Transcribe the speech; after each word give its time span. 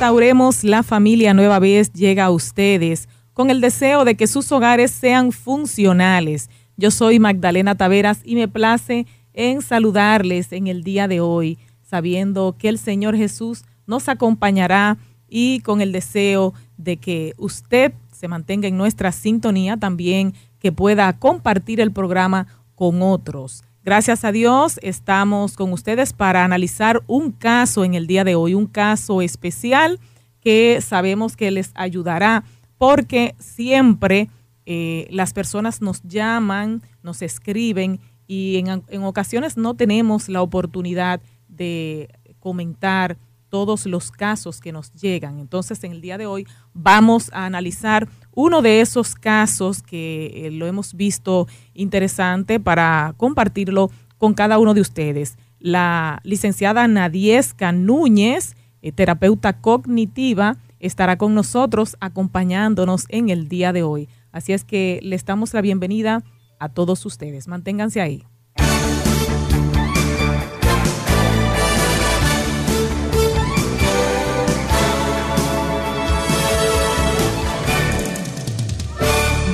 Restauremos 0.00 0.64
la 0.64 0.82
familia 0.82 1.34
nueva 1.34 1.58
vez 1.58 1.92
llega 1.92 2.24
a 2.24 2.30
ustedes 2.30 3.06
con 3.34 3.50
el 3.50 3.60
deseo 3.60 4.06
de 4.06 4.14
que 4.14 4.26
sus 4.26 4.50
hogares 4.50 4.92
sean 4.92 5.30
funcionales. 5.30 6.48
Yo 6.78 6.90
soy 6.90 7.18
Magdalena 7.18 7.74
Taveras 7.74 8.22
y 8.24 8.34
me 8.34 8.48
place 8.48 9.06
en 9.34 9.60
saludarles 9.60 10.52
en 10.52 10.68
el 10.68 10.84
día 10.84 11.06
de 11.06 11.20
hoy, 11.20 11.58
sabiendo 11.82 12.56
que 12.58 12.70
el 12.70 12.78
Señor 12.78 13.14
Jesús 13.14 13.64
nos 13.86 14.08
acompañará 14.08 14.96
y 15.28 15.60
con 15.60 15.82
el 15.82 15.92
deseo 15.92 16.54
de 16.78 16.96
que 16.96 17.34
usted 17.36 17.92
se 18.10 18.26
mantenga 18.26 18.68
en 18.68 18.78
nuestra 18.78 19.12
sintonía, 19.12 19.76
también 19.76 20.32
que 20.60 20.72
pueda 20.72 21.12
compartir 21.18 21.78
el 21.78 21.92
programa 21.92 22.46
con 22.74 23.02
otros. 23.02 23.64
Gracias 23.82 24.26
a 24.26 24.32
Dios 24.32 24.78
estamos 24.82 25.56
con 25.56 25.72
ustedes 25.72 26.12
para 26.12 26.44
analizar 26.44 27.02
un 27.06 27.32
caso 27.32 27.82
en 27.82 27.94
el 27.94 28.06
día 28.06 28.24
de 28.24 28.34
hoy, 28.34 28.52
un 28.52 28.66
caso 28.66 29.22
especial 29.22 29.98
que 30.40 30.82
sabemos 30.82 31.34
que 31.34 31.50
les 31.50 31.70
ayudará 31.74 32.44
porque 32.76 33.34
siempre 33.38 34.28
eh, 34.66 35.08
las 35.10 35.32
personas 35.32 35.80
nos 35.80 36.02
llaman, 36.02 36.82
nos 37.02 37.22
escriben 37.22 38.00
y 38.26 38.58
en, 38.58 38.82
en 38.86 39.02
ocasiones 39.02 39.56
no 39.56 39.72
tenemos 39.72 40.28
la 40.28 40.42
oportunidad 40.42 41.22
de 41.48 42.10
comentar 42.38 43.16
todos 43.48 43.86
los 43.86 44.10
casos 44.10 44.60
que 44.60 44.72
nos 44.72 44.92
llegan. 44.92 45.38
Entonces, 45.38 45.82
en 45.84 45.92
el 45.92 46.02
día 46.02 46.18
de 46.18 46.26
hoy 46.26 46.46
vamos 46.74 47.30
a 47.32 47.46
analizar 47.46 48.08
uno 48.32 48.62
de 48.62 48.80
esos 48.80 49.14
casos 49.14 49.82
que 49.82 50.46
eh, 50.46 50.50
lo 50.50 50.66
hemos 50.66 50.94
visto 50.94 51.48
interesante 51.74 52.60
para 52.60 53.14
compartirlo 53.16 53.90
con 54.18 54.34
cada 54.34 54.58
uno 54.58 54.74
de 54.74 54.80
ustedes. 54.80 55.36
La 55.58 56.20
licenciada 56.24 56.86
Nadiesca 56.88 57.72
Núñez, 57.72 58.56
eh, 58.82 58.92
terapeuta 58.92 59.60
cognitiva, 59.60 60.56
estará 60.78 61.18
con 61.18 61.34
nosotros 61.34 61.96
acompañándonos 62.00 63.04
en 63.08 63.28
el 63.28 63.48
día 63.48 63.72
de 63.72 63.82
hoy. 63.82 64.08
Así 64.32 64.52
es 64.52 64.64
que 64.64 65.00
le 65.02 65.16
damos 65.18 65.52
la 65.52 65.60
bienvenida 65.60 66.22
a 66.58 66.68
todos 66.68 67.04
ustedes. 67.06 67.48
Manténganse 67.48 68.00
ahí. 68.00 68.24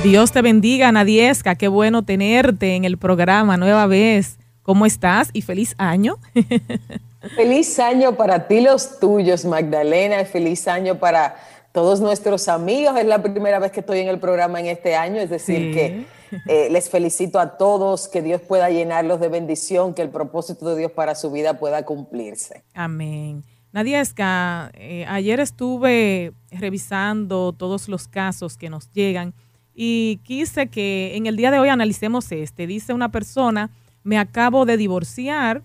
Dios 0.03 0.31
te 0.31 0.41
bendiga, 0.41 0.91
Nadiesca. 0.91 1.55
Qué 1.55 1.67
bueno 1.67 2.03
tenerte 2.03 2.75
en 2.75 2.85
el 2.85 2.97
programa 2.97 3.57
nueva 3.57 3.87
vez. 3.87 4.37
¿Cómo 4.61 4.85
estás? 4.85 5.29
Y 5.33 5.41
feliz 5.41 5.75
año. 5.77 6.17
feliz 7.35 7.79
año 7.79 8.15
para 8.15 8.47
ti, 8.47 8.61
los 8.61 8.99
tuyos, 8.99 9.43
Magdalena. 9.45 10.23
Feliz 10.25 10.67
año 10.67 10.99
para 10.99 11.35
todos 11.71 11.99
nuestros 11.99 12.47
amigos. 12.47 12.97
Es 12.97 13.05
la 13.05 13.21
primera 13.21 13.59
vez 13.59 13.71
que 13.71 13.79
estoy 13.79 13.99
en 13.99 14.07
el 14.07 14.19
programa 14.19 14.59
en 14.59 14.67
este 14.67 14.95
año, 14.95 15.19
es 15.19 15.29
decir, 15.29 15.73
que 15.73 16.05
eh, 16.47 16.69
les 16.69 16.89
felicito 16.89 17.39
a 17.39 17.57
todos, 17.57 18.07
que 18.07 18.21
Dios 18.21 18.41
pueda 18.41 18.69
llenarlos 18.69 19.19
de 19.19 19.29
bendición, 19.29 19.93
que 19.93 20.03
el 20.03 20.09
propósito 20.09 20.69
de 20.69 20.77
Dios 20.77 20.91
para 20.91 21.15
su 21.15 21.31
vida 21.31 21.55
pueda 21.59 21.83
cumplirse. 21.85 22.63
Amén. 22.73 23.43
Nadiesca, 23.71 24.71
eh, 24.75 25.05
ayer 25.07 25.39
estuve 25.39 26.33
revisando 26.51 27.53
todos 27.53 27.89
los 27.89 28.07
casos 28.07 28.57
que 28.57 28.69
nos 28.69 28.91
llegan 28.91 29.33
y 29.79 30.17
quise 30.23 30.69
que 30.69 31.15
en 31.15 31.27
el 31.27 31.37
día 31.37 31.51
de 31.51 31.59
hoy 31.59 31.69
analicemos 31.69 32.31
este. 32.31 32.65
Dice 32.65 32.95
una 32.95 33.09
persona, 33.09 33.69
me 34.03 34.17
acabo 34.17 34.65
de 34.65 34.75
divorciar 34.75 35.61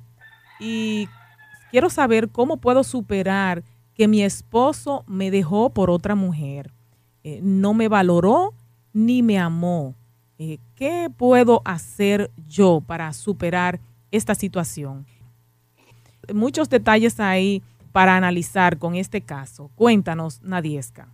y 0.60 1.08
quiero 1.70 1.88
saber 1.88 2.28
cómo 2.28 2.58
puedo 2.58 2.84
superar 2.84 3.62
que 3.94 4.08
mi 4.08 4.22
esposo 4.22 5.02
me 5.06 5.30
dejó 5.30 5.70
por 5.70 5.88
otra 5.88 6.14
mujer. 6.14 6.72
Eh, 7.24 7.40
no 7.42 7.72
me 7.72 7.88
valoró 7.88 8.52
ni 8.92 9.22
me 9.22 9.38
amó. 9.38 9.94
Eh, 10.38 10.58
¿Qué 10.74 11.08
puedo 11.16 11.62
hacer 11.64 12.30
yo 12.46 12.82
para 12.86 13.14
superar 13.14 13.80
esta 14.10 14.34
situación? 14.34 15.06
Muchos 16.34 16.68
detalles 16.68 17.18
ahí 17.18 17.62
para 17.92 18.14
analizar 18.14 18.76
con 18.76 18.94
este 18.94 19.22
caso. 19.22 19.70
Cuéntanos, 19.74 20.42
Nadiesca. 20.42 21.08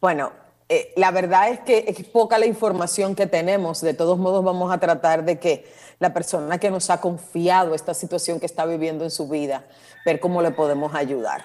Bueno, 0.00 0.32
eh, 0.74 0.90
la 0.96 1.10
verdad 1.10 1.50
es 1.50 1.60
que 1.60 1.84
es 1.86 2.02
poca 2.06 2.38
la 2.38 2.46
información 2.46 3.14
que 3.14 3.26
tenemos. 3.26 3.82
De 3.82 3.92
todos 3.92 4.18
modos, 4.18 4.42
vamos 4.42 4.72
a 4.72 4.78
tratar 4.78 5.22
de 5.22 5.38
que 5.38 5.70
la 5.98 6.14
persona 6.14 6.56
que 6.56 6.70
nos 6.70 6.88
ha 6.88 6.98
confiado 6.98 7.74
esta 7.74 7.92
situación 7.92 8.40
que 8.40 8.46
está 8.46 8.64
viviendo 8.64 9.04
en 9.04 9.10
su 9.10 9.28
vida, 9.28 9.66
ver 10.06 10.18
cómo 10.18 10.40
le 10.40 10.50
podemos 10.50 10.94
ayudar. 10.94 11.44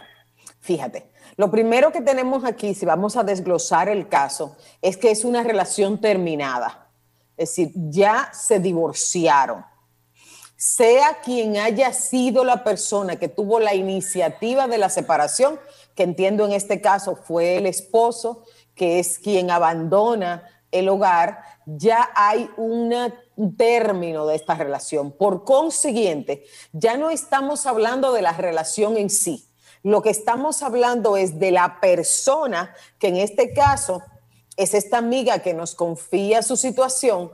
Fíjate, 0.61 1.11
lo 1.35 1.51
primero 1.51 1.91
que 1.91 1.99
tenemos 1.99 2.45
aquí, 2.45 2.73
si 2.73 2.85
vamos 2.85 3.17
a 3.17 3.23
desglosar 3.25 3.89
el 3.89 4.07
caso, 4.07 4.55
es 4.81 4.95
que 4.95 5.11
es 5.11 5.25
una 5.25 5.43
relación 5.43 5.99
terminada. 5.99 6.87
Es 7.35 7.49
decir, 7.49 7.71
ya 7.75 8.29
se 8.31 8.61
divorciaron. 8.61 9.66
Sea 10.55 11.19
quien 11.21 11.57
haya 11.57 11.91
sido 11.91 12.45
la 12.45 12.63
persona 12.63 13.17
que 13.17 13.27
tuvo 13.27 13.59
la 13.59 13.75
iniciativa 13.75 14.69
de 14.69 14.77
la 14.77 14.89
separación, 14.89 15.59
que 15.95 16.03
entiendo 16.03 16.45
en 16.45 16.53
este 16.53 16.79
caso 16.79 17.17
fue 17.17 17.57
el 17.57 17.66
esposo, 17.66 18.45
que 18.77 18.99
es 18.99 19.19
quien 19.19 19.51
abandona 19.51 20.47
el 20.71 20.89
hogar, 20.89 21.41
ya 21.65 22.09
hay 22.15 22.49
un 22.55 22.93
término 23.57 24.25
de 24.25 24.35
esta 24.35 24.55
relación. 24.55 25.11
Por 25.11 25.43
consiguiente, 25.43 26.45
ya 26.71 26.97
no 26.97 27.09
estamos 27.09 27.66
hablando 27.66 28.13
de 28.13 28.21
la 28.21 28.33
relación 28.33 28.97
en 28.97 29.09
sí. 29.09 29.45
Lo 29.83 30.01
que 30.01 30.09
estamos 30.09 30.63
hablando 30.63 31.17
es 31.17 31.39
de 31.39 31.51
la 31.51 31.79
persona 31.79 32.73
que 32.99 33.07
en 33.07 33.17
este 33.17 33.53
caso 33.53 34.01
es 34.55 34.73
esta 34.73 34.97
amiga 34.97 35.39
que 35.39 35.53
nos 35.53 35.75
confía 35.75 36.41
su 36.41 36.57
situación, 36.57 37.31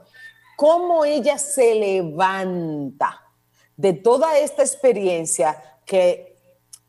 cómo 0.56 1.04
ella 1.04 1.38
se 1.38 1.74
levanta 1.74 3.22
de 3.76 3.92
toda 3.92 4.38
esta 4.38 4.62
experiencia 4.62 5.60
que 5.84 6.33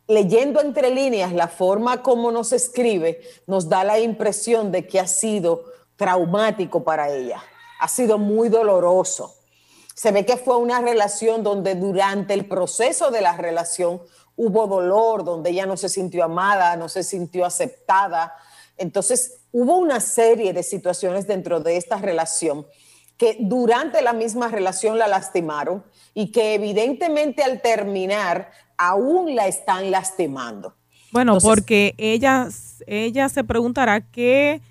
leyendo 0.08 0.62
entre 0.62 0.90
líneas 0.90 1.34
la 1.34 1.48
forma 1.48 2.04
como 2.04 2.32
nos 2.32 2.52
escribe, 2.52 3.22
nos 3.48 3.70
da 3.70 3.84
la 3.84 4.00
impresión 4.00 4.72
de 4.72 4.88
que 4.88 5.00
ha 5.00 5.08
sido 5.08 5.66
traumático 5.96 6.84
para 6.84 7.10
ella, 7.10 7.44
ha 7.80 7.88
sido 7.88 8.18
muy 8.18 8.50
doloroso. 8.50 9.36
Se 9.94 10.12
ve 10.12 10.26
que 10.26 10.38
fue 10.38 10.58
una 10.58 10.82
relación 10.82 11.42
donde 11.42 11.76
durante 11.76 12.34
el 12.34 12.48
proceso 12.48 13.12
de 13.12 13.22
la 13.22 13.38
relación 13.38 14.02
hubo 14.36 14.68
dolor, 14.68 15.24
donde 15.24 15.52
ella 15.52 15.66
no 15.66 15.78
se 15.78 15.88
sintió 15.90 16.26
amada, 16.26 16.76
no 16.76 16.90
se 16.90 17.04
sintió 17.04 17.46
aceptada. 17.46 18.36
Entonces 18.78 19.40
hubo 19.54 19.78
una 19.78 20.02
serie 20.02 20.52
de 20.52 20.64
situaciones 20.64 21.28
dentro 21.28 21.62
de 21.62 21.78
esta 21.78 21.98
relación 21.98 22.68
que 23.18 23.38
durante 23.40 24.02
la 24.02 24.12
misma 24.12 24.50
relación 24.50 24.98
la 24.98 25.08
lastimaron 25.08 25.86
y 26.14 26.32
que 26.32 26.54
evidentemente 26.54 27.44
al 27.44 27.62
terminar 27.62 28.52
aún 28.78 29.36
la 29.36 29.48
están 29.48 29.92
lastimando. 29.92 30.76
Bueno, 31.12 31.38
porque 31.40 31.96
ella, 31.98 32.50
ella 32.88 33.30
se 33.30 33.44
preguntará 33.44 34.02
qué, 34.02 34.62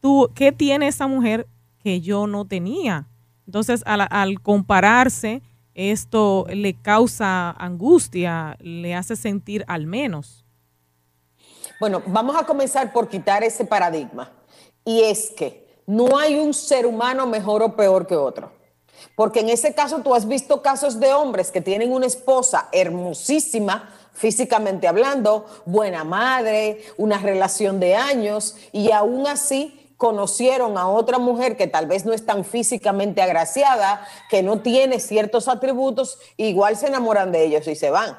tú, 0.00 0.30
qué 0.34 0.52
tiene 0.52 0.88
esa 0.88 1.06
mujer 1.06 1.46
que 1.82 2.00
yo 2.00 2.26
no 2.26 2.44
tenía. 2.46 3.06
Entonces, 3.46 3.82
al, 3.86 4.06
al 4.10 4.40
compararse, 4.40 5.42
esto 5.74 6.46
le 6.48 6.74
causa 6.74 7.50
angustia, 7.50 8.56
le 8.60 8.94
hace 8.94 9.14
sentir 9.14 9.64
al 9.68 9.86
menos. 9.86 10.44
Bueno, 11.78 12.02
vamos 12.06 12.34
a 12.36 12.44
comenzar 12.44 12.92
por 12.92 13.08
quitar 13.08 13.44
ese 13.44 13.64
paradigma. 13.64 14.32
Y 14.84 15.02
es 15.02 15.30
que 15.30 15.82
no 15.86 16.18
hay 16.18 16.38
un 16.38 16.52
ser 16.52 16.86
humano 16.86 17.26
mejor 17.26 17.62
o 17.62 17.76
peor 17.76 18.06
que 18.06 18.16
otro. 18.16 18.57
Porque 19.18 19.40
en 19.40 19.48
ese 19.48 19.74
caso 19.74 19.98
tú 19.98 20.14
has 20.14 20.28
visto 20.28 20.62
casos 20.62 21.00
de 21.00 21.12
hombres 21.12 21.50
que 21.50 21.60
tienen 21.60 21.92
una 21.92 22.06
esposa 22.06 22.68
hermosísima, 22.70 23.92
físicamente 24.12 24.86
hablando, 24.86 25.44
buena 25.66 26.04
madre, 26.04 26.84
una 26.98 27.18
relación 27.18 27.80
de 27.80 27.96
años, 27.96 28.54
y 28.70 28.92
aún 28.92 29.26
así 29.26 29.92
conocieron 29.96 30.78
a 30.78 30.86
otra 30.86 31.18
mujer 31.18 31.56
que 31.56 31.66
tal 31.66 31.88
vez 31.88 32.04
no 32.06 32.12
es 32.12 32.24
tan 32.26 32.44
físicamente 32.44 33.20
agraciada, 33.20 34.06
que 34.30 34.44
no 34.44 34.60
tiene 34.60 35.00
ciertos 35.00 35.48
atributos, 35.48 36.20
igual 36.36 36.76
se 36.76 36.86
enamoran 36.86 37.32
de 37.32 37.44
ellos 37.44 37.66
y 37.66 37.74
se 37.74 37.90
van. 37.90 38.16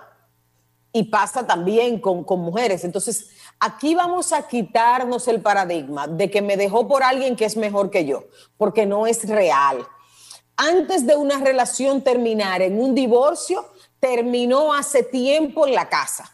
Y 0.92 1.04
pasa 1.04 1.48
también 1.48 2.02
con, 2.02 2.26
con 2.26 2.42
mujeres. 2.42 2.84
Entonces, 2.84 3.30
aquí 3.58 3.96
vamos 3.96 4.34
a 4.34 4.50
quitarnos 4.50 5.30
el 5.30 5.40
paradigma 5.40 6.08
de 6.08 6.30
que 6.30 6.42
me 6.42 6.58
dejó 6.58 6.90
por 6.90 7.04
alguien 7.04 7.38
que 7.38 7.46
es 7.46 7.56
mejor 7.56 7.90
que 7.90 8.04
yo, 8.04 8.26
porque 8.58 8.86
no 8.86 9.08
es 9.08 9.26
real 9.30 9.88
antes 10.60 11.08
de 11.08 11.16
una 11.16 11.40
relación 11.40 12.02
terminar 12.02 12.62
en 12.62 12.82
un 12.82 12.94
divorcio, 12.94 13.66
terminó 14.02 14.74
hace 14.74 15.04
tiempo 15.04 15.66
en 15.66 15.74
la 15.74 15.88
casa. 15.88 16.30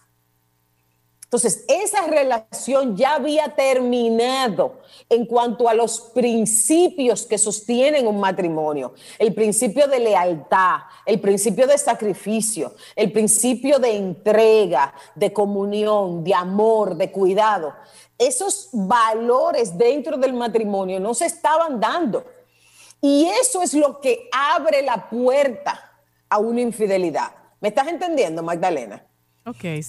Entonces, 1.26 1.66
esa 1.68 2.08
relación 2.08 2.98
ya 2.98 3.16
había 3.16 3.56
terminado 3.56 4.80
en 5.10 5.26
cuanto 5.26 5.70
a 5.70 5.76
los 5.76 6.00
principios 6.00 7.26
que 7.26 7.38
sostienen 7.38 8.08
un 8.08 8.20
matrimonio. 8.20 8.94
El 9.20 9.34
principio 9.36 9.88
de 9.88 10.00
lealtad, 10.00 10.78
el 11.06 11.20
principio 11.20 11.68
de 11.68 11.78
sacrificio, 11.78 12.74
el 12.96 13.12
principio 13.12 13.78
de 13.78 13.96
entrega, 13.96 14.94
de 15.14 15.32
comunión, 15.34 16.24
de 16.24 16.34
amor, 16.34 16.96
de 16.96 17.12
cuidado. 17.12 17.76
Esos 18.18 18.70
valores 18.72 19.78
dentro 19.78 20.18
del 20.18 20.34
matrimonio 20.34 21.00
no 21.00 21.14
se 21.14 21.26
estaban 21.26 21.80
dando. 21.80 22.24
Y 23.02 23.28
eso 23.42 23.62
es 23.62 23.74
lo 23.74 24.00
que 24.00 24.30
abre 24.32 24.82
la 24.82 25.10
puerta 25.10 26.02
a 26.30 26.40
una 26.40 26.62
infidelidad. 26.62 27.32
¿Me 27.60 27.70
estás 27.70 27.88
entendiendo, 27.88 28.44
Magdalena? 28.44 29.06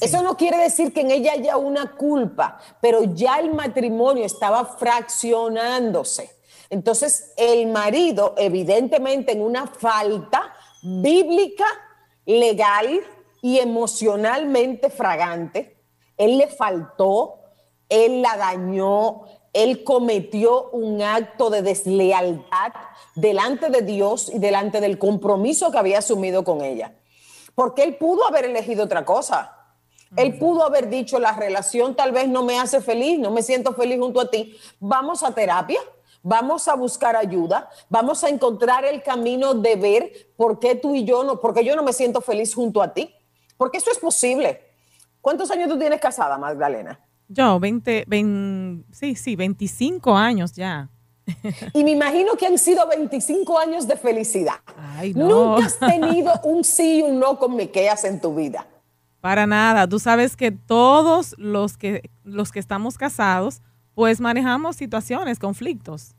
Eso 0.00 0.22
no 0.22 0.36
quiere 0.36 0.58
decir 0.58 0.92
que 0.92 1.00
en 1.00 1.10
ella 1.10 1.32
haya 1.32 1.56
una 1.56 1.96
culpa, 1.96 2.58
pero 2.80 3.04
ya 3.14 3.38
el 3.38 3.54
matrimonio 3.54 4.24
estaba 4.24 4.64
fraccionándose. 4.66 6.30
Entonces, 6.68 7.32
el 7.38 7.66
marido, 7.68 8.34
evidentemente, 8.36 9.32
en 9.32 9.40
una 9.40 9.66
falta 9.66 10.52
bíblica, 10.82 11.64
legal 12.26 13.00
y 13.40 13.58
emocionalmente 13.58 14.90
fragante, 14.90 15.78
él 16.18 16.36
le 16.36 16.48
faltó, 16.48 17.38
él 17.88 18.20
la 18.20 18.36
dañó, 18.36 19.22
él 19.52 19.84
cometió 19.84 20.68
un 20.70 21.00
acto 21.00 21.48
de 21.48 21.62
deslealtad 21.62 22.72
delante 23.16 23.70
de 23.70 23.82
Dios 23.82 24.30
y 24.32 24.38
delante 24.38 24.80
del 24.80 24.98
compromiso 24.98 25.72
que 25.72 25.78
había 25.78 25.98
asumido 25.98 26.44
con 26.44 26.62
ella 26.62 26.94
porque 27.56 27.82
él 27.82 27.96
pudo 27.96 28.28
haber 28.28 28.44
elegido 28.44 28.84
otra 28.84 29.04
cosa. 29.04 29.52
Él 30.14 30.38
pudo 30.38 30.64
haber 30.64 30.88
dicho, 30.88 31.18
la 31.18 31.32
relación 31.32 31.96
tal 31.96 32.12
vez 32.12 32.28
no 32.28 32.44
me 32.44 32.60
hace 32.60 32.80
feliz, 32.80 33.18
no 33.18 33.32
me 33.32 33.42
siento 33.42 33.72
feliz 33.72 33.98
junto 33.98 34.20
a 34.20 34.30
ti. 34.30 34.56
Vamos 34.78 35.24
a 35.24 35.34
terapia, 35.34 35.80
vamos 36.22 36.68
a 36.68 36.74
buscar 36.76 37.16
ayuda, 37.16 37.68
vamos 37.88 38.22
a 38.22 38.28
encontrar 38.28 38.84
el 38.84 39.02
camino 39.02 39.54
de 39.54 39.74
ver 39.74 40.12
por 40.36 40.60
qué 40.60 40.76
tú 40.76 40.94
y 40.94 41.04
yo 41.04 41.24
no, 41.24 41.40
porque 41.40 41.64
yo 41.64 41.74
no 41.74 41.82
me 41.82 41.92
siento 41.92 42.20
feliz 42.20 42.54
junto 42.54 42.82
a 42.82 42.92
ti. 42.92 43.12
Porque 43.56 43.78
eso 43.78 43.90
es 43.90 43.98
posible. 43.98 44.60
¿Cuántos 45.22 45.50
años 45.50 45.68
tú 45.68 45.78
tienes 45.78 46.00
casada, 46.00 46.36
Magdalena? 46.36 47.00
Yo, 47.26 47.58
20, 47.58 48.04
20 48.06 48.84
sí, 48.92 49.16
sí, 49.16 49.34
25 49.34 50.14
años 50.14 50.52
ya. 50.52 50.90
Y 51.73 51.84
me 51.84 51.90
imagino 51.93 52.37
que 52.37 52.46
han 52.46 52.58
sido 52.58 52.87
25 52.88 53.58
años 53.58 53.87
de 53.87 53.96
felicidad. 53.96 54.61
Nunca 55.14 55.67
has 55.67 55.78
tenido 55.78 56.32
un 56.44 56.64
sí 56.64 56.99
y 56.99 57.02
un 57.02 57.19
no 57.19 57.38
con 57.38 57.56
Miqueas 57.56 58.05
en 58.05 58.20
tu 58.20 58.34
vida. 58.34 58.67
Para 59.20 59.46
nada. 59.46 59.88
Tú 59.88 59.99
sabes 59.99 60.37
que 60.37 60.52
todos 60.52 61.34
los 61.38 61.76
que, 61.76 62.11
los 62.23 62.52
que 62.52 62.61
estamos 62.61 62.96
casados, 62.96 63.61
pues 63.94 64.20
manejamos 64.20 64.76
situaciones, 64.76 65.38
conflictos. 65.38 66.14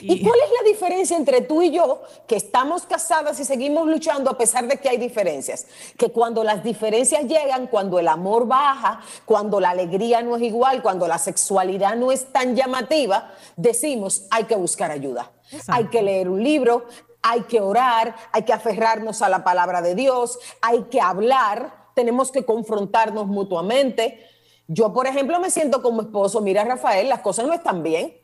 ¿Y 0.00 0.24
cuál 0.24 0.38
es 0.44 0.50
la 0.50 0.68
diferencia 0.68 1.16
entre 1.16 1.42
tú 1.42 1.62
y 1.62 1.70
yo, 1.70 2.02
que 2.26 2.34
estamos 2.34 2.86
casadas 2.86 3.38
y 3.38 3.44
seguimos 3.44 3.86
luchando 3.86 4.30
a 4.30 4.38
pesar 4.38 4.66
de 4.66 4.78
que 4.78 4.88
hay 4.88 4.96
diferencias? 4.96 5.66
Que 5.98 6.10
cuando 6.10 6.42
las 6.42 6.64
diferencias 6.64 7.24
llegan, 7.24 7.66
cuando 7.66 7.98
el 7.98 8.08
amor 8.08 8.46
baja, 8.46 9.00
cuando 9.26 9.60
la 9.60 9.70
alegría 9.70 10.22
no 10.22 10.36
es 10.36 10.42
igual, 10.42 10.82
cuando 10.82 11.06
la 11.06 11.18
sexualidad 11.18 11.94
no 11.94 12.10
es 12.10 12.32
tan 12.32 12.56
llamativa, 12.56 13.32
decimos, 13.56 14.26
hay 14.30 14.44
que 14.44 14.56
buscar 14.56 14.90
ayuda. 14.90 15.30
Hay 15.68 15.88
que 15.88 16.02
leer 16.02 16.30
un 16.30 16.42
libro, 16.42 16.86
hay 17.20 17.42
que 17.42 17.60
orar, 17.60 18.16
hay 18.32 18.42
que 18.44 18.54
aferrarnos 18.54 19.20
a 19.20 19.28
la 19.28 19.44
palabra 19.44 19.82
de 19.82 19.94
Dios, 19.94 20.38
hay 20.62 20.84
que 20.84 21.00
hablar, 21.00 21.90
tenemos 21.94 22.32
que 22.32 22.46
confrontarnos 22.46 23.26
mutuamente. 23.26 24.26
Yo, 24.66 24.92
por 24.94 25.06
ejemplo, 25.06 25.38
me 25.38 25.50
siento 25.50 25.82
como 25.82 26.00
esposo, 26.00 26.40
mira 26.40 26.64
Rafael, 26.64 27.10
las 27.10 27.20
cosas 27.20 27.46
no 27.46 27.52
están 27.52 27.82
bien 27.82 28.21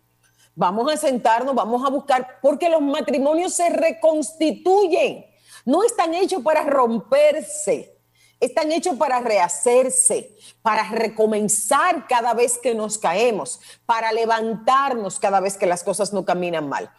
Vamos 0.58 0.92
a 0.92 0.96
sentarnos, 0.96 1.54
vamos 1.54 1.86
a 1.86 1.88
buscar, 1.88 2.40
porque 2.42 2.68
los 2.68 2.82
matrimonios 2.82 3.54
se 3.54 3.70
reconstituyen. 3.70 5.24
No 5.64 5.84
están 5.84 6.14
hechos 6.14 6.42
para 6.42 6.64
romperse, 6.64 7.96
están 8.40 8.72
hechos 8.72 8.96
para 8.96 9.20
rehacerse, 9.20 10.34
para 10.60 10.82
recomenzar 10.90 12.08
cada 12.08 12.34
vez 12.34 12.58
que 12.58 12.74
nos 12.74 12.98
caemos, 12.98 13.60
para 13.86 14.10
levantarnos 14.10 15.20
cada 15.20 15.38
vez 15.38 15.56
que 15.56 15.66
las 15.66 15.84
cosas 15.84 16.12
no 16.12 16.24
caminan 16.24 16.68
mal. 16.68 16.90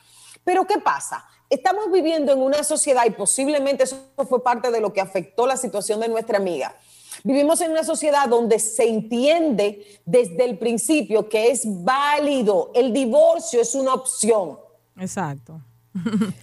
Pero 0.46 0.66
¿qué 0.66 0.78
pasa? 0.80 1.28
Estamos 1.50 1.92
viviendo 1.92 2.32
en 2.32 2.40
una 2.40 2.64
sociedad 2.64 3.04
y 3.08 3.12
posiblemente 3.12 3.84
eso 3.84 3.98
fue 4.30 4.42
parte 4.42 4.72
de 4.72 4.80
lo 4.80 4.94
que 4.94 5.02
afectó 5.02 5.46
la 5.46 5.58
situación 5.58 6.00
de 6.00 6.08
nuestra 6.08 6.38
amiga 6.38 6.78
Vivimos 7.24 7.62
en 7.62 7.72
una 7.72 7.84
sociedad 7.84 8.28
donde 8.28 8.60
se 8.60 8.88
entiende 8.88 10.02
desde 10.06 10.46
el 10.46 10.58
principio 10.58 11.28
que 11.28 11.52
es 11.52 11.64
válido, 11.66 12.72
el 12.74 12.94
divorcio 12.94 13.62
es 13.62 13.76
una 13.76 13.94
opción. 13.94 14.58
Exacto. 14.98 15.62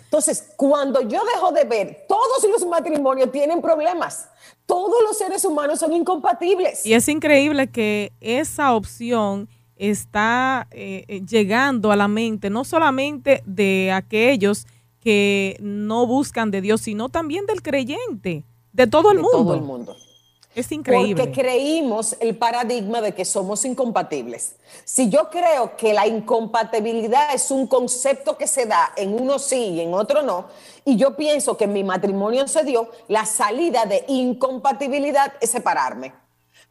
Entonces, 0.05 0.53
cuando 0.57 1.01
yo 1.03 1.21
dejo 1.35 1.53
de 1.53 1.65
ver, 1.65 2.05
todos 2.09 2.45
los 2.51 2.67
matrimonios 2.67 3.31
tienen 3.31 3.63
problemas, 3.63 4.29
todos 4.67 5.03
los 5.03 5.17
seres 5.17 5.45
humanos 5.45 5.79
son 5.79 5.93
incompatibles. 5.93 6.85
Y 6.85 6.95
es 6.95 7.09
increíble 7.09 7.71
que 7.71 8.13
esa 8.21 8.75
opción 8.75 9.49
está 9.77 10.67
eh, 10.71 11.05
eh, 11.09 11.23
llegando 11.25 11.93
a 11.93 11.97
la 11.97 12.09
mente, 12.09 12.51
no 12.51 12.65
solamente 12.65 13.43
de 13.47 13.93
aquellos 13.93 14.67
que 15.01 15.57
no 15.61 16.07
buscan 16.07 16.51
de 16.51 16.61
Dios, 16.61 16.81
sino 16.81 17.09
también 17.09 17.47
del 17.47 17.63
creyente, 17.63 18.45
de 18.73 18.87
todo 18.87 19.13
el 19.13 19.19
de 19.19 19.23
mundo. 19.23 19.39
Todo 19.39 19.55
el 19.55 19.63
mundo. 19.63 19.97
Es 20.57 20.73
increíble. 20.73 21.23
Porque 21.23 21.43
creímos 21.43 22.17
el 22.19 22.35
paradigma 22.37 23.03
de 23.03 23.15
que 23.15 23.27
somos 23.27 23.63
incompatibles. 23.67 24.57
Si 24.85 25.11
yo 25.11 25.29
creo 25.29 25.77
que 25.77 25.93
la 25.93 26.07
incompatibilidad 26.07 27.35
es 27.35 27.51
un 27.51 27.67
concepto 27.67 28.39
que 28.39 28.47
se 28.47 28.65
da 28.65 28.91
en 28.97 29.13
uno 29.13 29.39
sí 29.39 29.57
y 29.57 29.81
en 29.83 29.93
otro 29.93 30.23
no, 30.23 30.47
y 30.87 30.97
yo 30.97 31.15
pienso 31.15 31.59
que 31.59 31.65
en 31.65 31.75
mi 31.75 31.85
matrimonio 31.85 32.49
se 32.49 32.65
dio, 32.65 32.91
la 33.07 33.27
salida 33.27 33.85
de 33.85 34.05
incompatibilidad 34.09 35.35
es 35.43 35.51
separarme. 35.51 36.15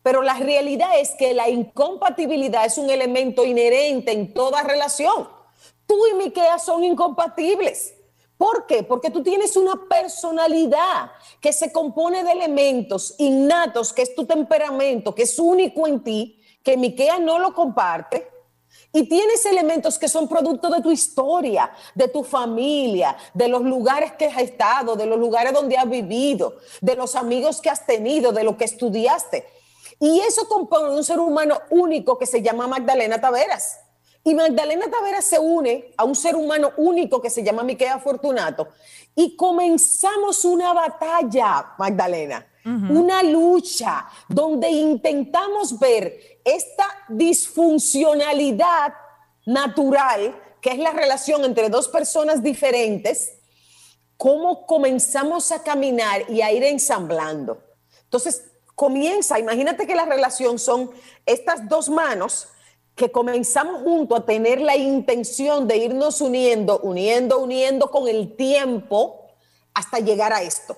Pero 0.02 0.22
la 0.22 0.36
realidad 0.36 1.00
es 1.00 1.12
que 1.12 1.34
la 1.34 1.50
incompatibilidad 1.50 2.66
es 2.66 2.78
un 2.78 2.90
elemento 2.90 3.44
inherente 3.46 4.12
en 4.12 4.34
toda 4.34 4.62
relación. 4.62 5.28
Tú 5.86 5.96
y 6.12 6.16
Miquea 6.16 6.60
son 6.60 6.84
incompatibles. 6.84 7.95
¿Por 8.38 8.66
qué? 8.66 8.84
Porque 8.84 9.10
tú 9.10 9.24
tienes 9.24 9.56
una 9.56 9.88
personalidad 9.90 11.12
que 11.40 11.54
se 11.54 11.72
compone 11.72 12.24
de 12.24 12.32
elementos 12.32 13.16
innatos, 13.18 13.94
que 13.94 14.02
es 14.02 14.14
tu 14.14 14.26
temperamento, 14.26 15.16
que 15.16 15.24
es 15.24 15.40
único 15.40 15.88
en 15.88 16.04
ti, 16.04 16.42
que 16.62 16.76
Miquea 16.76 17.20
no 17.20 17.40
lo 17.40 17.54
comparte. 17.54 18.30
Y 18.92 19.08
tienes 19.08 19.46
elementos 19.46 19.98
que 19.98 20.08
son 20.08 20.28
producto 20.28 20.70
de 20.70 20.82
tu 20.82 20.92
historia, 20.92 21.72
de 21.96 22.08
tu 22.08 22.24
familia, 22.24 23.16
de 23.34 23.48
los 23.48 23.62
lugares 23.62 24.14
que 24.14 24.26
has 24.26 24.42
estado, 24.42 24.96
de 24.96 25.06
los 25.06 25.20
lugares 25.20 25.54
donde 25.54 25.78
has 25.78 25.90
vivido, 25.90 26.56
de 26.82 26.96
los 26.96 27.16
amigos 27.16 27.62
que 27.62 27.70
has 27.70 27.86
tenido, 27.86 28.32
de 28.32 28.44
lo 28.44 28.58
que 28.58 28.66
estudiaste. 28.66 29.46
Y 30.00 30.20
eso 30.22 30.48
compone 30.48 30.96
un 30.96 31.04
ser 31.04 31.20
humano 31.20 31.60
único 31.70 32.18
que 32.18 32.26
se 32.26 32.42
llama 32.42 32.68
Magdalena 32.68 33.20
Taveras. 33.20 33.80
Y 34.28 34.34
Magdalena 34.34 34.90
Tavera 34.90 35.22
se 35.22 35.38
une 35.38 35.94
a 35.96 36.04
un 36.04 36.16
ser 36.16 36.36
humano 36.36 36.72
único 36.78 37.22
que 37.22 37.30
se 37.30 37.44
llama 37.44 37.62
Miquea 37.62 38.00
Fortunato 38.00 38.70
y 39.14 39.36
comenzamos 39.36 40.44
una 40.46 40.74
batalla, 40.74 41.76
Magdalena, 41.78 42.44
una 42.66 43.22
lucha 43.22 44.08
donde 44.28 44.68
intentamos 44.68 45.78
ver 45.78 46.40
esta 46.44 46.88
disfuncionalidad 47.08 48.96
natural 49.46 50.36
que 50.60 50.72
es 50.72 50.80
la 50.80 50.92
relación 50.92 51.46
entre 51.46 51.70
dos 51.70 51.88
personas 51.88 52.42
diferentes, 52.42 53.34
cómo 54.18 54.66
comenzamos 54.66 55.52
a 55.52 55.62
caminar 55.62 56.28
y 56.32 56.42
a 56.42 56.52
ir 56.52 56.64
ensamblando. 56.64 57.62
Entonces, 58.06 58.44
comienza, 58.74 59.38
imagínate 59.38 59.86
que 59.86 59.94
la 59.94 60.06
relación 60.06 60.58
son 60.58 60.90
estas 61.28 61.70
dos 61.70 61.90
manos 61.90 62.48
que 62.96 63.12
comenzamos 63.12 63.84
juntos 63.84 64.20
a 64.20 64.26
tener 64.26 64.62
la 64.62 64.78
intención 64.78 65.68
de 65.68 65.78
irnos 65.78 66.22
uniendo, 66.22 66.80
uniendo, 66.80 67.40
uniendo 67.40 67.92
con 67.92 68.08
el 68.08 68.36
tiempo 68.36 69.28
hasta 69.74 70.00
llegar 70.00 70.32
a 70.32 70.42
esto. 70.42 70.78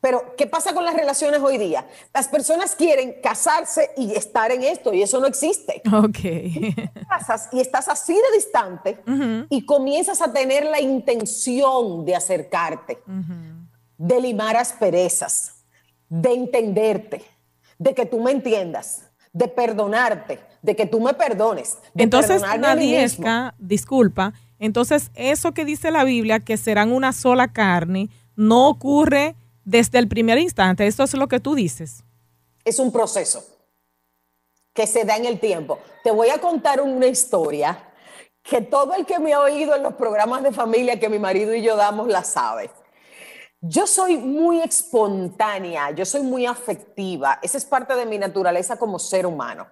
Pero, 0.00 0.34
¿qué 0.34 0.46
pasa 0.46 0.72
con 0.72 0.84
las 0.86 0.94
relaciones 0.94 1.40
hoy 1.42 1.58
día? 1.58 1.86
Las 2.14 2.26
personas 2.28 2.74
quieren 2.74 3.20
casarse 3.22 3.90
y 3.98 4.14
estar 4.14 4.50
en 4.50 4.62
esto, 4.62 4.94
y 4.94 5.02
eso 5.02 5.20
no 5.20 5.26
existe. 5.26 5.82
Ok. 5.92 6.18
casas 7.06 7.50
y 7.52 7.60
estás 7.60 7.88
así 7.88 8.14
de 8.14 8.36
distante 8.36 9.02
y 9.50 9.66
comienzas 9.66 10.22
a 10.22 10.32
tener 10.32 10.64
la 10.64 10.80
intención 10.80 12.06
de 12.06 12.16
acercarte, 12.16 13.02
de 13.98 14.20
limar 14.22 14.56
asperezas, 14.56 15.56
de 16.08 16.32
entenderte, 16.32 17.22
de 17.78 17.94
que 17.94 18.06
tú 18.06 18.20
me 18.20 18.30
entiendas, 18.30 19.09
de 19.32 19.48
perdonarte, 19.48 20.40
de 20.62 20.76
que 20.76 20.86
tú 20.86 21.00
me 21.00 21.14
perdones. 21.14 21.78
entonces, 21.96 22.42
Nadiesca, 22.58 23.54
disculpa, 23.58 24.32
entonces 24.58 25.10
eso 25.14 25.52
que 25.52 25.64
dice 25.64 25.90
la 25.90 26.04
Biblia, 26.04 26.40
que 26.40 26.56
serán 26.56 26.92
una 26.92 27.12
sola 27.12 27.48
carne, 27.48 28.10
no 28.36 28.68
ocurre 28.68 29.34
desde 29.64 29.98
el 29.98 30.08
primer 30.08 30.38
instante. 30.38 30.86
Esto 30.86 31.04
es 31.04 31.14
lo 31.14 31.28
que 31.28 31.40
tú 31.40 31.54
dices. 31.54 32.04
Es 32.64 32.78
un 32.78 32.92
proceso. 32.92 33.44
que 34.72 34.86
se 34.86 35.04
da 35.04 35.16
en 35.16 35.26
el 35.26 35.40
tiempo. 35.40 35.80
Te 36.04 36.12
voy 36.12 36.28
a 36.30 36.38
contar 36.38 36.80
una 36.80 37.06
historia 37.08 37.90
que 38.42 38.60
todo 38.60 38.94
el 38.94 39.04
que 39.04 39.18
me 39.18 39.32
ha 39.32 39.40
oído 39.40 39.74
en 39.74 39.82
los 39.82 39.94
programas 39.94 40.44
de 40.44 40.52
familia 40.52 40.98
que 40.98 41.08
mi 41.08 41.18
marido 41.18 41.52
y 41.54 41.60
yo 41.60 41.76
damos 41.76 42.06
la 42.06 42.22
sabe. 42.22 42.70
Yo 43.62 43.86
soy 43.86 44.16
muy 44.16 44.60
espontánea, 44.60 45.90
yo 45.90 46.06
soy 46.06 46.22
muy 46.22 46.46
afectiva, 46.46 47.38
esa 47.42 47.58
es 47.58 47.66
parte 47.66 47.94
de 47.94 48.06
mi 48.06 48.16
naturaleza 48.16 48.78
como 48.78 48.98
ser 48.98 49.26
humano. 49.26 49.68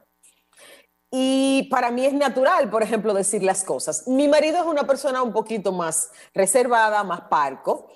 Y 1.10 1.68
para 1.70 1.90
mí 1.90 2.04
es 2.04 2.12
natural, 2.12 2.68
por 2.68 2.82
ejemplo, 2.82 3.14
decir 3.14 3.42
las 3.42 3.64
cosas. 3.64 4.06
Mi 4.06 4.28
marido 4.28 4.58
es 4.58 4.66
una 4.66 4.86
persona 4.86 5.22
un 5.22 5.32
poquito 5.32 5.72
más 5.72 6.10
reservada, 6.34 7.02
más 7.02 7.22
parco. 7.22 7.88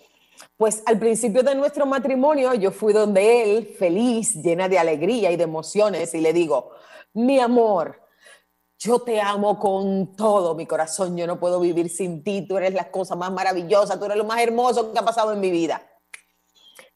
Pues 0.56 0.82
al 0.86 0.98
principio 0.98 1.42
de 1.42 1.54
nuestro 1.54 1.84
matrimonio 1.84 2.54
yo 2.54 2.70
fui 2.72 2.94
donde 2.94 3.42
él, 3.42 3.66
feliz, 3.78 4.34
llena 4.42 4.70
de 4.70 4.78
alegría 4.78 5.30
y 5.30 5.36
de 5.36 5.44
emociones, 5.44 6.14
y 6.14 6.22
le 6.22 6.32
digo, 6.32 6.70
mi 7.12 7.38
amor, 7.38 8.01
yo 8.84 8.98
te 8.98 9.20
amo 9.20 9.60
con 9.60 10.16
todo 10.16 10.56
mi 10.56 10.66
corazón, 10.66 11.16
yo 11.16 11.24
no 11.26 11.38
puedo 11.38 11.60
vivir 11.60 11.88
sin 11.88 12.24
ti, 12.24 12.46
tú 12.48 12.56
eres 12.56 12.74
la 12.74 12.90
cosa 12.90 13.14
más 13.14 13.30
maravillosa, 13.30 13.96
tú 13.96 14.06
eres 14.06 14.16
lo 14.16 14.24
más 14.24 14.40
hermoso 14.40 14.92
que 14.92 14.98
ha 14.98 15.04
pasado 15.04 15.32
en 15.32 15.40
mi 15.40 15.52
vida. 15.52 15.88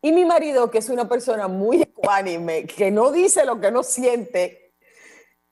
Y 0.02 0.10
mi 0.10 0.24
marido, 0.24 0.68
que 0.68 0.78
es 0.78 0.88
una 0.88 1.08
persona 1.08 1.46
muy 1.46 1.82
ecuánime, 1.82 2.66
que 2.66 2.90
no 2.90 3.12
dice 3.12 3.44
lo 3.44 3.60
que 3.60 3.70
no 3.70 3.84
siente, 3.84 4.74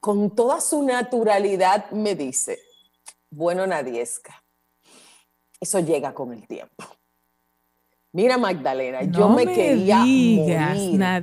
con 0.00 0.34
toda 0.34 0.60
su 0.60 0.82
naturalidad 0.82 1.90
me 1.92 2.16
dice, 2.16 2.58
bueno, 3.30 3.64
Nadiesca, 3.66 4.44
eso 5.60 5.78
llega 5.78 6.14
con 6.14 6.32
el 6.32 6.46
tiempo. 6.48 6.84
Mira, 8.14 8.38
Magdalena, 8.38 9.02
yo 9.02 9.28
me, 9.28 9.44
quería 9.44 9.96
morir. 9.96 10.46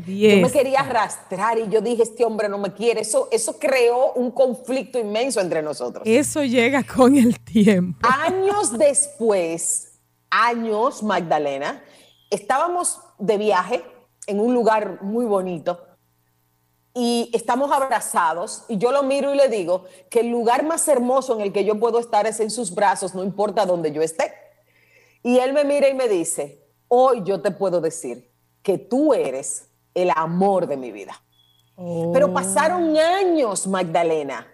Yo 0.06 0.42
me 0.42 0.52
quería 0.52 0.82
arrastrar 0.82 1.58
y 1.58 1.70
yo 1.70 1.80
dije, 1.80 2.04
este 2.04 2.26
hombre 2.26 2.50
no 2.50 2.58
me 2.58 2.74
quiere. 2.74 3.00
Eso, 3.00 3.30
eso 3.32 3.58
creó 3.58 4.12
un 4.12 4.30
conflicto 4.30 5.00
inmenso 5.00 5.40
entre 5.40 5.62
nosotros. 5.62 6.04
Eso 6.06 6.44
llega 6.44 6.84
con 6.84 7.16
el 7.16 7.40
tiempo. 7.40 8.06
Años 8.26 8.78
después, 8.78 10.02
años, 10.30 11.02
Magdalena, 11.02 11.82
estábamos 12.30 13.00
de 13.20 13.38
viaje 13.38 13.86
en 14.28 14.42
un 14.42 14.54
lugar 14.54 15.02
muy 15.02 15.24
bonito 15.24 15.80
y 16.94 17.30
estamos 17.32 17.72
abrazados 17.72 18.66
y 18.68 18.78
yo 18.78 18.92
lo 18.92 19.04
miro 19.04 19.34
y 19.34 19.38
le 19.38 19.48
digo 19.48 19.86
que 20.10 20.20
el 20.20 20.28
lugar 20.28 20.66
más 20.66 20.86
hermoso 20.90 21.36
en 21.36 21.40
el 21.40 21.54
que 21.54 21.64
yo 21.64 21.80
puedo 21.80 22.00
estar 22.00 22.28
es 22.28 22.42
en 22.42 22.50
sus 22.50 22.76
brazos, 22.76 23.16
no 23.16 23.24
importa 23.24 23.66
dónde 23.66 23.94
yo 23.94 24.02
esté. 24.02 24.34
Y 25.24 25.38
él 25.38 25.54
me 25.54 25.64
mira 25.64 25.88
y 25.88 25.94
me 25.94 26.10
dice, 26.10 26.61
hoy 26.94 27.22
yo 27.24 27.42
te 27.42 27.52
puedo 27.52 27.80
decir 27.80 28.30
que 28.62 28.78
tú 28.78 29.14
eres 29.14 29.70
el 29.94 30.12
amor 30.14 30.68
de 30.68 30.76
mi 30.76 30.92
vida. 30.92 31.14
Pero 32.14 32.28
oh. 32.28 32.34
pasaron 32.34 32.96
años, 32.98 33.66
Magdalena. 33.66 34.46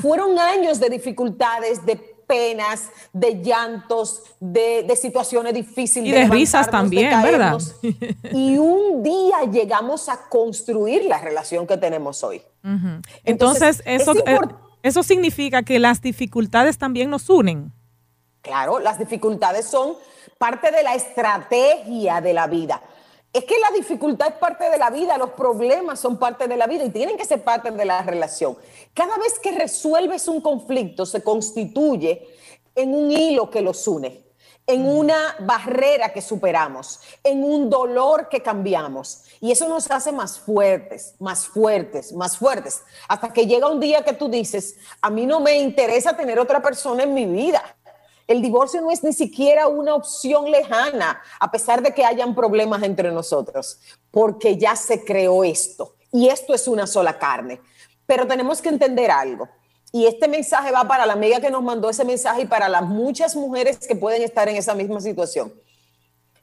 Fueron 0.00 0.38
años 0.38 0.78
de 0.78 0.90
dificultades, 0.90 1.84
de 1.84 1.96
penas, 1.96 2.90
de 3.12 3.42
llantos, 3.42 4.22
de, 4.38 4.94
situaciones 5.00 5.54
difíciles. 5.54 6.08
Y 6.08 6.12
de, 6.12 6.28
risas 6.28 6.70
también, 6.70 7.20
¿verdad? 7.22 7.58
y 8.32 8.58
un 8.58 9.02
día 9.02 9.42
llegamos 9.50 10.08
a 10.08 10.28
construir 10.28 11.06
la 11.06 11.18
relación 11.18 11.66
que 11.66 11.78
tenemos 11.78 12.22
hoy. 12.22 12.42
Entonces, 13.24 13.82
eso, 13.86 14.14
eh, 14.26 14.38
eso 14.82 15.02
significa 15.02 15.62
que 15.62 15.78
las 15.78 16.02
dificultades 16.02 16.78
también 16.78 17.10
nos 17.10 17.28
unen. 17.30 17.72
Claro, 18.42 18.78
las 18.78 18.98
dificultades 18.98 19.66
son 19.66 19.94
parte 20.42 20.72
de 20.72 20.82
la 20.82 20.96
estrategia 20.96 22.20
de 22.20 22.32
la 22.32 22.48
vida. 22.48 22.82
Es 23.32 23.44
que 23.44 23.60
la 23.60 23.70
dificultad 23.76 24.26
es 24.26 24.34
parte 24.34 24.68
de 24.68 24.76
la 24.76 24.90
vida, 24.90 25.16
los 25.16 25.30
problemas 25.30 26.00
son 26.00 26.18
parte 26.18 26.48
de 26.48 26.56
la 26.56 26.66
vida 26.66 26.84
y 26.84 26.90
tienen 26.90 27.16
que 27.16 27.24
ser 27.24 27.44
parte 27.44 27.70
de 27.70 27.84
la 27.84 28.02
relación. 28.02 28.58
Cada 28.92 29.16
vez 29.18 29.38
que 29.38 29.52
resuelves 29.52 30.26
un 30.26 30.40
conflicto 30.40 31.06
se 31.06 31.22
constituye 31.22 32.26
en 32.74 32.92
un 32.92 33.12
hilo 33.12 33.50
que 33.50 33.60
los 33.60 33.86
une, 33.86 34.24
en 34.66 34.84
una 34.84 35.36
barrera 35.38 36.12
que 36.12 36.20
superamos, 36.20 36.98
en 37.22 37.44
un 37.44 37.70
dolor 37.70 38.28
que 38.28 38.42
cambiamos. 38.42 39.22
Y 39.40 39.52
eso 39.52 39.68
nos 39.68 39.88
hace 39.92 40.10
más 40.10 40.40
fuertes, 40.40 41.14
más 41.20 41.46
fuertes, 41.46 42.12
más 42.12 42.36
fuertes. 42.36 42.82
Hasta 43.06 43.32
que 43.32 43.46
llega 43.46 43.68
un 43.68 43.78
día 43.78 44.02
que 44.02 44.14
tú 44.14 44.28
dices, 44.28 44.74
a 45.00 45.08
mí 45.08 45.24
no 45.24 45.38
me 45.38 45.56
interesa 45.58 46.16
tener 46.16 46.40
otra 46.40 46.60
persona 46.60 47.04
en 47.04 47.14
mi 47.14 47.26
vida. 47.26 47.62
El 48.32 48.40
divorcio 48.40 48.80
no 48.80 48.90
es 48.90 49.04
ni 49.04 49.12
siquiera 49.12 49.68
una 49.68 49.94
opción 49.94 50.50
lejana, 50.50 51.20
a 51.38 51.50
pesar 51.50 51.82
de 51.82 51.92
que 51.92 52.02
hayan 52.02 52.34
problemas 52.34 52.82
entre 52.82 53.12
nosotros, 53.12 53.78
porque 54.10 54.56
ya 54.56 54.74
se 54.74 55.04
creó 55.04 55.44
esto 55.44 55.96
y 56.10 56.28
esto 56.28 56.54
es 56.54 56.66
una 56.66 56.86
sola 56.86 57.18
carne. 57.18 57.60
Pero 58.06 58.26
tenemos 58.26 58.62
que 58.62 58.70
entender 58.70 59.10
algo. 59.10 59.50
Y 59.92 60.06
este 60.06 60.28
mensaje 60.28 60.72
va 60.72 60.88
para 60.88 61.04
la 61.04 61.12
amiga 61.12 61.40
que 61.40 61.50
nos 61.50 61.62
mandó 61.62 61.90
ese 61.90 62.06
mensaje 62.06 62.40
y 62.40 62.46
para 62.46 62.70
las 62.70 62.84
muchas 62.84 63.36
mujeres 63.36 63.86
que 63.86 63.96
pueden 63.96 64.22
estar 64.22 64.48
en 64.48 64.56
esa 64.56 64.74
misma 64.74 65.02
situación. 65.02 65.52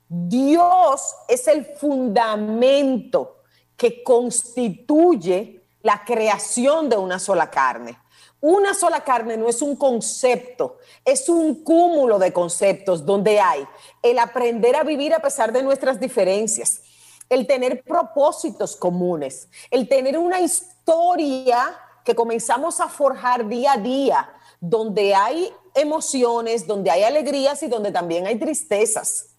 Dios 0.08 1.02
es 1.28 1.48
el 1.48 1.66
fundamento 1.66 3.38
que 3.76 4.04
constituye 4.04 5.64
la 5.82 6.04
creación 6.06 6.88
de 6.88 6.98
una 6.98 7.18
sola 7.18 7.50
carne. 7.50 7.98
Una 8.42 8.74
sola 8.74 9.02
carne 9.02 9.36
no 9.36 9.50
es 9.50 9.62
un 9.62 9.76
concepto, 9.76 10.78
es 11.04 11.28
un 11.28 11.56
cúmulo 11.56 12.18
de 12.20 12.32
conceptos 12.32 13.06
donde 13.06 13.38
hay 13.40 13.68
el 14.02 14.18
aprender 14.18 14.78
a 14.78 14.84
vivir 14.84 15.14
a 15.14 15.20
pesar 15.20 15.52
de 15.52 15.62
nuestras 15.62 16.00
diferencias, 16.00 16.82
el 17.30 17.46
tener 17.46 17.84
propósitos 17.84 18.78
comunes, 18.78 19.50
el 19.70 19.90
tener 19.90 20.18
una 20.18 20.40
historia 20.40 21.78
que 22.06 22.16
comenzamos 22.16 22.80
a 22.80 22.88
forjar 22.88 23.46
día 23.50 23.74
a 23.74 23.78
día, 23.78 24.30
donde 24.62 25.14
hay 25.14 25.52
emociones, 25.76 26.66
donde 26.66 26.92
hay 26.92 27.04
alegrías 27.04 27.62
y 27.62 27.68
donde 27.68 27.92
también 27.92 28.26
hay 28.26 28.40
tristezas, 28.40 29.36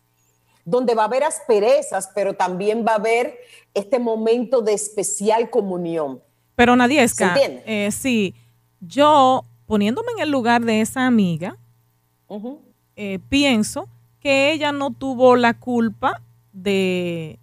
donde 0.62 0.94
va 0.94 1.04
a 1.04 1.06
haber 1.06 1.24
asperezas, 1.24 2.10
pero 2.14 2.34
también 2.34 2.84
va 2.86 2.92
a 2.92 2.96
haber 2.96 3.38
este 3.72 3.98
momento 3.98 4.60
de 4.60 4.74
especial 4.74 5.48
comunión. 5.48 6.22
Pero 6.54 6.76
nadie 6.76 7.02
es 7.02 7.16
eh, 7.18 7.88
sí 7.90 8.34
yo, 8.80 9.44
poniéndome 9.66 10.12
en 10.16 10.22
el 10.22 10.30
lugar 10.30 10.64
de 10.64 10.80
esa 10.80 11.06
amiga, 11.06 11.56
eh, 12.96 13.18
pienso 13.28 13.88
que 14.20 14.52
ella 14.52 14.72
no 14.72 14.92
tuvo 14.92 15.36
la 15.36 15.54
culpa 15.54 16.22
de, 16.52 17.38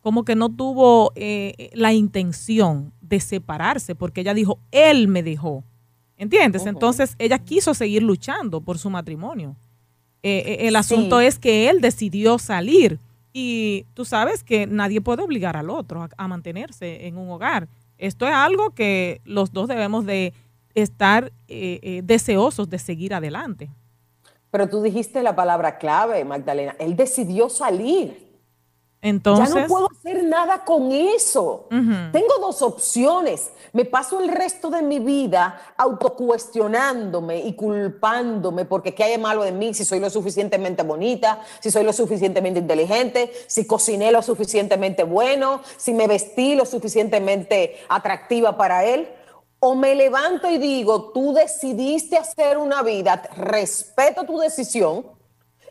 como 0.00 0.24
que 0.24 0.34
no 0.34 0.48
tuvo 0.48 1.12
eh, 1.14 1.70
la 1.74 1.92
intención 1.92 2.92
de 3.00 3.20
separarse, 3.20 3.94
porque 3.94 4.22
ella 4.22 4.34
dijo, 4.34 4.58
él 4.70 5.08
me 5.08 5.22
dejó. 5.22 5.64
¿Entiendes? 6.16 6.66
Entonces 6.66 7.16
ella 7.18 7.38
quiso 7.38 7.74
seguir 7.74 8.02
luchando 8.02 8.60
por 8.60 8.78
su 8.78 8.90
matrimonio. 8.90 9.56
Eh, 10.22 10.58
el 10.60 10.76
asunto 10.76 11.20
es 11.20 11.38
que 11.38 11.68
él 11.68 11.80
decidió 11.80 12.38
salir 12.38 13.00
y 13.32 13.86
tú 13.94 14.04
sabes 14.04 14.44
que 14.44 14.66
nadie 14.66 15.00
puede 15.00 15.22
obligar 15.22 15.56
al 15.56 15.70
otro 15.70 16.08
a 16.16 16.28
mantenerse 16.28 17.06
en 17.06 17.16
un 17.16 17.28
hogar. 17.30 17.68
Esto 18.02 18.26
es 18.26 18.34
algo 18.34 18.70
que 18.70 19.20
los 19.24 19.52
dos 19.52 19.68
debemos 19.68 20.04
de 20.04 20.34
estar 20.74 21.32
eh, 21.46 21.78
eh, 21.82 22.00
deseosos 22.02 22.68
de 22.68 22.80
seguir 22.80 23.14
adelante. 23.14 23.70
Pero 24.50 24.68
tú 24.68 24.82
dijiste 24.82 25.22
la 25.22 25.36
palabra 25.36 25.78
clave, 25.78 26.24
Magdalena. 26.24 26.74
Él 26.80 26.96
decidió 26.96 27.48
salir. 27.48 28.31
Entonces, 29.04 29.52
ya 29.52 29.62
no 29.62 29.66
puedo 29.66 29.88
hacer 29.90 30.22
nada 30.22 30.64
con 30.64 30.92
eso. 30.92 31.66
Tengo 31.68 32.38
dos 32.40 32.62
opciones. 32.62 33.50
Me 33.72 33.84
paso 33.84 34.20
el 34.20 34.28
resto 34.28 34.70
de 34.70 34.80
mi 34.80 35.00
vida 35.00 35.60
autocuestionándome 35.76 37.40
y 37.40 37.54
culpándome 37.54 38.64
porque 38.64 38.94
qué 38.94 39.02
hay 39.02 39.10
de 39.12 39.18
malo 39.18 39.42
de 39.42 39.50
mí, 39.50 39.74
si 39.74 39.84
soy 39.84 39.98
lo 39.98 40.08
suficientemente 40.08 40.84
bonita, 40.84 41.40
si 41.58 41.72
soy 41.72 41.82
lo 41.82 41.92
suficientemente 41.92 42.60
inteligente, 42.60 43.32
si 43.48 43.66
cociné 43.66 44.12
lo 44.12 44.22
suficientemente 44.22 45.02
bueno, 45.02 45.62
si 45.76 45.92
me 45.94 46.06
vestí 46.06 46.54
lo 46.54 46.64
suficientemente 46.64 47.80
atractiva 47.88 48.56
para 48.56 48.84
él. 48.84 49.08
O 49.58 49.74
me 49.74 49.96
levanto 49.96 50.48
y 50.48 50.58
digo, 50.58 51.10
tú 51.12 51.32
decidiste 51.32 52.16
hacer 52.16 52.56
una 52.56 52.82
vida, 52.82 53.22
respeto 53.36 54.24
tu 54.24 54.38
decisión 54.38 55.06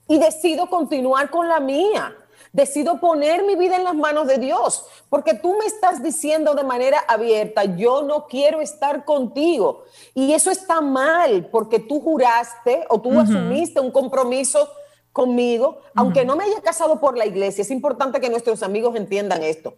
y 0.07 0.17
decido 0.17 0.69
continuar 0.69 1.29
con 1.29 1.47
la 1.47 1.61
mía. 1.61 2.15
Decido 2.53 2.99
poner 2.99 3.43
mi 3.45 3.55
vida 3.55 3.77
en 3.77 3.85
las 3.85 3.95
manos 3.95 4.27
de 4.27 4.37
Dios, 4.37 4.85
porque 5.09 5.33
tú 5.33 5.55
me 5.57 5.65
estás 5.65 6.03
diciendo 6.03 6.53
de 6.53 6.63
manera 6.63 6.99
abierta, 7.07 7.63
yo 7.63 8.03
no 8.03 8.27
quiero 8.27 8.59
estar 8.59 9.05
contigo. 9.05 9.85
Y 10.13 10.33
eso 10.33 10.51
está 10.51 10.81
mal, 10.81 11.47
porque 11.49 11.79
tú 11.79 12.01
juraste 12.01 12.85
o 12.89 12.99
tú 12.99 13.17
asumiste 13.19 13.79
un 13.79 13.91
compromiso 13.91 14.67
conmigo, 15.13 15.79
aunque 15.95 16.25
no 16.25 16.35
me 16.35 16.43
haya 16.43 16.61
casado 16.61 16.99
por 16.99 17.17
la 17.17 17.25
iglesia. 17.25 17.61
Es 17.61 17.71
importante 17.71 18.19
que 18.19 18.29
nuestros 18.29 18.63
amigos 18.63 18.95
entiendan 18.95 19.43
esto. 19.43 19.75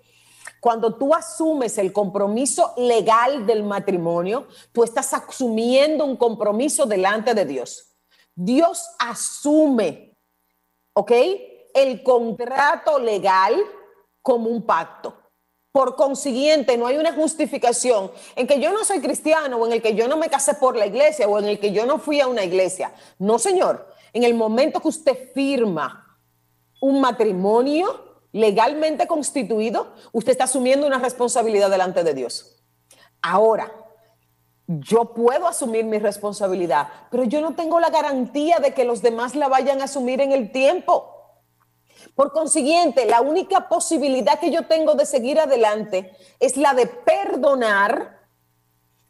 Cuando 0.60 0.96
tú 0.96 1.14
asumes 1.14 1.78
el 1.78 1.92
compromiso 1.92 2.74
legal 2.78 3.46
del 3.46 3.64
matrimonio, 3.64 4.48
tú 4.72 4.84
estás 4.84 5.14
asumiendo 5.14 6.06
un 6.06 6.16
compromiso 6.16 6.86
delante 6.86 7.34
de 7.34 7.46
Dios. 7.46 7.94
Dios 8.34 8.90
asume, 8.98 10.18
¿ok? 10.94 11.12
El 11.74 12.04
contrato 12.04 13.00
legal 13.00 13.56
como 14.22 14.50
un 14.50 14.66
pacto. 14.66 15.18
Por 15.72 15.96
consiguiente, 15.96 16.78
no 16.78 16.86
hay 16.86 16.98
una 16.98 17.14
justificación 17.14 18.12
en 18.36 18.46
que 18.46 18.60
yo 18.60 18.72
no 18.72 18.86
soy 18.86 19.00
cristiano 19.00 19.58
o 19.58 19.66
en 19.66 19.74
el 19.74 19.82
que 19.82 19.96
yo 19.96 20.08
no 20.08 20.18
me 20.18 20.30
casé 20.30 20.54
por 20.54 20.78
la 20.78 20.86
iglesia 20.86 21.28
o 21.28 21.40
en 21.40 21.46
el 21.46 21.60
que 21.60 21.72
yo 21.72 21.86
no 21.86 21.98
fui 21.98 22.22
a 22.22 22.28
una 22.28 22.44
iglesia. 22.44 22.94
No, 23.18 23.40
señor. 23.40 23.92
En 24.14 24.24
el 24.24 24.36
momento 24.36 24.80
que 24.80 24.90
usted 24.90 25.32
firma 25.34 26.20
un 26.80 27.02
matrimonio 27.02 28.22
legalmente 28.34 29.08
constituido, 29.08 29.94
usted 30.12 30.34
está 30.34 30.44
asumiendo 30.44 30.86
una 30.86 31.00
responsabilidad 31.00 31.72
delante 31.72 32.04
de 32.04 32.14
Dios. 32.14 32.64
Ahora, 33.22 33.72
yo 34.68 35.14
puedo 35.14 35.48
asumir 35.48 35.86
mi 35.86 36.00
responsabilidad, 36.00 36.90
pero 37.10 37.24
yo 37.24 37.42
no 37.42 37.56
tengo 37.56 37.80
la 37.80 37.90
garantía 37.90 38.60
de 38.60 38.74
que 38.74 38.86
los 38.86 39.02
demás 39.02 39.36
la 39.36 39.48
vayan 39.48 39.82
a 39.82 39.86
asumir 39.86 40.22
en 40.22 40.32
el 40.32 40.52
tiempo. 40.52 41.13
Por 42.16 42.32
consiguiente, 42.32 43.06
la 43.06 43.22
única 43.22 43.68
posibilidad 43.68 44.40
que 44.40 44.52
yo 44.52 44.68
tengo 44.68 44.94
de 44.94 45.06
seguir 45.06 45.40
adelante 45.40 46.16
es 46.40 46.58
la 46.58 46.74
de 46.74 46.86
perdonar 46.86 48.20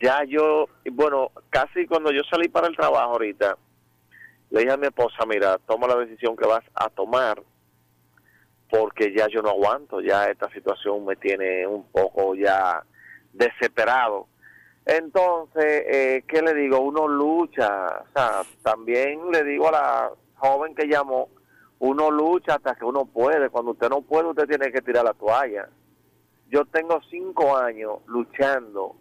Ya 0.00 0.22
yo, 0.24 0.66
bueno, 0.92 1.32
casi 1.50 1.86
cuando 1.86 2.12
yo 2.12 2.22
salí 2.30 2.48
para 2.48 2.68
el 2.68 2.76
trabajo 2.76 3.12
ahorita, 3.12 3.56
le 4.50 4.60
dije 4.60 4.72
a 4.72 4.76
mi 4.76 4.86
esposa, 4.86 5.26
mira, 5.26 5.58
toma 5.66 5.88
la 5.88 5.96
decisión 5.96 6.36
que 6.36 6.46
vas 6.46 6.64
a 6.74 6.88
tomar, 6.88 7.42
porque 8.70 9.12
ya 9.14 9.26
yo 9.28 9.42
no 9.42 9.50
aguanto, 9.50 10.00
ya 10.00 10.26
esta 10.26 10.48
situación 10.50 11.04
me 11.04 11.16
tiene 11.16 11.66
un 11.66 11.84
poco 11.90 12.34
ya 12.34 12.82
desesperado. 13.32 14.26
Entonces, 14.86 15.84
eh, 15.86 16.24
¿qué 16.28 16.42
le 16.42 16.54
digo? 16.54 16.80
Uno 16.80 17.08
lucha, 17.08 18.04
o 18.08 18.12
sea, 18.14 18.42
también 18.62 19.30
le 19.32 19.42
digo 19.44 19.68
a 19.68 19.72
la 19.72 20.10
joven 20.36 20.74
que 20.74 20.86
llamó, 20.86 21.28
uno 21.80 22.10
lucha 22.10 22.54
hasta 22.54 22.74
que 22.74 22.84
uno 22.84 23.04
puede, 23.04 23.50
cuando 23.50 23.72
usted 23.72 23.88
no 23.90 24.00
puede, 24.00 24.28
usted 24.28 24.46
tiene 24.46 24.72
que 24.72 24.80
tirar 24.80 25.04
la 25.04 25.12
toalla 25.12 25.68
yo 26.50 26.64
tengo 26.66 27.00
cinco 27.10 27.56
años 27.56 27.98
luchando 28.06 28.96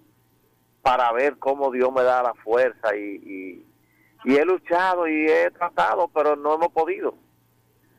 para 0.81 1.11
ver 1.11 1.37
cómo 1.37 1.71
Dios 1.71 1.91
me 1.91 2.03
da 2.03 2.23
la 2.23 2.33
fuerza 2.33 2.95
y, 2.95 3.65
he 4.25 4.45
luchado 4.45 5.07
y 5.07 5.27
he 5.29 5.51
tratado, 5.51 6.09
pero 6.09 6.35
no 6.35 6.55
hemos 6.55 6.69
podido. 6.71 7.13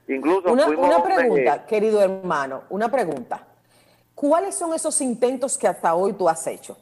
Incluso 0.07 0.53
una, 0.53 0.67
una 0.67 1.03
pregunta, 1.03 1.67
querido 1.67 2.03
hermano, 2.03 2.65
una 2.71 2.91
pregunta. 2.91 3.47
¿Cuáles 4.15 4.55
son 4.55 4.75
esos 4.75 5.01
intentos 5.01 5.57
que 5.57 5.69
hasta 5.69 5.95
hoy 5.95 6.13
tú 6.13 6.29
has 6.29 6.47
hecho? 6.47 6.77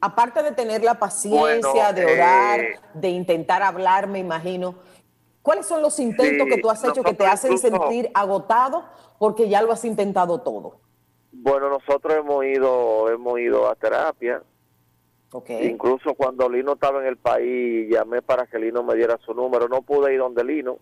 Aparte 0.00 0.42
de 0.42 0.52
tener 0.52 0.82
la 0.82 0.94
paciencia, 0.94 1.92
de 1.92 2.04
orar, 2.04 2.60
eh, 2.60 2.80
de 2.94 3.08
intentar 3.08 3.62
hablar, 3.62 4.06
me 4.06 4.18
imagino. 4.18 4.74
¿Cuáles 5.40 5.66
son 5.66 5.82
los 5.82 5.98
intentos 5.98 6.46
que 6.48 6.60
tú 6.60 6.70
has 6.70 6.82
hecho 6.84 7.02
que 7.02 7.14
te 7.14 7.26
hacen 7.26 7.58
sentir 7.58 8.10
agotado 8.14 8.84
porque 9.18 9.48
ya 9.48 9.62
lo 9.62 9.72
has 9.72 9.84
intentado 9.84 10.40
todo? 10.40 10.83
Bueno, 11.36 11.68
nosotros 11.68 12.16
hemos 12.16 12.44
ido, 12.44 13.10
hemos 13.10 13.38
ido 13.40 13.68
a 13.68 13.74
terapia. 13.74 14.42
Okay. 15.32 15.66
Incluso 15.66 16.14
cuando 16.14 16.48
Lino 16.48 16.74
estaba 16.74 17.00
en 17.00 17.06
el 17.06 17.16
país, 17.16 17.90
llamé 17.90 18.22
para 18.22 18.46
que 18.46 18.58
Lino 18.58 18.82
me 18.84 18.94
diera 18.94 19.18
su 19.18 19.34
número. 19.34 19.68
No 19.68 19.82
pude 19.82 20.14
ir 20.14 20.20
donde 20.20 20.44
Lino. 20.44 20.78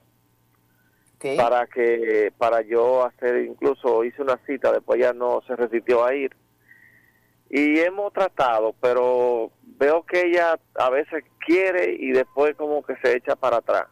Para 1.37 1.67
que, 1.69 2.33
para 2.37 2.63
yo 2.63 3.05
hacer, 3.05 3.45
incluso 3.45 4.03
hice 4.03 4.23
una 4.23 4.39
cita, 4.45 4.73
después 4.73 5.01
ya 5.01 5.13
no 5.13 5.41
se 5.47 5.55
resistió 5.55 6.05
a 6.05 6.15
ir. 6.15 6.35
Y 7.49 7.79
hemos 7.79 8.13
tratado, 8.13 8.75
pero 8.81 9.53
veo 9.63 10.03
que 10.05 10.27
ella 10.27 10.59
a 10.75 10.91
veces 10.91 11.23
quiere 11.47 11.97
y 11.99 12.11
después 12.11 12.57
como 12.57 12.83
que 12.83 12.97
se 12.97 13.17
echa 13.17 13.37
para 13.37 13.59
atrás. 13.59 13.87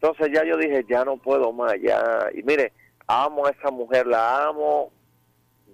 Entonces 0.00 0.28
ya 0.32 0.44
yo 0.44 0.56
dije, 0.56 0.84
ya 0.88 1.04
no 1.04 1.18
puedo 1.18 1.52
más, 1.52 1.74
ya. 1.82 2.28
Y 2.34 2.42
mire, 2.42 2.72
amo 3.06 3.46
a 3.46 3.50
esa 3.50 3.70
mujer, 3.70 4.06
la 4.06 4.46
amo, 4.46 4.90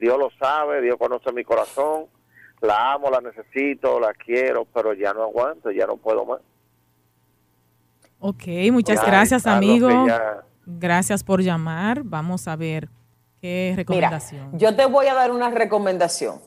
Dios 0.00 0.18
lo 0.18 0.30
sabe, 0.38 0.80
Dios 0.80 0.96
conoce 0.98 1.30
mi 1.32 1.44
corazón, 1.44 2.06
la 2.62 2.94
amo, 2.94 3.10
la 3.10 3.20
necesito, 3.20 4.00
la 4.00 4.14
quiero, 4.14 4.64
pero 4.64 4.94
ya 4.94 5.12
no 5.12 5.22
aguanto, 5.22 5.70
ya 5.70 5.86
no 5.86 5.96
puedo 5.98 6.24
más. 6.24 6.40
Ok, 8.18 8.44
muchas 8.72 9.04
gracias, 9.04 9.46
amigo. 9.46 9.88
Gracias 10.66 11.22
por 11.22 11.42
llamar. 11.42 12.02
Vamos 12.02 12.48
a 12.48 12.56
ver 12.56 12.88
qué 13.40 13.72
recomendación. 13.76 14.58
yo 14.58 14.74
te 14.74 14.86
voy 14.86 15.06
a 15.06 15.14
dar 15.14 15.30
una 15.30 15.50
recomendación. 15.50 16.40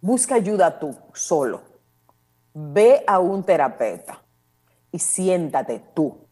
Busca 0.00 0.34
ayuda 0.34 0.78
tú, 0.78 0.96
solo. 1.12 1.62
Ve 2.54 3.04
a 3.06 3.18
un 3.18 3.44
terapeuta 3.44 4.22
y 4.90 4.98
siéntate 4.98 5.82
tú 5.94 6.26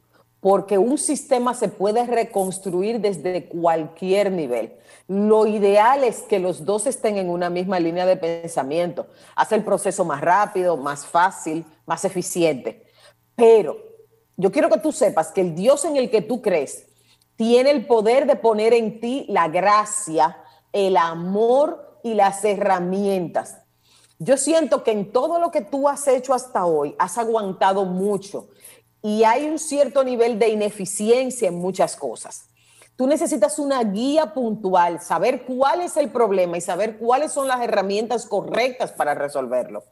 porque 0.48 0.78
un 0.78 0.96
sistema 0.96 1.52
se 1.52 1.68
puede 1.68 2.06
reconstruir 2.06 3.00
desde 3.00 3.48
cualquier 3.48 4.32
nivel. 4.32 4.72
Lo 5.06 5.46
ideal 5.46 6.04
es 6.04 6.22
que 6.22 6.38
los 6.38 6.64
dos 6.64 6.86
estén 6.86 7.18
en 7.18 7.28
una 7.28 7.50
misma 7.50 7.78
línea 7.78 8.06
de 8.06 8.16
pensamiento. 8.16 9.08
Hace 9.36 9.56
el 9.56 9.62
proceso 9.62 10.06
más 10.06 10.22
rápido, 10.22 10.78
más 10.78 11.04
fácil, 11.04 11.66
más 11.84 12.06
eficiente. 12.06 12.86
Pero 13.36 13.76
yo 14.38 14.50
quiero 14.50 14.70
que 14.70 14.78
tú 14.78 14.90
sepas 14.90 15.32
que 15.32 15.42
el 15.42 15.54
Dios 15.54 15.84
en 15.84 15.96
el 15.96 16.08
que 16.08 16.22
tú 16.22 16.40
crees 16.40 16.86
tiene 17.36 17.70
el 17.70 17.86
poder 17.86 18.26
de 18.26 18.36
poner 18.36 18.72
en 18.72 19.00
ti 19.00 19.26
la 19.28 19.48
gracia, 19.48 20.42
el 20.72 20.96
amor 20.96 22.00
y 22.02 22.14
las 22.14 22.42
herramientas. 22.42 23.58
Yo 24.18 24.38
siento 24.38 24.82
que 24.82 24.92
en 24.92 25.12
todo 25.12 25.38
lo 25.40 25.50
que 25.50 25.60
tú 25.60 25.90
has 25.90 26.08
hecho 26.08 26.32
hasta 26.32 26.64
hoy, 26.64 26.96
has 26.98 27.18
aguantado 27.18 27.84
mucho 27.84 28.48
y 29.02 29.24
hay 29.24 29.48
un 29.48 29.58
cierto 29.58 30.04
nivel 30.04 30.38
de 30.38 30.48
ineficiencia 30.48 31.48
en 31.48 31.56
muchas 31.56 31.96
cosas. 31.96 32.46
Tú 32.96 33.06
necesitas 33.06 33.60
una 33.60 33.82
guía 33.84 34.34
puntual, 34.34 35.00
saber 35.00 35.44
cuál 35.44 35.82
es 35.82 35.96
el 35.96 36.10
problema 36.10 36.56
y 36.56 36.60
saber 36.60 36.98
cuáles 36.98 37.30
son 37.32 37.46
las 37.46 37.60
herramientas 37.60 38.26
correctas 38.26 38.90
para 38.90 39.14
resolverlo. 39.14 39.84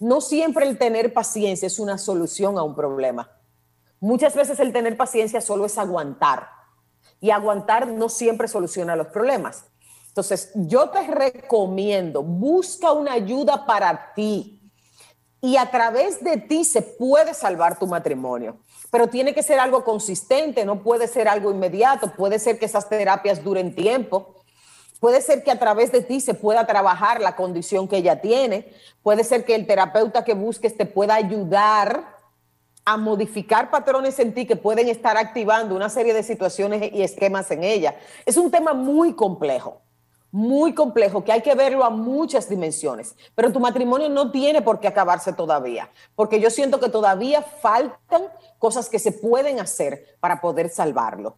No 0.00 0.20
siempre 0.20 0.66
el 0.66 0.76
tener 0.76 1.12
paciencia 1.12 1.66
es 1.66 1.78
una 1.78 1.98
solución 1.98 2.58
a 2.58 2.64
un 2.64 2.74
problema. 2.74 3.30
Muchas 4.00 4.34
veces 4.34 4.58
el 4.58 4.72
tener 4.72 4.96
paciencia 4.96 5.40
solo 5.40 5.66
es 5.66 5.78
aguantar 5.78 6.48
y 7.20 7.30
aguantar 7.30 7.86
no 7.88 8.08
siempre 8.08 8.48
soluciona 8.48 8.96
los 8.96 9.08
problemas. 9.08 9.64
Entonces, 10.08 10.50
yo 10.54 10.90
te 10.90 11.06
recomiendo, 11.06 12.24
busca 12.24 12.90
una 12.90 13.12
ayuda 13.12 13.66
para 13.66 14.14
ti 14.14 14.57
y 15.40 15.56
a 15.56 15.70
través 15.70 16.22
de 16.22 16.36
ti 16.36 16.64
se 16.64 16.82
puede 16.82 17.34
salvar 17.34 17.78
tu 17.78 17.86
matrimonio, 17.86 18.58
pero 18.90 19.08
tiene 19.08 19.34
que 19.34 19.42
ser 19.42 19.60
algo 19.60 19.84
consistente, 19.84 20.64
no 20.64 20.82
puede 20.82 21.06
ser 21.06 21.28
algo 21.28 21.50
inmediato, 21.50 22.12
puede 22.14 22.38
ser 22.38 22.58
que 22.58 22.66
esas 22.66 22.88
terapias 22.88 23.44
duren 23.44 23.74
tiempo. 23.74 24.34
Puede 25.00 25.20
ser 25.20 25.44
que 25.44 25.52
a 25.52 25.58
través 25.60 25.92
de 25.92 26.00
ti 26.00 26.20
se 26.20 26.34
pueda 26.34 26.66
trabajar 26.66 27.20
la 27.20 27.36
condición 27.36 27.86
que 27.86 27.98
ella 27.98 28.20
tiene. 28.20 28.72
Puede 29.04 29.22
ser 29.22 29.44
que 29.44 29.54
el 29.54 29.64
terapeuta 29.64 30.24
que 30.24 30.34
busques 30.34 30.76
te 30.76 30.86
pueda 30.86 31.14
ayudar 31.14 32.18
a 32.84 32.96
modificar 32.96 33.70
patrones 33.70 34.18
en 34.18 34.34
ti 34.34 34.46
que 34.46 34.56
pueden 34.56 34.88
estar 34.88 35.16
activando 35.16 35.76
una 35.76 35.88
serie 35.88 36.14
de 36.14 36.22
situaciones 36.22 36.90
y 36.92 37.02
esquemas 37.02 37.50
en 37.50 37.62
ella. 37.62 37.96
Es 38.26 38.36
un 38.36 38.50
tema 38.50 38.72
muy 38.72 39.12
complejo, 39.12 39.82
muy 40.30 40.74
complejo, 40.74 41.24
que 41.24 41.32
hay 41.32 41.40
que 41.40 41.54
verlo 41.54 41.84
a 41.84 41.90
muchas 41.90 42.48
dimensiones. 42.48 43.16
Pero 43.34 43.52
tu 43.52 43.60
matrimonio 43.60 44.08
no 44.08 44.30
tiene 44.30 44.62
por 44.62 44.80
qué 44.80 44.88
acabarse 44.88 45.32
todavía, 45.32 45.90
porque 46.14 46.40
yo 46.40 46.50
siento 46.50 46.80
que 46.80 46.88
todavía 46.88 47.42
faltan 47.42 48.22
cosas 48.58 48.88
que 48.88 48.98
se 48.98 49.12
pueden 49.12 49.60
hacer 49.60 50.16
para 50.20 50.40
poder 50.40 50.68
salvarlo. 50.68 51.36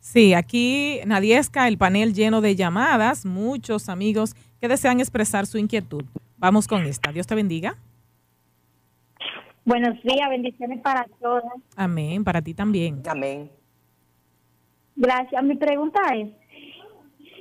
Sí, 0.00 0.34
aquí 0.34 1.00
Nadiesca, 1.06 1.68
el 1.68 1.78
panel 1.78 2.12
lleno 2.12 2.40
de 2.40 2.56
llamadas, 2.56 3.24
muchos 3.24 3.88
amigos 3.88 4.34
que 4.60 4.68
desean 4.68 4.98
expresar 4.98 5.46
su 5.46 5.58
inquietud. 5.58 6.04
Vamos 6.38 6.66
con 6.66 6.84
esta. 6.84 7.12
Dios 7.12 7.26
te 7.26 7.36
bendiga. 7.36 7.76
Buenos 9.64 10.02
días, 10.02 10.28
bendiciones 10.28 10.80
para 10.80 11.06
todos. 11.20 11.44
Amén, 11.76 12.24
para 12.24 12.42
ti 12.42 12.52
también. 12.52 13.00
Amén. 13.06 13.48
Gracias. 14.96 15.44
Mi 15.44 15.54
pregunta 15.54 16.00
es, 16.16 16.30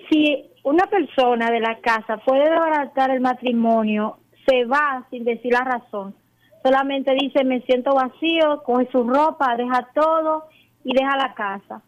si 0.10 0.51
una 0.64 0.86
persona 0.88 1.50
de 1.50 1.60
la 1.60 1.80
casa 1.80 2.18
puede 2.18 2.50
desbaratar 2.50 3.12
el 3.12 3.22
matrimonio, 3.22 4.20
se 4.48 4.66
va 4.66 5.06
sin 5.10 5.24
decir 5.24 5.54
la 5.54 5.64
razón, 5.64 6.16
solamente 6.64 7.14
dice 7.20 7.44
me 7.44 7.62
siento 7.62 7.94
vacío, 7.94 8.64
coge 8.64 8.88
su 8.92 9.04
ropa, 9.04 9.56
deja 9.58 9.90
todo 9.94 10.46
y 10.84 10.94
deja 10.94 11.18
la 11.18 11.34
casa. 11.34 11.82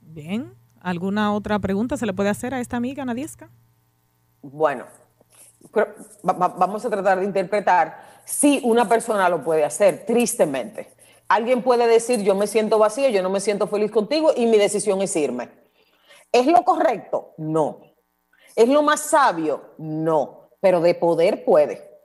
Bien, 0.00 0.54
¿alguna 0.80 1.34
otra 1.34 1.58
pregunta 1.58 1.96
se 1.96 2.06
le 2.06 2.14
puede 2.14 2.30
hacer 2.30 2.54
a 2.54 2.60
esta 2.60 2.76
amiga 2.76 3.04
Nadiesca? 3.04 3.50
Bueno, 4.42 4.86
vamos 6.22 6.84
a 6.84 6.90
tratar 6.90 7.18
de 7.18 7.24
interpretar 7.24 8.00
si 8.24 8.60
una 8.64 8.88
persona 8.88 9.28
lo 9.28 9.42
puede 9.42 9.64
hacer, 9.64 10.04
tristemente. 10.06 10.95
Alguien 11.28 11.62
puede 11.62 11.86
decir, 11.86 12.22
yo 12.22 12.34
me 12.34 12.46
siento 12.46 12.78
vacío, 12.78 13.08
yo 13.08 13.22
no 13.22 13.30
me 13.30 13.40
siento 13.40 13.66
feliz 13.66 13.90
contigo 13.90 14.32
y 14.36 14.46
mi 14.46 14.58
decisión 14.58 15.02
es 15.02 15.14
irme. 15.16 15.50
¿Es 16.30 16.46
lo 16.46 16.64
correcto? 16.64 17.34
No. 17.36 17.80
¿Es 18.54 18.68
lo 18.68 18.82
más 18.82 19.00
sabio? 19.00 19.74
No. 19.78 20.50
Pero 20.60 20.80
de 20.80 20.94
poder 20.94 21.44
puede. 21.44 21.96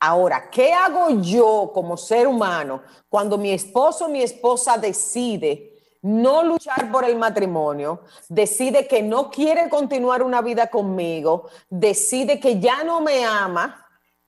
Ahora, 0.00 0.50
¿qué 0.50 0.72
hago 0.72 1.20
yo 1.20 1.70
como 1.72 1.96
ser 1.96 2.26
humano 2.26 2.82
cuando 3.08 3.38
mi 3.38 3.52
esposo 3.52 4.06
o 4.06 4.08
mi 4.08 4.22
esposa 4.22 4.76
decide 4.76 5.72
no 6.02 6.42
luchar 6.42 6.90
por 6.90 7.04
el 7.04 7.16
matrimonio, 7.16 8.00
decide 8.28 8.88
que 8.88 9.02
no 9.02 9.30
quiere 9.30 9.68
continuar 9.68 10.24
una 10.24 10.42
vida 10.42 10.66
conmigo, 10.66 11.48
decide 11.70 12.40
que 12.40 12.58
ya 12.58 12.82
no 12.82 13.00
me 13.00 13.24
ama 13.24 13.81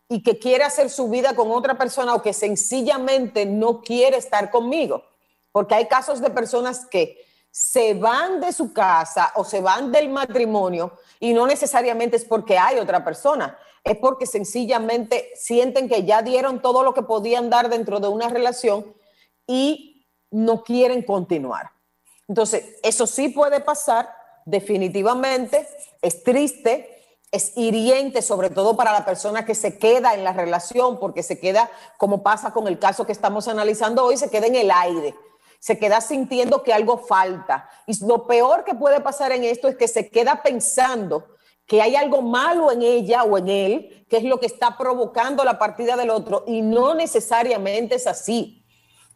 y 0.09 0.23
que 0.23 0.39
quiere 0.39 0.65
hacer 0.65 0.91
su 0.91 1.09
vida 1.09 1.35
con 1.35 1.51
otra 1.51 1.77
persona 1.77 2.15
o 2.15 2.23
que 2.23 2.33
sencillamente 2.33 3.47
no 3.47 3.81
quiere 3.81 4.17
estar 4.17 4.51
conmigo. 4.51 5.05
Porque 5.51 5.75
hay 5.75 5.87
casos 5.87 6.21
de 6.21 6.31
personas 6.31 6.87
que 6.87 7.25
se 7.51 7.95
van 7.95 8.41
de 8.41 8.53
su 8.53 8.73
casa 8.73 9.33
o 9.37 9.45
se 9.45 9.61
van 9.61 9.93
del 9.93 10.09
matrimonio 10.09 10.93
y 11.21 11.33
no 11.33 11.47
necesariamente 11.47 12.17
es 12.17 12.25
porque 12.25 12.59
hay 12.59 12.79
otra 12.79 13.05
persona, 13.05 13.57
es 13.85 13.97
porque 13.99 14.27
sencillamente 14.27 15.31
sienten 15.37 15.89
que 15.89 16.05
ya 16.05 16.23
dieron 16.23 16.61
todo 16.61 16.83
lo 16.83 16.93
que 16.95 17.03
podían 17.03 17.51
dar 17.51 17.69
dentro 17.69 18.01
de 18.01 18.09
una 18.09 18.29
relación 18.29 18.93
y 19.47 20.05
no 20.31 20.65
quieren 20.65 21.03
continuar. 21.03 21.71
Entonces, 22.27 22.77
eso 22.83 23.07
sí 23.07 23.29
puede 23.29 23.61
pasar, 23.61 24.11
definitivamente, 24.45 25.69
es 26.03 26.25
triste, 26.25 26.94
es 27.31 27.53
hiriente, 27.57 28.23
sobre 28.23 28.51
todo 28.51 28.77
para 28.77 28.93
la 28.93 29.05
persona 29.05 29.45
que 29.45 29.55
se 29.55 29.79
queda 29.79 30.15
en 30.15 30.25
la 30.25 30.33
relación, 30.33 31.01
porque 31.01 31.23
se 31.23 31.41
queda, 31.41 31.71
como 31.99 32.23
pasa 32.23 32.53
con 32.53 32.69
el 32.69 32.79
caso 32.79 33.07
que 33.07 33.13
estamos 33.13 33.49
analizando 33.49 34.05
hoy, 34.05 34.17
se 34.17 34.31
queda 34.31 34.47
en 34.47 34.55
el 34.55 34.71
aire, 34.71 35.15
se 35.59 35.79
queda 35.79 36.01
sintiendo 36.01 36.63
que 36.63 36.73
algo 36.73 36.99
falta. 36.99 37.69
Y 37.87 38.05
lo 38.07 38.27
peor 38.27 38.65
que 38.65 38.75
puede 38.75 39.01
pasar 39.01 39.33
en 39.33 39.45
esto 39.45 39.69
es 39.69 39.77
que 39.77 39.89
se 39.89 40.11
queda 40.11 40.43
pensando 40.43 41.25
que 41.67 41.81
hay 41.81 41.97
algo 41.97 42.23
malo 42.23 42.71
en 42.71 42.83
ella 42.83 43.25
o 43.25 43.39
en 43.39 43.49
él, 43.49 44.07
que 44.09 44.19
es 44.19 44.25
lo 44.25 44.39
que 44.39 44.47
está 44.47 44.77
provocando 44.77 45.45
la 45.45 45.59
partida 45.59 45.97
del 45.97 46.11
otro, 46.11 46.45
y 46.47 46.63
no 46.63 46.95
necesariamente 46.95 47.97
es 47.97 48.07
así. 48.07 48.65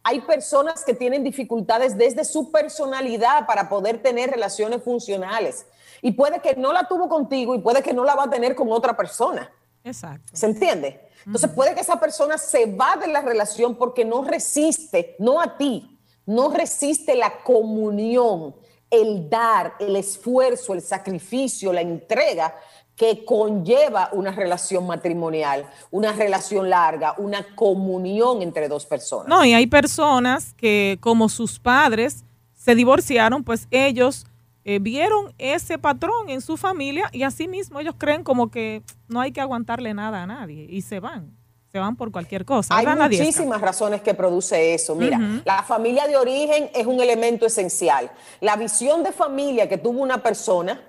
Hay 0.03 0.21
personas 0.21 0.83
que 0.83 0.93
tienen 0.93 1.23
dificultades 1.23 1.97
desde 1.97 2.23
su 2.25 2.51
personalidad 2.51 3.45
para 3.45 3.69
poder 3.69 4.01
tener 4.01 4.31
relaciones 4.31 4.81
funcionales. 4.83 5.65
Y 6.01 6.11
puede 6.11 6.39
que 6.39 6.55
no 6.55 6.73
la 6.73 6.87
tuvo 6.87 7.09
contigo 7.09 7.55
y 7.55 7.59
puede 7.59 7.81
que 7.81 7.93
no 7.93 8.03
la 8.03 8.15
va 8.15 8.23
a 8.23 8.29
tener 8.29 8.55
con 8.55 8.71
otra 8.71 8.95
persona. 8.95 9.51
Exacto. 9.83 10.31
¿Se 10.33 10.45
entiende? 10.45 11.09
Entonces 11.25 11.51
puede 11.51 11.73
que 11.73 11.81
esa 11.81 11.99
persona 11.99 12.37
se 12.37 12.65
va 12.65 12.95
de 12.95 13.07
la 13.07 13.21
relación 13.21 13.75
porque 13.75 14.05
no 14.05 14.23
resiste, 14.23 15.15
no 15.19 15.41
a 15.41 15.57
ti, 15.57 15.99
no 16.25 16.51
resiste 16.51 17.15
la 17.15 17.43
comunión, 17.43 18.55
el 18.89 19.29
dar, 19.29 19.73
el 19.79 19.95
esfuerzo, 19.95 20.73
el 20.73 20.81
sacrificio, 20.81 21.73
la 21.73 21.81
entrega 21.81 22.55
que 22.95 23.23
conlleva 23.23 24.09
una 24.11 24.31
relación 24.31 24.85
matrimonial, 24.85 25.69
una 25.89 26.11
relación 26.11 26.69
larga, 26.69 27.15
una 27.17 27.55
comunión 27.55 28.41
entre 28.41 28.67
dos 28.67 28.85
personas. 28.85 29.29
No, 29.29 29.45
y 29.45 29.53
hay 29.53 29.67
personas 29.67 30.53
que 30.57 30.97
como 30.99 31.29
sus 31.29 31.59
padres 31.59 32.25
se 32.55 32.75
divorciaron, 32.75 33.43
pues 33.43 33.67
ellos 33.71 34.25
eh, 34.69 34.77
vieron 34.77 35.33
ese 35.39 35.79
patrón 35.79 36.29
en 36.29 36.41
su 36.41 36.55
familia 36.55 37.09
y 37.11 37.23
así 37.23 37.47
mismo 37.47 37.79
ellos 37.79 37.95
creen 37.97 38.23
como 38.23 38.51
que 38.51 38.83
no 39.07 39.19
hay 39.19 39.31
que 39.31 39.41
aguantarle 39.41 39.95
nada 39.95 40.21
a 40.21 40.27
nadie 40.27 40.67
y 40.69 40.83
se 40.83 40.99
van. 40.99 41.35
Se 41.71 41.79
van 41.79 41.95
por 41.95 42.11
cualquier 42.11 42.45
cosa. 42.45 42.77
Hay 42.77 42.85
muchísimas 42.85 43.61
razones 43.61 44.01
que 44.01 44.13
produce 44.13 44.75
eso. 44.75 44.95
Mira, 44.95 45.19
la 45.43 45.63
familia 45.63 46.05
de 46.05 46.17
origen 46.17 46.69
es 46.75 46.85
un 46.85 47.01
elemento 47.01 47.47
esencial. 47.47 48.11
La 48.41 48.57
visión 48.57 49.03
de 49.03 49.11
familia 49.11 49.67
que 49.67 49.79
tuvo 49.79 50.01
una 50.01 50.21
persona 50.21 50.79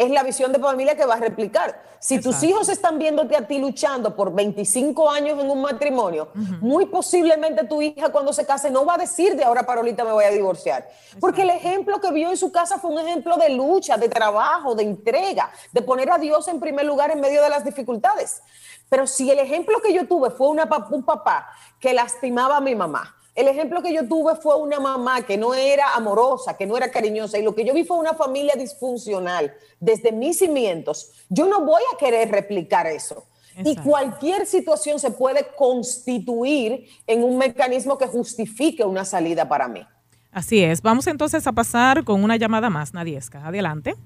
es 0.00 0.10
la 0.10 0.22
visión 0.22 0.50
de 0.50 0.58
familia 0.58 0.96
que 0.96 1.04
va 1.04 1.14
a 1.14 1.18
replicar. 1.18 1.82
Si 1.98 2.18
tus 2.22 2.42
hijos 2.42 2.70
están 2.70 2.98
viéndote 2.98 3.36
a 3.36 3.46
ti 3.46 3.58
luchando 3.58 4.16
por 4.16 4.32
25 4.32 5.10
años 5.10 5.38
en 5.38 5.50
un 5.50 5.60
matrimonio, 5.60 6.30
muy 6.62 6.86
posiblemente 6.86 7.66
tu 7.66 7.82
hija 7.82 8.08
cuando 8.08 8.32
se 8.32 8.46
case 8.46 8.70
no 8.70 8.86
va 8.86 8.94
a 8.94 8.98
decir 8.98 9.36
de 9.36 9.44
ahora 9.44 9.66
para 9.66 9.80
ahorita 9.80 10.02
me 10.04 10.12
voy 10.12 10.24
a 10.24 10.30
divorciar. 10.30 10.88
Porque 11.20 11.42
el 11.42 11.50
ejemplo 11.50 12.00
que 12.00 12.10
vio 12.12 12.30
en 12.30 12.38
su 12.38 12.50
casa 12.50 12.78
fue 12.78 12.92
un 12.92 12.98
ejemplo 12.98 13.36
de 13.36 13.50
lucha, 13.50 13.98
de 13.98 14.08
trabajo, 14.08 14.74
de 14.74 14.84
entrega, 14.84 15.50
de 15.70 15.82
poner 15.82 16.10
a 16.10 16.16
Dios 16.16 16.48
en 16.48 16.60
primer 16.60 16.86
lugar 16.86 17.10
en 17.10 17.20
medio 17.20 17.42
de 17.42 17.50
las 17.50 17.62
dificultades. 17.62 18.42
Pero 18.88 19.06
si 19.06 19.30
el 19.30 19.38
ejemplo 19.38 19.82
que 19.82 19.92
yo 19.92 20.08
tuve 20.08 20.30
fue 20.30 20.48
una, 20.48 20.66
un 20.90 21.02
papá 21.02 21.46
que 21.78 21.92
lastimaba 21.92 22.56
a 22.56 22.60
mi 22.62 22.74
mamá, 22.74 23.19
el 23.40 23.48
ejemplo 23.48 23.82
que 23.82 23.92
yo 23.92 24.06
tuve 24.06 24.36
fue 24.36 24.56
una 24.56 24.78
mamá 24.80 25.22
que 25.22 25.36
no 25.36 25.54
era 25.54 25.94
amorosa, 25.94 26.56
que 26.56 26.66
no 26.66 26.76
era 26.76 26.90
cariñosa, 26.90 27.38
y 27.38 27.42
lo 27.42 27.54
que 27.54 27.64
yo 27.64 27.74
vi 27.74 27.84
fue 27.84 27.98
una 27.98 28.14
familia 28.14 28.54
disfuncional 28.56 29.54
desde 29.78 30.12
mis 30.12 30.38
cimientos. 30.38 31.12
Yo 31.28 31.46
no 31.46 31.64
voy 31.64 31.82
a 31.92 31.96
querer 31.96 32.30
replicar 32.30 32.86
eso. 32.86 33.26
Y 33.64 33.76
cualquier 33.76 34.46
situación 34.46 34.98
se 34.98 35.10
puede 35.10 35.46
constituir 35.56 36.86
en 37.06 37.24
un 37.24 37.36
mecanismo 37.36 37.98
que 37.98 38.06
justifique 38.06 38.84
una 38.84 39.04
salida 39.04 39.48
para 39.48 39.68
mí. 39.68 39.86
Así 40.30 40.62
es. 40.62 40.80
Vamos 40.80 41.06
entonces 41.06 41.46
a 41.46 41.52
pasar 41.52 42.04
con 42.04 42.22
una 42.22 42.36
llamada 42.36 42.70
más, 42.70 42.94
Nadiesca. 42.94 43.46
Adelante. 43.46 43.96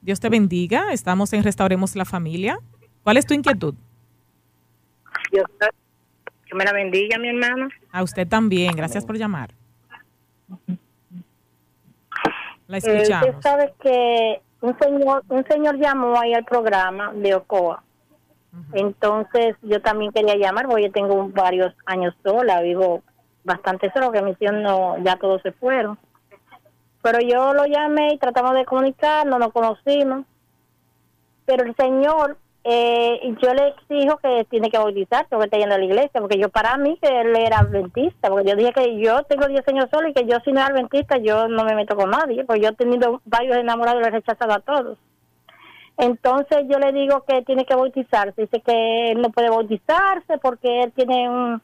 Dios 0.00 0.20
te 0.20 0.28
bendiga. 0.28 0.92
Estamos 0.92 1.32
en 1.32 1.42
Restauremos 1.42 1.96
la 1.96 2.04
Familia. 2.04 2.58
¿Cuál 3.02 3.16
es 3.16 3.26
tu 3.26 3.34
inquietud? 3.34 3.74
Dios 5.32 5.46
que 5.58 5.85
me 6.56 6.64
la 6.64 6.72
bendiga, 6.72 7.18
mi 7.18 7.28
hermano. 7.28 7.68
A 7.92 8.02
usted 8.02 8.26
también. 8.26 8.74
Gracias 8.74 9.04
por 9.04 9.16
llamar. 9.16 9.50
La 12.66 12.78
escuchamos. 12.78 13.28
usted 13.28 13.40
sabe 13.42 13.74
que 13.80 14.40
un 14.60 14.76
señor, 14.78 15.22
un 15.28 15.44
señor 15.46 15.78
llamó 15.78 16.18
ahí 16.18 16.34
al 16.34 16.44
programa 16.44 17.12
de 17.12 17.34
Ocoa. 17.34 17.82
Entonces 18.72 19.54
yo 19.62 19.80
también 19.82 20.12
quería 20.12 20.34
llamar, 20.36 20.66
porque 20.66 20.84
yo 20.84 20.92
tengo 20.92 21.28
varios 21.28 21.74
años 21.84 22.14
sola, 22.24 22.62
vivo 22.62 23.02
bastante 23.44 23.92
solo, 23.92 24.10
que 24.10 24.22
mi 24.22 24.34
tío 24.34 24.50
no, 24.50 24.96
ya 25.04 25.16
todos 25.16 25.42
se 25.42 25.52
fueron. 25.52 25.98
Pero 27.02 27.20
yo 27.20 27.52
lo 27.52 27.66
llamé 27.66 28.14
y 28.14 28.18
tratamos 28.18 28.54
de 28.54 28.64
comunicar, 28.64 29.26
no 29.26 29.38
nos 29.38 29.52
conocimos. 29.52 30.24
Pero 31.44 31.64
el 31.64 31.76
señor 31.76 32.38
eh, 32.68 33.20
yo 33.40 33.54
le 33.54 33.68
exijo 33.68 34.16
que 34.16 34.44
tiene 34.50 34.70
que 34.70 34.78
bautizarse 34.78 35.28
porque 35.30 35.44
está 35.44 35.58
yendo 35.58 35.76
a 35.76 35.78
la 35.78 35.84
iglesia, 35.84 36.20
porque 36.20 36.38
yo 36.38 36.48
para 36.48 36.76
mí 36.76 36.98
que 37.00 37.08
él 37.08 37.36
era 37.36 37.60
adventista, 37.60 38.28
porque 38.28 38.50
yo 38.50 38.56
dije 38.56 38.72
que 38.72 38.98
yo 38.98 39.22
tengo 39.22 39.46
10 39.46 39.68
años 39.68 39.86
solo 39.92 40.08
y 40.08 40.12
que 40.12 40.26
yo 40.26 40.38
si 40.44 40.50
no 40.50 40.58
era 40.58 40.70
adventista 40.70 41.16
yo 41.18 41.46
no 41.46 41.64
me 41.64 41.76
meto 41.76 41.94
con 41.94 42.10
nadie, 42.10 42.44
porque 42.44 42.62
yo 42.62 42.70
he 42.70 42.74
tenido 42.74 43.20
varios 43.24 43.56
enamorados 43.56 44.00
y 44.00 44.04
los 44.04 44.08
he 44.08 44.16
rechazado 44.16 44.52
a 44.52 44.58
todos. 44.58 44.98
Entonces 45.96 46.64
yo 46.68 46.80
le 46.80 46.92
digo 46.92 47.22
que 47.22 47.42
tiene 47.42 47.64
que 47.64 47.76
bautizarse, 47.76 48.42
dice 48.42 48.60
que 48.60 49.12
él 49.12 49.22
no 49.22 49.30
puede 49.30 49.48
bautizarse 49.48 50.38
porque 50.42 50.82
él 50.82 50.92
tiene 50.92 51.28
un, 51.28 51.62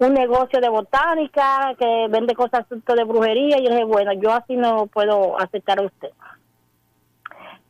un 0.00 0.12
negocio 0.12 0.60
de 0.60 0.68
botánica, 0.68 1.74
que 1.78 2.08
vende 2.10 2.34
cosas 2.34 2.66
de 2.68 3.04
brujería, 3.04 3.58
y 3.58 3.64
yo 3.64 3.70
dije, 3.70 3.84
bueno, 3.84 4.12
yo 4.12 4.32
así 4.32 4.54
no 4.54 4.86
puedo 4.86 5.40
aceptar 5.40 5.78
a 5.78 5.84
usted. 5.84 6.10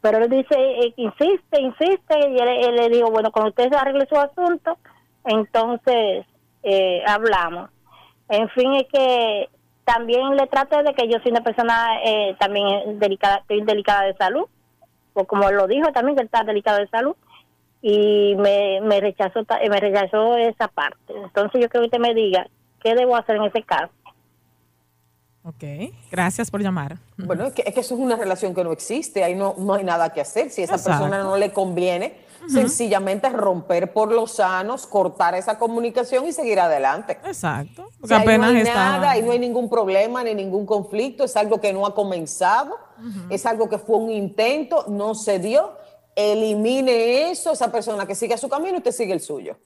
Pero 0.01 0.19
él 0.19 0.31
dice, 0.31 0.55
eh, 0.57 0.95
insiste, 0.97 1.61
insiste, 1.61 2.19
y 2.29 2.39
él, 2.39 2.77
le 2.77 2.89
digo, 2.89 3.11
bueno, 3.11 3.31
cuando 3.31 3.51
usted 3.51 3.73
arregle 3.75 4.07
su 4.07 4.17
asunto, 4.17 4.79
entonces 5.25 6.27
eh, 6.63 7.03
hablamos. 7.07 7.71
En 8.29 8.49
fin, 8.51 8.75
es 8.75 8.87
que 8.91 9.49
también 9.85 10.37
le 10.37 10.47
traté 10.47 10.83
de 10.83 10.95
que 10.95 11.09
yo 11.09 11.19
soy 11.21 11.33
una 11.33 11.43
persona 11.43 12.03
eh, 12.05 12.35
también 12.39 12.99
delicada, 12.99 13.39
estoy 13.39 13.63
delicada 13.63 14.05
de 14.05 14.15
salud, 14.15 14.47
o 15.13 15.25
como 15.25 15.51
lo 15.51 15.67
dijo 15.67 15.93
también, 15.93 16.17
que 16.17 16.23
él 16.23 16.31
está 16.33 16.45
delicado 16.45 16.79
de 16.79 16.89
salud, 16.89 17.17
y 17.83 18.35
me, 18.37 18.81
me 18.83 19.01
rechazó 19.01 19.41
me 19.69 19.81
rechazó 19.81 20.37
esa 20.37 20.69
parte. 20.69 21.15
Entonces 21.15 21.61
yo 21.61 21.69
creo 21.69 21.83
que 21.83 21.87
usted 21.87 21.99
me 21.99 22.15
diga, 22.15 22.47
¿qué 22.83 22.95
debo 22.95 23.17
hacer 23.17 23.37
en 23.37 23.45
ese 23.45 23.63
caso? 23.63 23.91
Ok, 25.42 25.64
gracias 26.11 26.50
por 26.50 26.61
llamar. 26.61 26.98
Bueno, 27.16 27.46
es 27.46 27.55
que, 27.55 27.62
es 27.66 27.72
que, 27.72 27.81
eso 27.81 27.94
es 27.94 28.00
una 28.00 28.16
relación 28.16 28.55
que 28.55 28.62
no 28.62 28.72
existe, 28.72 29.24
ahí 29.24 29.35
no, 29.35 29.55
no 29.57 29.74
hay 29.74 29.85
nada 29.85 30.11
que 30.12 30.20
hacer. 30.20 30.50
Si 30.50 30.61
a 30.61 30.64
esa 30.64 30.74
persona 30.74 31.22
no 31.22 31.38
le 31.38 31.50
conviene, 31.50 32.14
sencillamente 32.46 33.29
romper 33.31 33.92
por 33.92 34.12
los 34.12 34.33
sanos, 34.33 34.87
cortar 34.87 35.35
esa 35.35 35.59
comunicación 35.59 36.26
y 36.26 36.33
seguir 36.33 36.61
adelante. 36.61 37.18
Exacto. 37.24 37.88
Porque 37.98 38.14
apenas 38.14 38.53
no 38.53 38.59
hay 38.59 38.64
nada 38.64 39.16
y 39.16 39.22
no 39.22 39.33
hay 39.33 39.38
ningún 39.38 39.70
problema 39.70 40.22
ni 40.22 40.35
ningún 40.35 40.66
conflicto, 40.66 41.24
es 41.24 41.37
algo 41.37 41.59
que 41.59 41.72
no 41.72 41.87
ha 41.87 41.94
comenzado, 41.94 42.76
es 43.31 43.46
algo 43.46 43.68
que 43.68 43.79
fue 43.79 43.96
un 43.96 44.11
intento, 44.11 44.85
no 44.88 45.14
se 45.14 45.38
dio. 45.38 45.72
Elimine 46.16 47.31
eso, 47.31 47.53
esa 47.53 47.72
persona 47.72 48.05
que 48.05 48.14
sigue 48.14 48.37
su 48.37 48.48
camino 48.48 48.74
y 48.74 48.79
usted 48.79 48.92
sigue 48.92 49.14
el 49.14 49.20
suyo. 49.20 49.57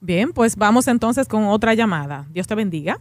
Bien, 0.00 0.32
pues 0.32 0.56
vamos 0.56 0.88
entonces 0.88 1.28
con 1.28 1.44
otra 1.44 1.74
llamada. 1.74 2.26
Dios 2.30 2.48
te 2.48 2.56
bendiga. 2.56 2.98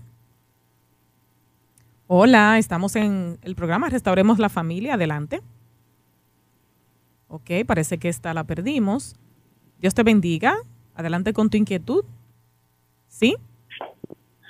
Hola, 2.14 2.58
estamos 2.58 2.98
en 2.98 3.38
el 3.42 3.56
programa 3.56 3.88
Restauremos 3.88 4.38
la 4.38 4.50
Familia. 4.50 4.96
Adelante. 4.96 5.40
Ok, 7.30 7.50
parece 7.66 8.00
que 8.00 8.10
esta 8.10 8.34
la 8.34 8.44
perdimos. 8.44 9.16
Dios 9.80 9.96
te 9.96 10.04
bendiga. 10.04 10.58
Adelante 10.94 11.32
con 11.32 11.50
tu 11.50 11.56
inquietud. 11.56 12.04
¿Sí? 13.08 13.38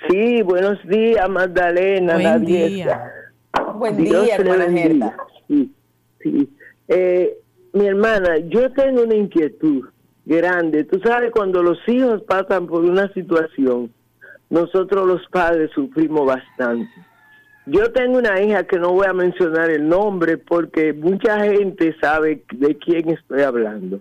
Sí, 0.08 0.42
buenos 0.42 0.76
días, 0.88 1.28
Magdalena. 1.28 2.14
Buen 2.14 2.44
día. 2.44 3.12
Buen 3.76 3.96
día, 3.96 4.34
hermana 4.34 4.64
Gerda. 4.68 5.16
Sí, 5.46 5.72
sí. 6.20 6.50
Eh, 6.88 7.38
mi 7.74 7.86
hermana, 7.86 8.38
yo 8.38 8.72
tengo 8.72 9.04
una 9.04 9.14
inquietud 9.14 9.88
grande. 10.24 10.82
Tú 10.82 10.98
sabes, 10.98 11.30
cuando 11.30 11.62
los 11.62 11.78
hijos 11.86 12.22
pasan 12.24 12.66
por 12.66 12.84
una 12.84 13.06
situación, 13.12 13.92
nosotros 14.50 15.06
los 15.06 15.24
padres 15.28 15.70
sufrimos 15.72 16.26
bastante 16.26 16.90
yo 17.66 17.92
tengo 17.92 18.18
una 18.18 18.40
hija 18.40 18.64
que 18.64 18.78
no 18.78 18.92
voy 18.92 19.06
a 19.06 19.12
mencionar 19.12 19.70
el 19.70 19.88
nombre 19.88 20.36
porque 20.36 20.92
mucha 20.92 21.40
gente 21.40 21.94
sabe 22.00 22.44
de 22.52 22.76
quién 22.76 23.10
estoy 23.10 23.42
hablando. 23.42 24.00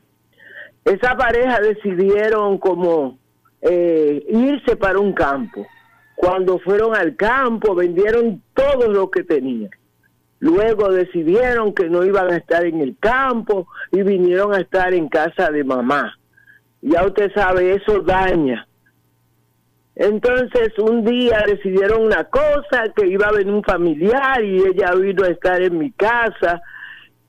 Esa 0.83 1.15
pareja 1.15 1.59
decidieron 1.59 2.57
como 2.57 3.19
eh, 3.61 4.25
irse 4.29 4.75
para 4.75 4.97
un 4.99 5.13
campo. 5.13 5.67
Cuando 6.15 6.57
fueron 6.59 6.95
al 6.95 7.15
campo 7.15 7.75
vendieron 7.75 8.41
todo 8.53 8.87
lo 8.91 9.11
que 9.11 9.23
tenían. 9.23 9.69
Luego 10.39 10.91
decidieron 10.91 11.73
que 11.75 11.87
no 11.87 12.03
iban 12.03 12.31
a 12.31 12.37
estar 12.37 12.65
en 12.65 12.81
el 12.81 12.97
campo 12.99 13.67
y 13.91 14.01
vinieron 14.01 14.55
a 14.55 14.59
estar 14.59 14.91
en 14.91 15.07
casa 15.07 15.51
de 15.51 15.63
mamá. 15.63 16.17
Ya 16.81 17.05
usted 17.05 17.31
sabe, 17.35 17.75
eso 17.75 18.01
daña 18.01 18.67
entonces 20.01 20.73
un 20.79 21.05
día 21.05 21.43
decidieron 21.45 22.01
una 22.07 22.23
cosa, 22.23 22.91
que 22.95 23.05
iba 23.05 23.27
a 23.27 23.33
venir 23.33 23.53
un 23.53 23.63
familiar 23.63 24.43
y 24.43 24.57
ella 24.57 24.95
vino 24.95 25.23
a 25.23 25.27
estar 25.27 25.61
en 25.61 25.77
mi 25.77 25.91
casa. 25.91 26.59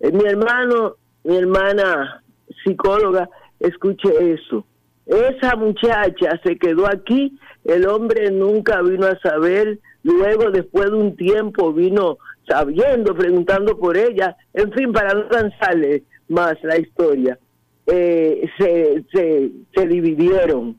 Eh, 0.00 0.10
mi 0.10 0.24
hermano, 0.24 0.96
mi 1.22 1.36
hermana 1.36 2.22
psicóloga, 2.64 3.28
escuche 3.60 4.08
eso. 4.32 4.64
Esa 5.04 5.54
muchacha 5.54 6.40
se 6.42 6.56
quedó 6.56 6.86
aquí, 6.86 7.38
el 7.64 7.86
hombre 7.86 8.30
nunca 8.30 8.80
vino 8.80 9.06
a 9.06 9.18
saber, 9.18 9.78
luego 10.02 10.50
después 10.50 10.90
de 10.90 10.96
un 10.96 11.14
tiempo 11.14 11.74
vino 11.74 12.16
sabiendo, 12.48 13.14
preguntando 13.14 13.78
por 13.78 13.98
ella, 13.98 14.34
en 14.54 14.72
fin, 14.72 14.94
para 14.94 15.12
no 15.12 15.28
cansarle 15.28 16.04
más 16.28 16.54
la 16.62 16.78
historia, 16.78 17.38
eh, 17.86 18.48
se, 18.58 19.04
se, 19.12 19.50
se 19.74 19.86
dividieron 19.86 20.78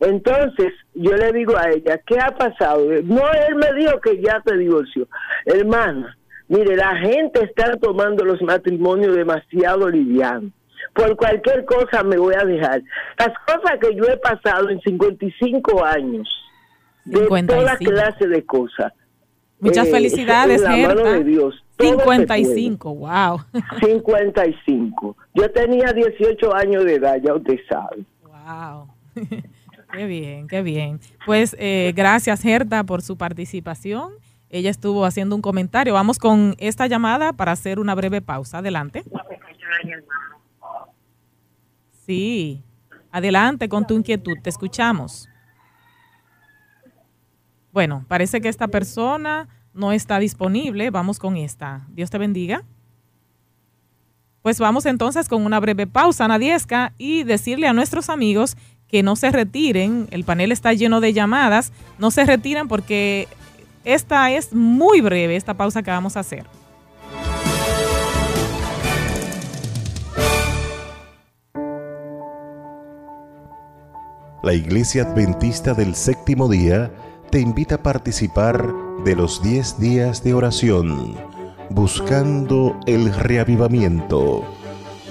entonces, 0.00 0.72
yo 0.94 1.12
le 1.16 1.32
digo 1.32 1.56
a 1.56 1.70
ella, 1.70 2.00
¿qué 2.06 2.18
ha 2.20 2.30
pasado? 2.30 2.84
No, 3.04 3.22
él 3.32 3.56
me 3.56 3.72
dijo 3.74 4.00
que 4.00 4.20
ya 4.20 4.40
se 4.46 4.56
divorció. 4.56 5.08
Hermana, 5.44 6.16
mire, 6.46 6.76
la 6.76 6.96
gente 6.96 7.44
está 7.44 7.76
tomando 7.76 8.24
los 8.24 8.40
matrimonios 8.42 9.16
demasiado 9.16 9.88
livianos. 9.88 10.52
Por 10.94 11.16
cualquier 11.16 11.64
cosa 11.64 12.02
me 12.04 12.16
voy 12.16 12.34
a 12.34 12.44
dejar. 12.44 12.82
Las 13.18 13.32
cosas 13.46 13.78
que 13.80 13.94
yo 13.94 14.04
he 14.04 14.16
pasado 14.18 14.70
en 14.70 14.80
55 14.80 15.84
años, 15.84 16.28
de 17.04 17.26
toda 17.44 17.76
clase 17.76 18.28
de 18.28 18.44
cosas. 18.44 18.92
Muchas 19.60 19.88
eh, 19.88 19.90
felicidades, 19.90 20.64
Gerda. 20.64 21.12
de 21.12 21.24
Dios. 21.24 21.64
55, 21.80 22.94
wow. 22.94 23.40
55. 23.80 25.16
Yo 25.34 25.50
tenía 25.50 25.92
18 25.92 26.54
años 26.54 26.84
de 26.84 26.94
edad, 26.94 27.16
ya 27.22 27.34
usted 27.34 27.58
sabe. 27.68 28.04
Wow. 28.22 28.88
Qué 29.92 30.06
bien, 30.06 30.48
qué 30.48 30.62
bien. 30.62 31.00
Pues 31.24 31.56
eh, 31.58 31.92
gracias, 31.96 32.42
Gerda, 32.42 32.84
por 32.84 33.02
su 33.02 33.16
participación. 33.16 34.12
Ella 34.50 34.70
estuvo 34.70 35.04
haciendo 35.04 35.34
un 35.34 35.42
comentario. 35.42 35.94
Vamos 35.94 36.18
con 36.18 36.54
esta 36.58 36.86
llamada 36.86 37.32
para 37.32 37.52
hacer 37.52 37.78
una 37.78 37.94
breve 37.94 38.20
pausa. 38.20 38.58
Adelante. 38.58 39.04
Sí, 42.06 42.62
adelante 43.10 43.68
con 43.68 43.86
tu 43.86 43.94
inquietud. 43.94 44.34
Te 44.42 44.50
escuchamos. 44.50 45.28
Bueno, 47.72 48.04
parece 48.08 48.40
que 48.40 48.48
esta 48.48 48.68
persona 48.68 49.48
no 49.74 49.92
está 49.92 50.18
disponible. 50.18 50.90
Vamos 50.90 51.18
con 51.18 51.36
esta. 51.36 51.86
Dios 51.90 52.10
te 52.10 52.18
bendiga. 52.18 52.64
Pues 54.42 54.58
vamos 54.58 54.86
entonces 54.86 55.28
con 55.28 55.44
una 55.44 55.60
breve 55.60 55.86
pausa, 55.86 56.26
Nadiesca, 56.26 56.94
y 56.96 57.24
decirle 57.24 57.66
a 57.66 57.74
nuestros 57.74 58.08
amigos 58.08 58.56
que 58.90 59.02
no 59.02 59.16
se 59.16 59.30
retiren, 59.30 60.08
el 60.10 60.24
panel 60.24 60.52
está 60.52 60.72
lleno 60.72 61.00
de 61.00 61.12
llamadas, 61.12 61.72
no 61.98 62.10
se 62.10 62.24
retiren 62.24 62.68
porque 62.68 63.28
esta 63.84 64.30
es 64.30 64.52
muy 64.52 65.00
breve, 65.00 65.36
esta 65.36 65.54
pausa 65.54 65.82
que 65.82 65.90
vamos 65.90 66.16
a 66.16 66.20
hacer. 66.20 66.44
La 74.42 74.54
Iglesia 74.54 75.02
Adventista 75.02 75.74
del 75.74 75.94
Séptimo 75.94 76.48
Día 76.48 76.90
te 77.30 77.40
invita 77.40 77.74
a 77.76 77.82
participar 77.82 78.72
de 79.04 79.14
los 79.14 79.42
10 79.42 79.80
días 79.80 80.24
de 80.24 80.32
oración, 80.32 81.16
buscando 81.70 82.78
el 82.86 83.12
reavivamiento 83.12 84.44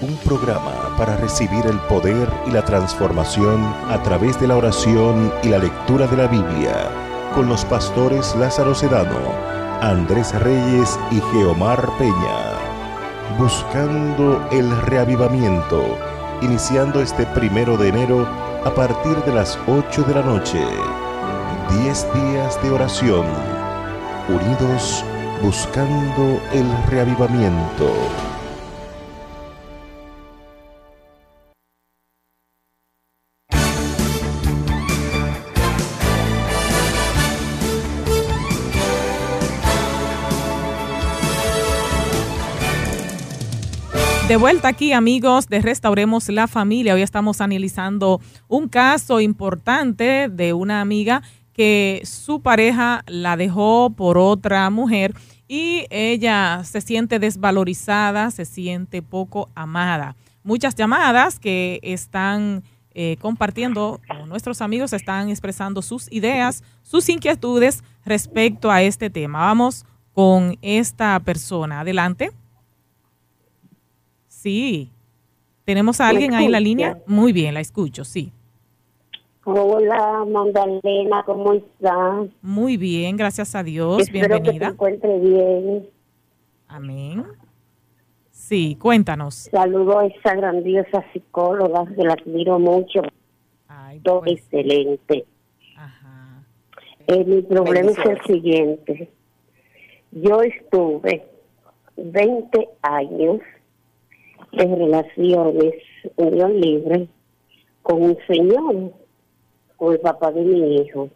un 0.02 0.16
programa 0.18 0.96
para 0.98 1.18
recibir 1.18 1.66
el 1.66 1.80
poder 1.82 2.30
y 2.46 2.52
la 2.52 2.64
transformación 2.64 3.64
a 3.90 4.02
través 4.04 4.40
de 4.40 4.48
la 4.48 4.58
oración 4.58 5.32
y 5.44 5.50
la 5.50 5.58
lectura 5.58 6.08
de 6.08 6.18
la 6.18 6.28
Biblia, 6.28 6.90
con 7.34 7.48
los 7.48 7.66
pastores 7.66 8.36
Lázaro 8.36 8.76
Sedano, 8.76 9.20
Andrés 9.82 10.34
Reyes 10.42 11.00
y 11.12 11.20
Geomar 11.32 11.90
Peña. 11.98 12.58
Buscando 13.38 14.48
el 14.52 14.70
reavivamiento, 14.84 15.98
iniciando 16.42 17.02
este 17.02 17.26
primero 17.28 17.78
de 17.78 17.90
enero 17.90 18.28
a 18.66 18.74
partir 18.74 19.16
de 19.24 19.34
las 19.34 19.58
8 19.68 20.04
de 20.04 20.14
la 20.14 20.22
noche. 20.22 20.64
10 21.84 22.08
días 22.14 22.62
de 22.64 22.72
oración, 22.72 23.26
unidos 24.30 25.04
buscando 25.42 26.40
el 26.54 26.66
reavivamiento. 26.90 28.37
De 44.28 44.36
vuelta 44.36 44.68
aquí, 44.68 44.92
amigos 44.92 45.48
de 45.48 45.62
Restauremos 45.62 46.28
la 46.28 46.48
Familia. 46.48 46.94
Hoy 46.94 47.02
estamos 47.02 47.40
analizando 47.40 48.20
un 48.50 48.68
caso 48.68 49.22
importante 49.22 50.28
de 50.28 50.52
una 50.52 50.82
amiga 50.82 51.24
que 51.54 52.02
su 52.04 52.42
pareja 52.42 53.06
la 53.08 53.38
dejó 53.38 53.90
por 53.92 54.18
otra 54.18 54.70
mujer 54.70 55.14
y 55.48 55.86
ella 55.92 56.62
se 56.66 56.82
siente 56.82 57.20
desvalorizada, 57.20 58.30
se 58.32 58.44
siente 58.44 59.02
poco 59.02 59.50
amada. 59.56 60.18
Muchas 60.44 60.76
llamadas 60.76 61.40
que 61.40 61.80
están 61.82 62.64
eh, 62.94 63.16
compartiendo, 63.22 64.02
nuestros 64.28 64.62
amigos 64.62 64.92
están 64.92 65.30
expresando 65.30 65.82
sus 65.82 66.12
ideas, 66.12 66.66
sus 66.84 67.08
inquietudes 67.08 67.82
respecto 68.04 68.72
a 68.72 68.82
este 68.82 69.10
tema. 69.10 69.40
Vamos 69.40 69.86
con 70.12 70.58
esta 70.62 71.18
persona. 71.22 71.80
Adelante. 71.80 72.32
Sí. 74.48 74.90
¿Tenemos 75.66 76.00
a 76.00 76.08
alguien 76.08 76.34
ahí 76.34 76.46
en 76.46 76.54
la 76.54 76.62
línea? 76.62 77.00
Muy 77.06 77.34
bien, 77.34 77.54
la 77.54 77.60
escucho, 77.60 78.06
sí. 78.06 78.32
Hola, 79.44 80.24
Magdalena, 80.26 81.22
¿cómo 81.26 81.52
estás? 81.52 82.30
Muy 82.42 82.78
bien, 82.78 83.18
gracias 83.18 83.56
a 83.56 83.64
Dios. 83.64 84.04
Espero 84.04 84.40
Bienvenida. 84.40 84.54
que 84.54 84.60
te 84.60 84.66
encuentre 84.74 85.20
bien. 85.20 85.90
Amén. 86.70 87.26
Sí, 88.32 88.78
cuéntanos. 88.80 89.50
Saludo 89.52 90.00
a 90.00 90.06
esa 90.06 90.34
grandiosa 90.34 91.04
psicóloga 91.12 91.86
que 91.94 92.04
la 92.06 92.14
admiro 92.14 92.58
mucho. 92.58 93.02
Ay, 93.68 94.00
Todo 94.00 94.22
pues. 94.22 94.40
excelente. 94.40 95.26
Ajá. 95.76 96.42
Eh, 97.08 97.26
mi 97.26 97.42
problema 97.42 97.92
es 97.92 97.98
el 97.98 98.22
siguiente. 98.26 99.12
Yo 100.14 100.42
estuve 100.42 101.28
20 101.98 102.70
años 102.84 103.42
de 104.52 104.76
relaciones, 104.76 105.76
unión 106.16 106.60
libre, 106.60 107.08
con 107.82 108.02
un 108.02 108.18
señor, 108.28 108.92
con 109.76 109.94
el 109.94 110.00
papá 110.00 110.32
de 110.32 110.42
mi 110.42 110.76
hijo. 110.78 111.10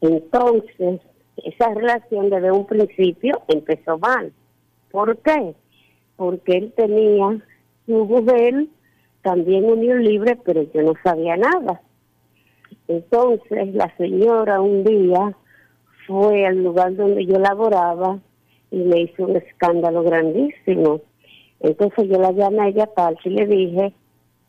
Entonces, 0.00 1.00
esa 1.36 1.74
relación 1.74 2.30
desde 2.30 2.52
un 2.52 2.66
principio 2.66 3.42
empezó 3.48 3.98
mal. 3.98 4.32
¿Por 4.90 5.16
qué? 5.18 5.54
Porque 6.16 6.58
él 6.58 6.72
tenía 6.76 7.42
su 7.86 8.04
mujer 8.04 8.66
también 9.22 9.64
unión 9.64 10.04
libre, 10.04 10.38
pero 10.44 10.62
yo 10.72 10.82
no 10.82 10.92
sabía 11.02 11.36
nada. 11.36 11.80
Entonces, 12.86 13.74
la 13.74 13.94
señora 13.96 14.60
un 14.60 14.84
día 14.84 15.34
fue 16.06 16.46
al 16.46 16.62
lugar 16.62 16.94
donde 16.94 17.24
yo 17.24 17.38
laboraba 17.38 18.18
y 18.70 18.76
me 18.76 19.00
hizo 19.00 19.24
un 19.24 19.36
escándalo 19.36 20.02
grandísimo 20.02 21.00
entonces 21.64 22.08
yo 22.08 22.18
la 22.18 22.32
llamé 22.32 22.62
a 22.62 22.68
ella 22.68 22.84
aparte 22.84 23.28
y 23.28 23.30
le 23.30 23.46
dije 23.46 23.94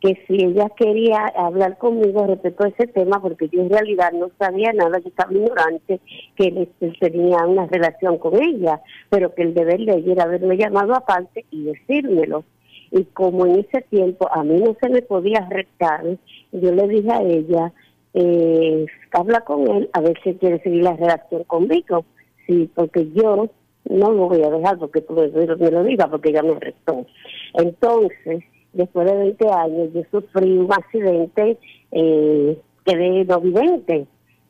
que 0.01 0.21
si 0.27 0.43
ella 0.43 0.69
quería 0.77 1.25
hablar 1.35 1.77
conmigo 1.77 2.27
respecto 2.27 2.65
a 2.65 2.67
ese 2.67 2.87
tema, 2.87 3.21
porque 3.21 3.47
yo 3.49 3.61
en 3.61 3.69
realidad 3.69 4.11
no 4.11 4.29
sabía 4.37 4.73
nada, 4.73 4.99
yo 4.99 5.07
estaba 5.07 5.33
ignorante 5.33 5.99
que 6.35 6.47
él, 6.47 6.69
tenía 6.99 7.45
una 7.45 7.65
relación 7.67 8.17
con 8.17 8.41
ella, 8.41 8.81
pero 9.09 9.33
que 9.33 9.43
el 9.43 9.53
deber 9.53 9.79
de 9.85 9.95
ella 9.95 10.11
era 10.11 10.23
haberme 10.23 10.57
llamado 10.57 10.93
aparte 10.93 11.45
y 11.49 11.63
decírmelo. 11.63 12.43
Y 12.91 13.05
como 13.05 13.45
en 13.45 13.59
ese 13.59 13.81
tiempo 13.89 14.29
a 14.31 14.43
mí 14.43 14.59
no 14.59 14.75
se 14.79 14.89
me 14.89 15.01
podía 15.01 15.39
arrestar, 15.39 16.03
yo 16.51 16.71
le 16.71 16.87
dije 16.87 17.11
a 17.11 17.23
ella, 17.23 17.73
eh, 18.13 18.85
habla 19.11 19.41
con 19.41 19.67
él 19.69 19.89
a 19.93 20.01
ver 20.01 20.19
si 20.23 20.35
quiere 20.35 20.61
seguir 20.61 20.83
la 20.83 20.95
relación 20.95 21.43
conmigo. 21.45 22.05
Sí, 22.45 22.69
porque 22.75 23.09
yo 23.13 23.49
no 23.89 24.11
lo 24.11 24.29
voy 24.29 24.43
a 24.43 24.49
dejar 24.49 24.77
porque 24.77 25.01
tú 25.01 25.13
me, 25.13 25.27
lo 25.27 25.83
digas 25.83 26.07
porque 26.09 26.31
ya 26.31 26.41
me 26.41 26.53
arrestó. 26.53 27.05
Entonces, 27.53 28.43
después 28.73 29.09
de 29.09 29.17
20 29.17 29.49
años, 29.49 29.89
yo 29.93 30.01
sufrí 30.11 30.57
un 30.57 30.71
accidente, 30.71 31.57
eh, 31.91 32.59
quedé 32.83 33.25
no 33.25 33.41
vidente 33.41 34.07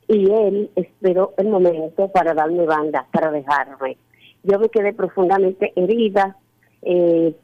y 0.07 0.31
él 0.31 0.69
esperó 0.75 1.33
el 1.37 1.49
momento 1.49 2.07
para 2.09 2.33
darme 2.33 2.65
banda, 2.65 3.07
para 3.11 3.31
dejarme. 3.31 3.97
Yo 4.43 4.59
me 4.59 4.69
quedé 4.69 4.93
profundamente 4.93 5.73
herida. 5.75 6.37
Eh, 6.81 7.35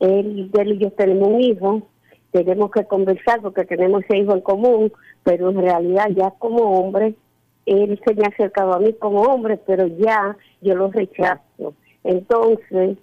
él, 0.00 0.50
él 0.56 0.72
y 0.72 0.78
yo 0.78 0.90
tenemos 0.92 1.28
un 1.28 1.40
hijo, 1.40 1.82
tenemos 2.30 2.70
que 2.70 2.84
conversar 2.84 3.40
porque 3.42 3.64
tenemos 3.64 4.04
ese 4.04 4.18
hijo 4.18 4.34
en 4.34 4.40
común, 4.40 4.92
pero 5.24 5.50
en 5.50 5.60
realidad 5.60 6.08
ya 6.14 6.30
como 6.38 6.78
hombre 6.78 7.14
él 7.68 8.00
se 8.04 8.14
me 8.14 8.24
ha 8.24 8.28
acercado 8.28 8.74
a 8.74 8.80
mí 8.80 8.94
como 8.94 9.22
hombre, 9.22 9.58
pero 9.58 9.86
ya 9.86 10.36
yo 10.60 10.74
lo 10.74 10.90
rechazo. 10.90 11.74
Entonces, 12.02 12.96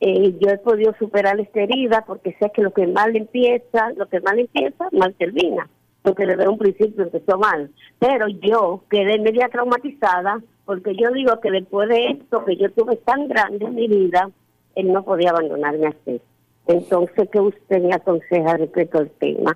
eh, 0.00 0.36
yo 0.40 0.50
he 0.50 0.58
podido 0.58 0.94
superar 0.98 1.38
esta 1.40 1.60
herida 1.60 2.04
porque 2.06 2.36
sé 2.40 2.50
que 2.54 2.62
lo 2.62 2.72
que 2.72 2.86
mal 2.86 3.14
empieza, 3.16 3.90
lo 3.96 4.08
que 4.08 4.20
mal 4.20 4.38
empieza, 4.38 4.88
mal 4.92 5.14
termina. 5.14 5.68
Porque 6.02 6.24
desde 6.24 6.48
un 6.48 6.58
principio 6.58 7.04
empezó 7.04 7.38
mal. 7.38 7.70
Pero 7.98 8.28
yo 8.28 8.84
quedé 8.88 9.18
media 9.18 9.48
traumatizada 9.48 10.40
porque 10.64 10.94
yo 10.96 11.10
digo 11.10 11.40
que 11.40 11.50
después 11.50 11.88
de 11.88 12.06
esto 12.12 12.44
que 12.44 12.56
yo 12.56 12.70
tuve 12.72 12.96
tan 12.96 13.28
grande 13.28 13.64
en 13.64 13.74
mi 13.74 13.88
vida, 13.88 14.30
él 14.74 14.92
no 14.92 15.04
podía 15.04 15.30
abandonarme 15.30 15.88
así. 15.88 16.20
Entonces, 16.66 17.28
¿qué 17.30 17.40
usted 17.40 17.82
me 17.82 17.94
aconseja 17.94 18.56
respecto 18.56 18.98
al 18.98 19.10
tema? 19.10 19.54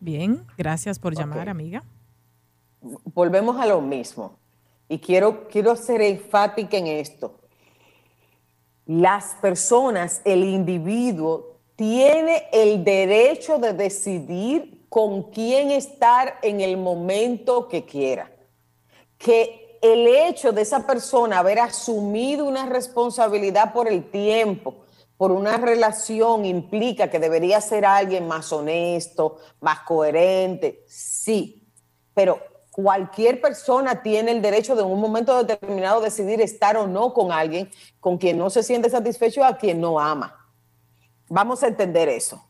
Bien, 0.00 0.42
gracias 0.56 0.98
por 0.98 1.14
llamar, 1.14 1.48
amiga 1.48 1.82
volvemos 2.82 3.60
a 3.60 3.66
lo 3.66 3.80
mismo. 3.80 4.38
Y 4.88 4.98
quiero, 4.98 5.48
quiero 5.48 5.76
ser 5.76 6.02
enfática 6.02 6.76
en 6.76 6.86
esto. 6.86 7.38
Las 8.86 9.36
personas, 9.40 10.20
el 10.24 10.44
individuo, 10.44 11.60
tiene 11.76 12.48
el 12.52 12.84
derecho 12.84 13.58
de 13.58 13.72
decidir 13.72 14.86
con 14.88 15.30
quién 15.30 15.70
estar 15.70 16.38
en 16.42 16.60
el 16.60 16.76
momento 16.76 17.68
que 17.68 17.84
quiera. 17.84 18.30
Que 19.16 19.78
el 19.80 20.06
hecho 20.06 20.52
de 20.52 20.62
esa 20.62 20.86
persona 20.86 21.38
haber 21.38 21.58
asumido 21.58 22.44
una 22.44 22.66
responsabilidad 22.66 23.72
por 23.72 23.88
el 23.88 24.10
tiempo, 24.10 24.84
por 25.16 25.32
una 25.32 25.56
relación, 25.56 26.44
implica 26.44 27.08
que 27.08 27.18
debería 27.18 27.60
ser 27.60 27.86
alguien 27.86 28.28
más 28.28 28.52
honesto, 28.52 29.38
más 29.60 29.80
coherente. 29.80 30.84
Sí, 30.86 31.66
pero 32.12 32.51
cualquier 32.72 33.40
persona 33.40 34.02
tiene 34.02 34.32
el 34.32 34.40
derecho 34.40 34.74
de 34.74 34.82
en 34.82 34.88
un 34.88 35.00
momento 35.00 35.44
determinado 35.44 36.00
decidir 36.00 36.40
estar 36.40 36.76
o 36.76 36.86
no 36.86 37.12
con 37.12 37.30
alguien 37.30 37.70
con 38.00 38.16
quien 38.16 38.38
no 38.38 38.48
se 38.48 38.62
siente 38.62 38.88
satisfecho 38.88 39.44
a 39.44 39.58
quien 39.58 39.80
no 39.80 40.00
ama. 40.00 40.50
Vamos 41.28 41.62
a 41.62 41.68
entender 41.68 42.08
eso. 42.08 42.42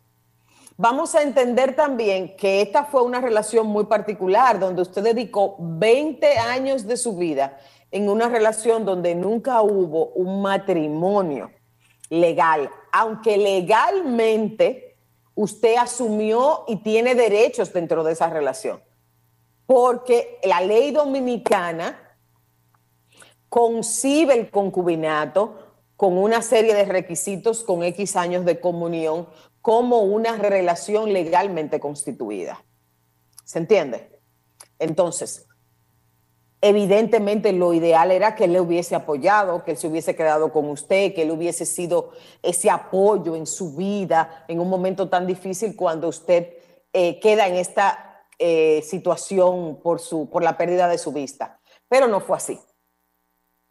Vamos 0.77 1.15
a 1.15 1.23
entender 1.23 1.77
también 1.77 2.37
que 2.37 2.63
esta 2.63 2.85
fue 2.85 3.03
una 3.03 3.21
relación 3.21 3.67
muy 3.67 3.85
particular 3.85 4.59
donde 4.59 4.83
usted 4.83 5.03
dedicó 5.03 5.57
20 5.59 6.39
años 6.39 6.87
de 6.87 6.97
su 6.97 7.17
vida 7.17 7.59
en 7.91 8.09
una 8.09 8.29
relación 8.29 8.85
donde 8.85 9.15
nunca 9.15 9.61
hubo 9.61 10.07
un 10.15 10.41
matrimonio 10.41 11.51
legal, 12.09 12.71
aunque 12.93 13.37
legalmente 13.37 14.97
usted 15.35 15.77
asumió 15.77 16.65
y 16.69 16.77
tiene 16.77 17.15
derechos 17.15 17.73
dentro 17.73 18.03
de 18.05 18.13
esa 18.13 18.31
relación 18.31 18.81
porque 19.73 20.39
la 20.43 20.61
ley 20.61 20.91
dominicana 20.91 22.19
concibe 23.49 24.35
el 24.35 24.51
concubinato 24.51 25.79
con 25.97 26.19
una 26.19 26.43
serie 26.43 26.75
de 26.75 26.85
requisitos 26.85 27.65
con 27.65 27.83
X 27.83 28.17
años 28.17 28.45
de 28.45 28.61
comunión 28.61 29.29
como 29.63 30.01
una 30.01 30.37
relación 30.37 31.15
legalmente 31.15 31.81
constituida. 31.81 32.63
¿Se 33.45 33.61
entiende? 33.61 34.21
Entonces, 34.79 35.47
evidentemente 36.61 37.55
lo 37.55 37.73
ideal 37.73 38.11
era 38.11 38.35
que 38.35 38.45
él 38.45 38.53
le 38.53 38.61
hubiese 38.61 38.95
apoyado, 38.95 39.65
que 39.65 39.71
él 39.71 39.79
se 39.79 39.89
hubiese 39.89 40.15
quedado 40.15 40.53
con 40.53 40.69
usted, 40.69 41.15
que 41.15 41.23
él 41.23 41.31
hubiese 41.31 41.65
sido 41.65 42.11
ese 42.43 42.69
apoyo 42.69 43.37
en 43.37 43.47
su 43.47 43.75
vida 43.75 44.45
en 44.49 44.61
un 44.61 44.69
momento 44.69 45.09
tan 45.09 45.27
difícil 45.27 45.75
cuando 45.77 46.09
usted 46.09 46.59
eh, 46.93 47.19
queda 47.21 47.47
en 47.47 47.55
esta 47.55 48.12
eh, 48.45 48.83
situación 48.83 49.81
por, 49.81 50.01
su, 50.01 50.29
por 50.29 50.43
la 50.43 50.57
pérdida 50.57 50.89
de 50.89 50.99
su 50.99 51.13
vista. 51.13 51.61
Pero 51.89 52.09
no 52.09 52.19
fue 52.21 52.37
así. 52.37 52.59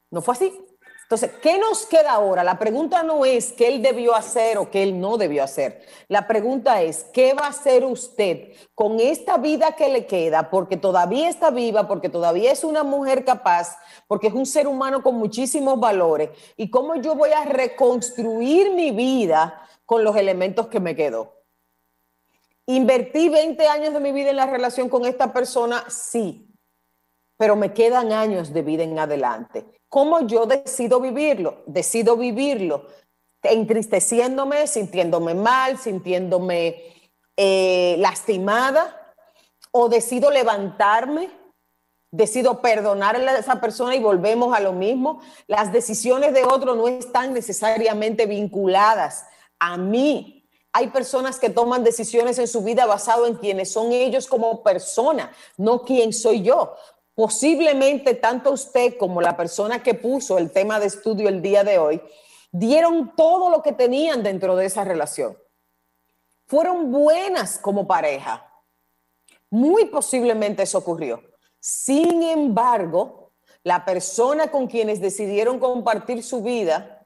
No 0.10 0.22
fue 0.22 0.36
así. 0.36 0.66
Entonces, 1.12 1.32
¿qué 1.42 1.58
nos 1.58 1.86
queda 1.88 2.14
ahora? 2.14 2.42
La 2.42 2.58
pregunta 2.58 3.04
no 3.04 3.26
es 3.26 3.52
qué 3.52 3.68
él 3.68 3.82
debió 3.82 4.16
hacer 4.16 4.58
o 4.58 4.72
qué 4.72 4.82
él 4.82 4.98
no 4.98 5.18
debió 5.18 5.44
hacer. 5.44 5.82
La 6.08 6.26
pregunta 6.26 6.82
es, 6.84 7.04
¿qué 7.12 7.34
va 7.34 7.48
a 7.48 7.50
hacer 7.50 7.84
usted 7.84 8.54
con 8.76 8.98
esta 9.02 9.36
vida 9.36 9.74
que 9.74 9.90
le 9.90 10.06
queda? 10.06 10.50
Porque 10.50 10.78
todavía 10.78 11.28
está 11.28 11.52
viva, 11.52 11.86
porque 11.86 12.08
todavía 12.08 12.54
es 12.54 12.64
una 12.64 12.84
mujer 12.86 13.26
capaz, 13.26 13.78
porque 14.08 14.28
es 14.28 14.34
un 14.34 14.46
ser 14.46 14.70
humano 14.70 15.04
con 15.04 15.16
muchísimos 15.16 15.78
valores. 15.82 16.30
¿Y 16.56 16.70
cómo 16.70 16.96
yo 16.96 17.14
voy 17.14 17.32
a 17.32 17.44
reconstruir 17.44 18.72
mi 18.72 18.92
vida 18.92 19.68
con 19.86 20.06
los 20.06 20.16
elementos 20.16 20.68
que 20.68 20.80
me 20.80 20.96
quedó? 20.96 21.41
¿Invertí 22.72 23.28
20 23.28 23.68
años 23.68 23.94
de 23.94 24.00
mi 24.00 24.14
vida 24.14 24.30
en 24.30 24.38
la 24.38 24.46
relación 24.46 24.88
con 24.88 25.06
esta 25.06 25.34
persona? 25.34 25.84
Sí, 25.90 26.48
pero 27.38 27.58
me 27.58 27.74
quedan 27.74 28.14
años 28.14 28.54
de 28.54 28.62
vida 28.62 28.84
en 28.84 28.98
adelante. 28.98 29.66
¿Cómo 29.90 30.26
yo 30.26 30.46
decido 30.46 31.02
vivirlo? 31.02 31.64
Decido 31.66 32.16
vivirlo 32.16 32.88
entristeciéndome, 33.44 34.68
sintiéndome 34.68 35.34
mal, 35.34 35.80
sintiéndome 35.80 36.82
eh, 37.36 37.96
lastimada, 38.00 39.16
o 39.72 39.90
decido 39.90 40.32
levantarme, 40.32 41.30
decido 42.10 42.62
perdonar 42.62 43.18
a 43.18 43.38
esa 43.38 43.60
persona 43.60 43.96
y 43.96 44.00
volvemos 44.00 44.56
a 44.56 44.62
lo 44.62 44.72
mismo. 44.72 45.22
Las 45.48 45.74
decisiones 45.74 46.34
de 46.34 46.46
otro 46.46 46.76
no 46.76 46.88
están 46.88 47.34
necesariamente 47.34 48.28
vinculadas 48.28 49.26
a 49.60 49.76
mí. 49.76 50.41
Hay 50.74 50.88
personas 50.88 51.40
que 51.40 51.50
toman 51.50 51.84
decisiones 51.84 52.40
en 52.40 52.48
su 52.48 52.64
vida 52.64 52.86
basado 52.86 53.28
en 53.28 53.36
quienes 53.36 53.72
son 53.72 53.92
ellos 53.92 54.28
como 54.28 54.64
persona, 54.64 55.32
no 55.58 55.82
quién 55.84 56.14
soy 56.14 56.44
yo. 56.44 56.76
Posiblemente 57.14 58.16
tanto 58.16 58.52
usted 58.52 58.98
como 58.98 59.22
la 59.22 59.36
persona 59.36 59.84
que 59.84 59.94
puso 59.94 60.38
el 60.38 60.52
tema 60.52 60.80
de 60.80 60.88
estudio 60.88 61.28
el 61.28 61.42
día 61.42 61.64
de 61.64 61.78
hoy 61.78 62.02
dieron 62.52 63.16
todo 63.16 63.50
lo 63.50 63.62
que 63.62 63.74
tenían 63.74 64.24
dentro 64.24 64.56
de 64.56 64.66
esa 64.66 64.84
relación. 64.84 65.38
Fueron 66.48 66.92
buenas 66.92 67.58
como 67.58 67.88
pareja. 67.88 68.50
Muy 69.50 69.86
posiblemente 69.86 70.64
eso 70.64 70.78
ocurrió. 70.78 71.22
Sin 71.60 72.24
embargo, 72.24 73.34
la 73.64 73.86
persona 73.86 74.50
con 74.50 74.68
quienes 74.68 75.00
decidieron 75.00 75.60
compartir 75.60 76.24
su 76.24 76.42
vida, 76.42 77.01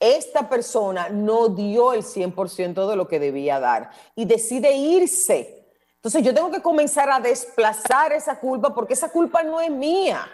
esta 0.00 0.48
persona 0.48 1.10
no 1.10 1.48
dio 1.48 1.92
el 1.92 2.02
100% 2.02 2.88
de 2.88 2.96
lo 2.96 3.06
que 3.06 3.20
debía 3.20 3.60
dar 3.60 3.90
y 4.16 4.24
decide 4.24 4.72
irse. 4.72 5.68
Entonces 5.96 6.22
yo 6.22 6.34
tengo 6.34 6.50
que 6.50 6.62
comenzar 6.62 7.10
a 7.10 7.20
desplazar 7.20 8.12
esa 8.12 8.40
culpa 8.40 8.74
porque 8.74 8.94
esa 8.94 9.10
culpa 9.10 9.42
no 9.42 9.60
es 9.60 9.70
mía. 9.70 10.26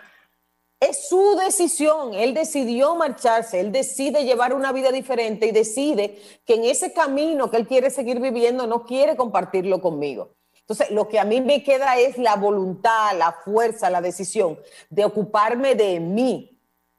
Es 0.78 1.08
su 1.08 1.36
decisión, 1.36 2.14
él 2.14 2.34
decidió 2.34 2.94
marcharse, 2.94 3.60
él 3.60 3.72
decide 3.72 4.24
llevar 4.24 4.52
una 4.52 4.72
vida 4.72 4.92
diferente 4.92 5.46
y 5.46 5.50
decide 5.50 6.20
que 6.44 6.54
en 6.54 6.64
ese 6.64 6.92
camino 6.92 7.50
que 7.50 7.56
él 7.56 7.66
quiere 7.66 7.90
seguir 7.90 8.20
viviendo 8.20 8.66
no 8.66 8.84
quiere 8.84 9.16
compartirlo 9.16 9.80
conmigo. 9.80 10.36
Entonces, 10.60 10.90
lo 10.90 11.08
que 11.08 11.18
a 11.18 11.24
mí 11.24 11.40
me 11.40 11.62
queda 11.62 11.96
es 11.96 12.18
la 12.18 12.36
voluntad, 12.36 13.16
la 13.16 13.32
fuerza, 13.32 13.88
la 13.88 14.00
decisión 14.00 14.58
de 14.90 15.04
ocuparme 15.04 15.76
de 15.76 15.98
mí, 15.98 16.55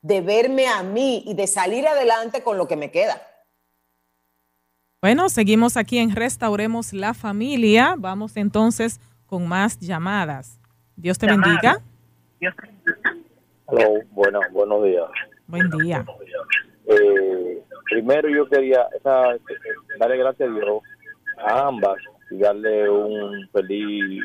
de 0.08 0.22
verme 0.22 0.68
a 0.68 0.84
mí 0.84 1.24
y 1.26 1.34
de 1.34 1.48
salir 1.48 1.86
adelante 1.86 2.42
con 2.42 2.58
lo 2.58 2.68
que 2.68 2.78
me 2.78 2.92
queda. 2.92 3.22
Bueno, 5.02 5.28
seguimos 5.30 5.76
aquí 5.76 6.00
en 6.00 6.16
Restauremos 6.16 6.94
la 6.94 7.14
Familia. 7.14 7.96
Vamos 7.98 8.38
entonces 8.38 9.02
con 9.26 9.48
más 9.48 9.80
llamadas. 9.80 10.60
Dios 10.96 11.20
te 11.20 11.28
bendiga. 11.28 11.82
Dios 12.40 12.56
te 12.56 12.68
bendiga. 12.68 13.16
Hola, 13.66 13.86
bueno, 14.12 14.40
buenos 14.54 14.84
días. 14.86 15.06
Buen 15.46 15.70
día. 15.72 16.06
Eh, 16.86 17.62
primero 17.84 18.30
yo 18.30 18.48
quería 18.48 18.88
darle 19.04 20.18
gracias 20.18 20.50
a 20.50 20.54
Dios 20.54 20.84
a 21.38 21.68
ambas 21.68 21.98
y 22.32 22.38
darle 22.38 22.90
un 22.90 23.48
feliz, 23.52 24.24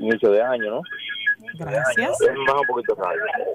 inicio 0.00 0.30
de 0.30 0.42
año, 0.42 0.70
¿no? 0.70 0.82
Gracias. 1.64 2.18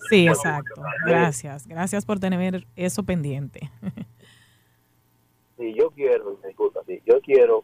Sí, 0.10 0.28
exacto. 0.28 0.82
Gracias. 1.06 1.68
Gracias 1.68 2.06
por 2.06 2.20
tener 2.20 2.66
eso 2.76 3.04
pendiente. 3.04 3.72
Sí, 5.58 5.74
yo 5.74 5.90
quiero, 5.92 6.38
disculpa, 6.46 6.82
sí, 6.86 7.02
yo 7.06 7.22
quiero, 7.22 7.64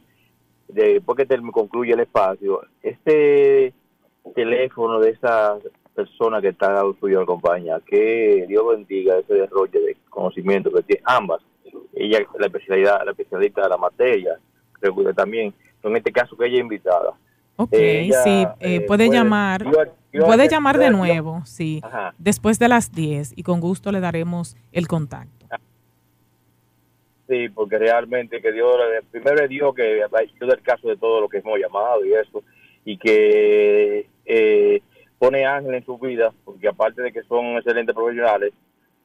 después 0.69 1.17
que 1.17 1.37
me 1.39 1.51
concluye 1.51 1.91
el 1.91 1.99
espacio, 1.99 2.61
este 2.81 3.73
teléfono 4.33 5.01
de 5.01 5.09
esa 5.09 5.57
persona 5.93 6.41
que 6.41 6.49
está 6.49 6.67
al 6.67 6.73
lado 6.75 6.95
suyo 6.99 7.21
acompaña. 7.21 7.79
Que 7.81 8.45
Dios 8.47 8.63
bendiga 8.69 9.17
ese 9.17 9.33
desarrollo 9.33 9.79
de 9.81 9.97
conocimiento 10.09 10.71
que 10.71 10.83
tiene 10.83 11.03
ambas. 11.05 11.41
Ella 11.93 12.19
la 12.39 12.47
especialidad, 12.47 13.05
la 13.05 13.11
especialista 13.11 13.61
de 13.63 13.69
la 13.69 13.77
materia, 13.77 14.39
creo 14.79 14.95
que 14.95 15.13
también, 15.13 15.53
en 15.83 15.95
este 15.95 16.11
caso 16.11 16.37
que 16.37 16.45
ella 16.45 16.55
es 16.55 16.61
invitada. 16.61 17.13
Ok, 17.63 17.73
sí, 17.73 17.77
eh, 17.77 18.47
eh, 18.59 18.81
puede, 18.81 19.09
llamar, 19.09 19.63
puede 20.11 20.47
llamar 20.47 20.79
de 20.79 20.89
nuevo, 20.89 21.43
sí, 21.45 21.79
después 22.17 22.57
de 22.57 22.67
las 22.67 22.91
10 22.91 23.33
y 23.35 23.43
con 23.43 23.59
gusto 23.59 23.91
le 23.91 23.99
daremos 23.99 24.57
el 24.71 24.87
contacto. 24.87 25.45
Sí, 27.27 27.49
porque 27.49 27.77
realmente 27.77 28.41
que 28.41 28.51
Dios, 28.51 28.75
primero 29.11 29.47
Dios 29.47 29.75
que 29.75 30.01
ayuda 30.03 30.55
el 30.55 30.61
caso 30.61 30.89
de 30.89 30.97
todo 30.97 31.21
lo 31.21 31.29
que 31.29 31.37
hemos 31.37 31.59
llamado 31.59 32.03
y 32.03 32.13
eso, 32.13 32.43
y 32.83 32.97
que 32.97 34.07
eh, 34.25 34.81
pone 35.19 35.45
ángeles 35.45 35.81
en 35.81 35.85
su 35.85 35.99
vida, 35.99 36.33
porque 36.43 36.67
aparte 36.67 37.03
de 37.03 37.11
que 37.11 37.21
son 37.23 37.57
excelentes 37.57 37.95
profesionales, 37.95 38.53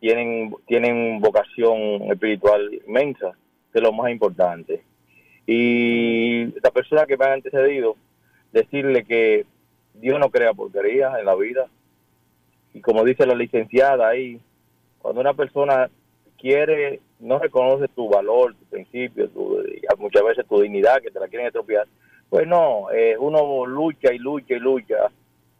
tienen, 0.00 0.54
tienen 0.66 1.20
vocación 1.20 2.10
espiritual 2.10 2.80
inmensa, 2.86 3.32
que 3.70 3.78
es 3.78 3.82
lo 3.82 3.92
más 3.92 4.10
importante. 4.10 4.82
Y 5.46 6.46
la 6.60 6.70
persona 6.72 7.06
que 7.06 7.16
me 7.16 7.26
ha 7.26 7.34
antecedido, 7.34 7.96
decirle 8.56 9.04
que 9.04 9.46
Dios 9.94 10.18
no 10.18 10.30
crea 10.30 10.52
porquerías 10.52 11.18
en 11.18 11.26
la 11.26 11.34
vida. 11.34 11.66
Y 12.72 12.80
como 12.80 13.04
dice 13.04 13.26
la 13.26 13.34
licenciada 13.34 14.08
ahí, 14.08 14.40
cuando 14.98 15.20
una 15.20 15.34
persona 15.34 15.88
quiere, 16.38 17.00
no 17.20 17.38
reconoce 17.38 17.88
tu 17.88 18.08
valor, 18.08 18.54
tu 18.54 18.64
principio, 18.66 19.28
tu, 19.30 19.62
muchas 19.98 20.22
veces 20.24 20.46
tu 20.46 20.60
dignidad, 20.60 21.00
que 21.00 21.10
te 21.10 21.20
la 21.20 21.28
quieren 21.28 21.46
estropear, 21.46 21.86
pues 22.28 22.46
no, 22.46 22.90
eh, 22.90 23.16
uno 23.18 23.64
lucha 23.64 24.12
y 24.12 24.18
lucha 24.18 24.54
y 24.54 24.58
lucha 24.58 25.10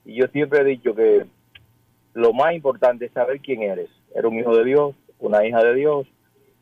y 0.07 0.15
yo 0.15 0.27
siempre 0.29 0.61
he 0.61 0.65
dicho 0.65 0.95
que 0.95 1.27
lo 2.15 2.33
más 2.33 2.55
importante 2.55 3.07
es 3.07 3.13
saber 3.13 3.41
quién 3.41 3.63
eres. 3.63 3.91
Eres 4.15 4.31
un 4.31 4.39
hijo 4.39 4.57
de 4.57 4.65
Dios, 4.65 4.95
una 5.19 5.45
hija 5.45 5.63
de 5.63 5.75
Dios, 5.75 6.07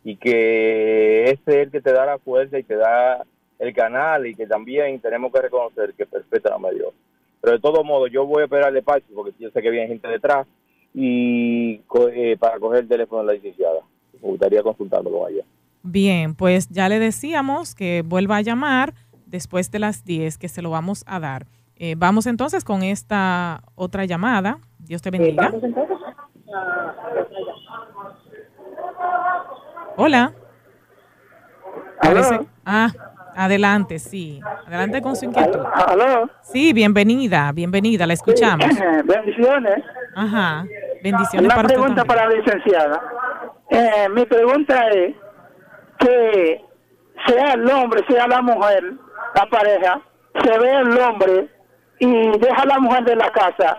y 0.03 0.17
que 0.17 1.31
es 1.31 1.39
el 1.47 1.71
que 1.71 1.83
te 1.83 1.93
da 1.93 2.07
la 2.07 2.19
fuerza 2.19 2.59
y 2.59 2.63
te 2.63 2.75
da 2.75 3.25
el 3.59 3.75
canal 3.75 4.27
y 4.27 4.35
que 4.35 4.47
también 4.47 5.01
tenemos 5.01 5.33
que 5.33 5.43
reconocer 5.43 5.95
que 5.95 6.07
perfecta 6.07 6.57
la 6.59 6.71
Dios. 6.71 6.93
Pero 7.41 7.53
de 7.55 7.61
todo 7.61 7.85
modo, 7.85 8.07
yo 8.07 8.27
voy 8.27 8.43
a 8.43 8.45
esperarle 8.45 8.83
paso 8.83 9.05
porque 9.15 9.33
yo 9.39 9.51
sé 9.51 9.61
que 9.61 9.71
viene 9.71 9.89
gente 9.89 10.09
detrás 10.09 10.47
y 10.95 11.81
eh, 12.13 12.37
para 12.39 12.59
coger 12.59 12.81
el 12.81 12.89
teléfono 12.89 13.23
de 13.23 13.27
la 13.27 13.33
licenciada. 13.35 13.81
Me 14.23 14.29
gustaría 14.31 14.63
consultarlo 14.63 15.11
con 15.11 15.31
ella. 15.31 15.45
Bien, 15.83 16.35
pues 16.35 16.69
ya 16.71 16.89
le 16.89 16.99
decíamos 16.99 17.75
que 17.75 18.03
vuelva 18.03 18.39
a 18.39 18.41
llamar 18.41 18.95
después 19.27 19.71
de 19.71 19.79
las 19.79 20.05
10, 20.05 20.39
que 20.39 20.49
se 20.49 20.63
lo 20.63 20.71
vamos 20.71 21.05
a 21.07 21.21
dar. 21.21 21.47
Eh, 21.77 21.95
vamos 21.99 22.27
entonces 22.27 22.65
con 22.65 22.83
esta 22.83 23.63
otra 23.75 24.05
llamada. 24.05 24.59
Dios 24.79 25.03
te 25.03 25.11
bendiga. 25.11 25.53
Hola. 29.97 30.33
Ah, 32.65 32.87
adelante, 33.37 33.99
sí. 33.99 34.41
Adelante 34.67 35.03
con 35.03 35.17
su 35.17 35.27
inquietud. 35.27 35.61
¿Aló? 35.87 36.31
Sí, 36.43 36.73
bienvenida, 36.73 37.53
bienvenida, 37.53 38.07
la 38.07 38.15
escuchamos. 38.15 38.67
bendiciones. 39.05 39.85
Ajá, 40.15 40.65
bendiciones 41.03 41.53
Una 41.53 41.63
pregunta 41.63 42.05
para 42.05 42.29
la 42.29 42.37
licenciada. 42.37 43.01
Eh, 43.71 44.09
mi 44.11 44.25
pregunta 44.27 44.89
es 44.91 45.15
que 45.99 46.65
sea 47.27 47.55
el 47.55 47.69
hombre, 47.71 48.03
sea 48.09 48.27
la 48.29 48.43
mujer, 48.43 48.83
la 49.35 49.47
pareja, 49.47 50.01
se 50.43 50.59
ve 50.59 50.71
el 50.71 50.99
hombre 50.99 51.49
y 51.99 52.39
deja 52.39 52.63
a 52.63 52.67
la 52.67 52.79
mujer 52.79 53.05
de 53.05 53.17
la 53.17 53.31
casa 53.31 53.79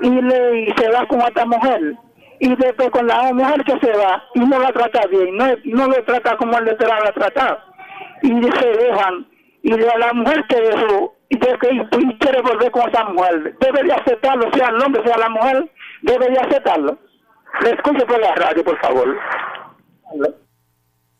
y 0.00 0.10
le 0.10 0.74
se 0.76 0.88
va 0.90 1.06
con 1.06 1.20
otra 1.20 1.44
mujer 1.44 1.94
y 2.38 2.56
después 2.56 2.90
con 2.90 3.06
la 3.06 3.32
mujer 3.32 3.62
que 3.64 3.78
se 3.80 3.92
va 3.92 4.24
y 4.34 4.40
no 4.40 4.58
la 4.58 4.72
trata 4.72 5.06
bien, 5.08 5.36
no, 5.36 5.46
no 5.64 5.86
lo 5.88 6.04
trata 6.04 6.36
como 6.38 6.58
él 6.58 6.64
le 6.64 6.72
la 6.72 7.12
tratado 7.12 7.58
y 8.22 8.28
se 8.28 8.68
dejan 8.68 9.26
y 9.62 9.70
de 9.70 9.98
la 9.98 10.12
mujer 10.12 10.44
que 10.48 10.60
dejó 10.60 11.14
y, 11.28 11.38
de, 11.38 11.58
y, 12.00 12.18
quiere 12.18 12.42
volver 12.42 12.70
con 12.70 12.88
esa 12.88 13.04
mujer, 13.04 13.56
debe 13.60 13.84
de 13.84 13.92
aceptarlo, 13.92 14.50
sea 14.52 14.68
el 14.68 14.82
hombre, 14.82 15.02
sea 15.04 15.16
la 15.16 15.28
mujer, 15.28 15.70
debe 16.02 16.30
de 16.30 16.38
aceptarlo. 16.38 16.98
Le 17.62 17.70
escuche 17.70 18.04
por 18.06 18.20
la 18.20 18.34
radio, 18.34 18.64
por 18.64 18.78
favor. 18.80 19.16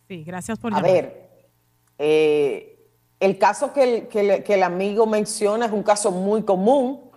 Sí, 0.08 0.24
gracias 0.24 0.58
por 0.58 0.72
llamar. 0.72 0.88
A 0.88 0.92
ver, 0.92 1.30
eh, 1.98 2.80
el 3.20 3.38
caso 3.38 3.72
que 3.72 4.08
el, 4.48 4.62
amigo 4.62 5.06
menciona 5.06 5.66
es 5.66 5.72
un 5.72 5.82
caso 5.82 6.10
muy 6.10 6.42
común. 6.42 7.10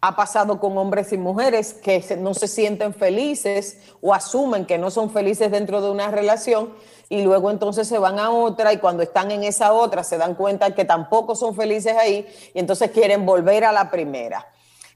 Ha 0.00 0.14
pasado 0.14 0.60
con 0.60 0.76
hombres 0.76 1.12
y 1.12 1.18
mujeres 1.18 1.74
que 1.74 2.02
no 2.18 2.34
se 2.34 2.46
sienten 2.46 2.94
felices 2.94 3.94
o 4.00 4.14
asumen 4.14 4.64
que 4.66 4.78
no 4.78 4.90
son 4.90 5.10
felices 5.10 5.50
dentro 5.50 5.80
de 5.80 5.90
una 5.90 6.10
relación 6.10 6.70
y 7.08 7.22
luego 7.22 7.50
entonces 7.50 7.88
se 7.88 7.98
van 7.98 8.18
a 8.18 8.30
otra 8.30 8.72
y 8.72 8.78
cuando 8.78 9.02
están 9.02 9.30
en 9.30 9.44
esa 9.44 9.72
otra 9.72 10.04
se 10.04 10.18
dan 10.18 10.34
cuenta 10.34 10.74
que 10.74 10.84
tampoco 10.84 11.34
son 11.34 11.54
felices 11.54 11.96
ahí 11.96 12.26
y 12.54 12.58
entonces 12.58 12.90
quieren 12.90 13.24
volver 13.24 13.64
a 13.64 13.72
la 13.72 13.90
primera. 13.90 14.46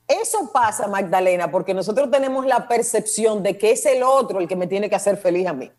Eso 0.06 0.50
pasa, 0.52 0.88
Magdalena, 0.88 1.50
porque 1.50 1.72
nosotros 1.72 2.10
tenemos 2.10 2.44
la 2.44 2.68
percepción 2.68 3.42
de 3.42 3.56
que 3.56 3.70
es 3.70 3.86
el 3.86 4.02
otro 4.02 4.40
el 4.40 4.48
que 4.48 4.56
me 4.56 4.66
tiene 4.66 4.90
que 4.90 4.96
hacer 4.96 5.16
feliz 5.16 5.46
a 5.46 5.52
mí. 5.52 5.70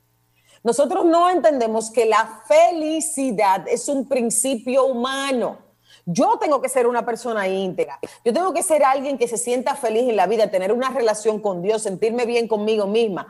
Nosotros 0.63 1.05
no 1.05 1.29
entendemos 1.29 1.91
que 1.91 2.05
la 2.05 2.41
felicidad 2.47 3.67
es 3.67 3.89
un 3.89 4.07
principio 4.07 4.86
humano. 4.86 5.57
Yo 6.05 6.38
tengo 6.39 6.61
que 6.61 6.69
ser 6.69 6.88
una 6.88 7.05
persona 7.05 7.47
íntegra. 7.47 7.99
Yo 8.25 8.34
tengo 8.34 8.53
que 8.53 8.63
ser 8.63 8.84
alguien 8.84 9.17
que 9.17 9.27
se 9.27 9.38
sienta 9.38 9.75
feliz 9.75 10.09
en 10.09 10.15
la 10.15 10.25
vida, 10.25 10.49
tener 10.49 10.71
una 10.71 10.89
relación 10.89 11.39
con 11.39 11.61
Dios, 11.61 11.81
sentirme 11.84 12.25
bien 12.25 12.47
conmigo 12.47 12.88
misma. 12.88 13.27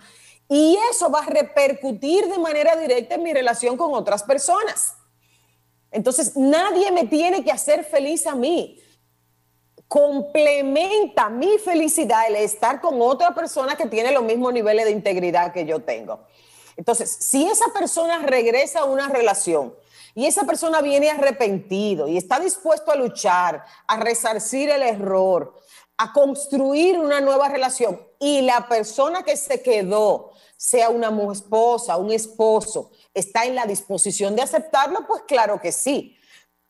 Y 0.53 0.77
eso 0.91 1.09
va 1.09 1.21
a 1.21 1.25
repercutir 1.25 2.27
de 2.27 2.37
manera 2.37 2.75
directa 2.75 3.15
en 3.15 3.23
mi 3.23 3.33
relación 3.33 3.75
con 3.75 3.91
otras 3.95 4.21
personas. 4.21 4.93
Entonces, 5.89 6.37
nadie 6.37 6.91
me 6.91 7.05
tiene 7.07 7.43
que 7.43 7.51
hacer 7.51 7.83
feliz 7.83 8.27
a 8.27 8.35
mí. 8.35 8.79
Complementa 9.87 11.27
mi 11.27 11.57
felicidad 11.57 12.27
el 12.27 12.35
estar 12.35 12.81
con 12.81 13.01
otra 13.01 13.33
persona 13.33 13.75
que 13.75 13.87
tiene 13.87 14.11
los 14.11 14.21
mismos 14.21 14.53
niveles 14.53 14.85
de 14.85 14.91
integridad 14.91 15.53
que 15.53 15.65
yo 15.65 15.79
tengo. 15.79 16.19
Entonces, 16.77 17.09
si 17.09 17.47
esa 17.47 17.73
persona 17.73 18.19
regresa 18.19 18.81
a 18.81 18.85
una 18.85 19.09
relación 19.09 19.73
y 20.13 20.27
esa 20.27 20.43
persona 20.43 20.81
viene 20.81 21.09
arrepentido 21.09 22.07
y 22.07 22.15
está 22.15 22.39
dispuesto 22.39 22.91
a 22.91 22.95
luchar, 22.95 23.63
a 23.87 23.97
resarcir 23.97 24.69
el 24.69 24.83
error, 24.83 25.55
a 26.03 26.11
construir 26.11 26.99
una 26.99 27.21
nueva 27.21 27.47
relación 27.47 27.99
y 28.19 28.41
la 28.41 28.67
persona 28.67 29.23
que 29.23 29.37
se 29.37 29.61
quedó, 29.61 30.31
sea 30.57 30.89
una 30.89 31.09
esposa, 31.31 31.97
un 31.97 32.11
esposo, 32.11 32.91
está 33.13 33.45
en 33.45 33.55
la 33.55 33.65
disposición 33.65 34.35
de 34.35 34.41
aceptarlo, 34.41 35.07
pues 35.07 35.23
claro 35.23 35.61
que 35.61 35.71
sí. 35.71 36.17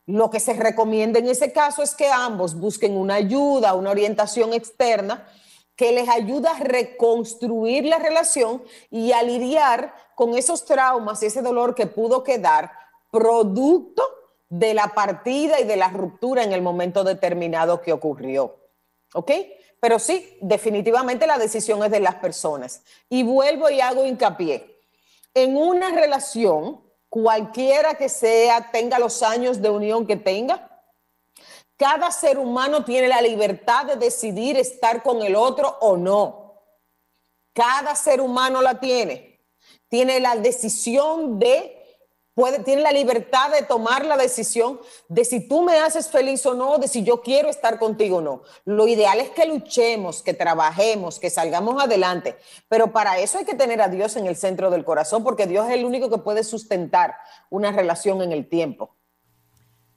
Lo 0.05 0.29
que 0.29 0.39
se 0.39 0.53
recomienda 0.53 1.17
en 1.17 1.27
ese 1.27 1.51
caso 1.51 1.81
es 1.81 1.95
que 1.95 2.09
ambos 2.09 2.55
busquen 2.55 2.95
una 2.95 3.15
ayuda, 3.15 3.73
una 3.73 3.89
orientación 3.89 4.53
externa 4.53 5.27
que 5.75 5.91
les 5.91 6.07
ayuda 6.09 6.51
a 6.51 6.59
reconstruir 6.59 7.86
la 7.86 7.97
relación 7.97 8.63
y 8.91 9.13
a 9.13 9.23
lidiar 9.23 9.95
con 10.15 10.38
esos 10.38 10.65
traumas 10.65 11.23
y 11.23 11.27
ese 11.27 11.41
dolor 11.41 11.73
que 11.73 11.88
pudo 11.88 12.23
quedar 12.23 12.71
producto 13.09 14.03
de 14.49 14.75
la 14.75 14.89
partida 14.89 15.59
y 15.59 15.63
de 15.63 15.77
la 15.77 15.88
ruptura 15.88 16.43
en 16.43 16.51
el 16.51 16.61
momento 16.61 17.03
determinado 17.03 17.81
que 17.81 17.93
ocurrió. 17.93 18.62
¿Ok? 19.14 19.32
Pero 19.80 19.99
sí, 19.99 20.38
definitivamente 20.41 21.28
la 21.28 21.38
decisión 21.38 21.84
es 21.84 21.91
de 21.91 21.99
las 21.99 22.16
personas. 22.16 22.84
Y 23.09 23.24
vuelvo 23.24 23.70
y 23.70 23.82
hago 23.82 24.05
hincapié. 24.05 24.80
En 25.34 25.57
una 25.57 25.91
relación, 25.91 26.82
cualquiera 27.09 27.95
que 27.95 28.07
sea, 28.09 28.72
tenga 28.72 28.97
los 28.97 29.22
años 29.24 29.61
de 29.61 29.70
unión 29.70 30.07
que 30.07 30.16
tenga, 30.16 30.70
cada 31.76 32.11
ser 32.11 32.38
humano 32.38 32.86
tiene 32.86 33.07
la 33.07 33.22
libertad 33.22 33.86
de 33.86 33.95
decidir 33.97 34.57
estar 34.57 35.03
con 35.03 35.22
el 35.22 35.36
otro 35.36 35.78
o 35.82 35.97
no. 35.97 36.61
Cada 37.51 37.95
ser 37.95 38.22
humano 38.22 38.61
la 38.61 38.80
tiene. 38.80 39.41
Tiene 39.89 40.20
la 40.20 40.36
decisión 40.36 41.39
de 41.39 41.82
Puede, 42.36 42.59
tiene 42.59 42.81
la 42.81 42.91
libertad 42.91 43.51
de 43.51 43.61
tomar 43.61 44.05
la 44.05 44.17
decisión 44.17 44.79
de 45.07 45.23
si 45.23 45.47
tú 45.47 45.61
me 45.61 45.77
haces 45.77 46.09
feliz 46.09 46.43
o 46.47 46.55
no, 46.55 46.79
de 46.79 46.88
si 46.88 47.03
yo 47.03 47.21
quiero 47.21 47.49
estar 47.49 47.77
contigo 47.77 48.17
o 48.17 48.21
no. 48.21 48.41
Lo 48.65 48.88
ideal 48.88 49.19
es 49.19 49.29
que 49.29 49.45
luchemos, 49.45 50.23
que 50.23 50.34
trabajemos, 50.34 51.19
que 51.19 51.29
salgamos 51.29 51.81
adelante, 51.81 52.36
pero 52.67 52.91
para 52.91 53.19
eso 53.19 53.38
hay 53.38 53.45
que 53.45 53.53
tener 53.53 53.81
a 53.81 53.88
Dios 53.88 54.15
en 54.15 54.25
el 54.25 54.36
centro 54.36 54.71
del 54.71 54.84
corazón, 54.84 55.23
porque 55.23 55.45
Dios 55.45 55.67
es 55.67 55.75
el 55.75 55.86
único 55.86 56.09
que 56.09 56.17
puede 56.17 56.43
sustentar 56.43 57.15
una 57.51 57.71
relación 57.71 58.21
en 58.23 58.31
el 58.31 58.49
tiempo. 58.49 58.95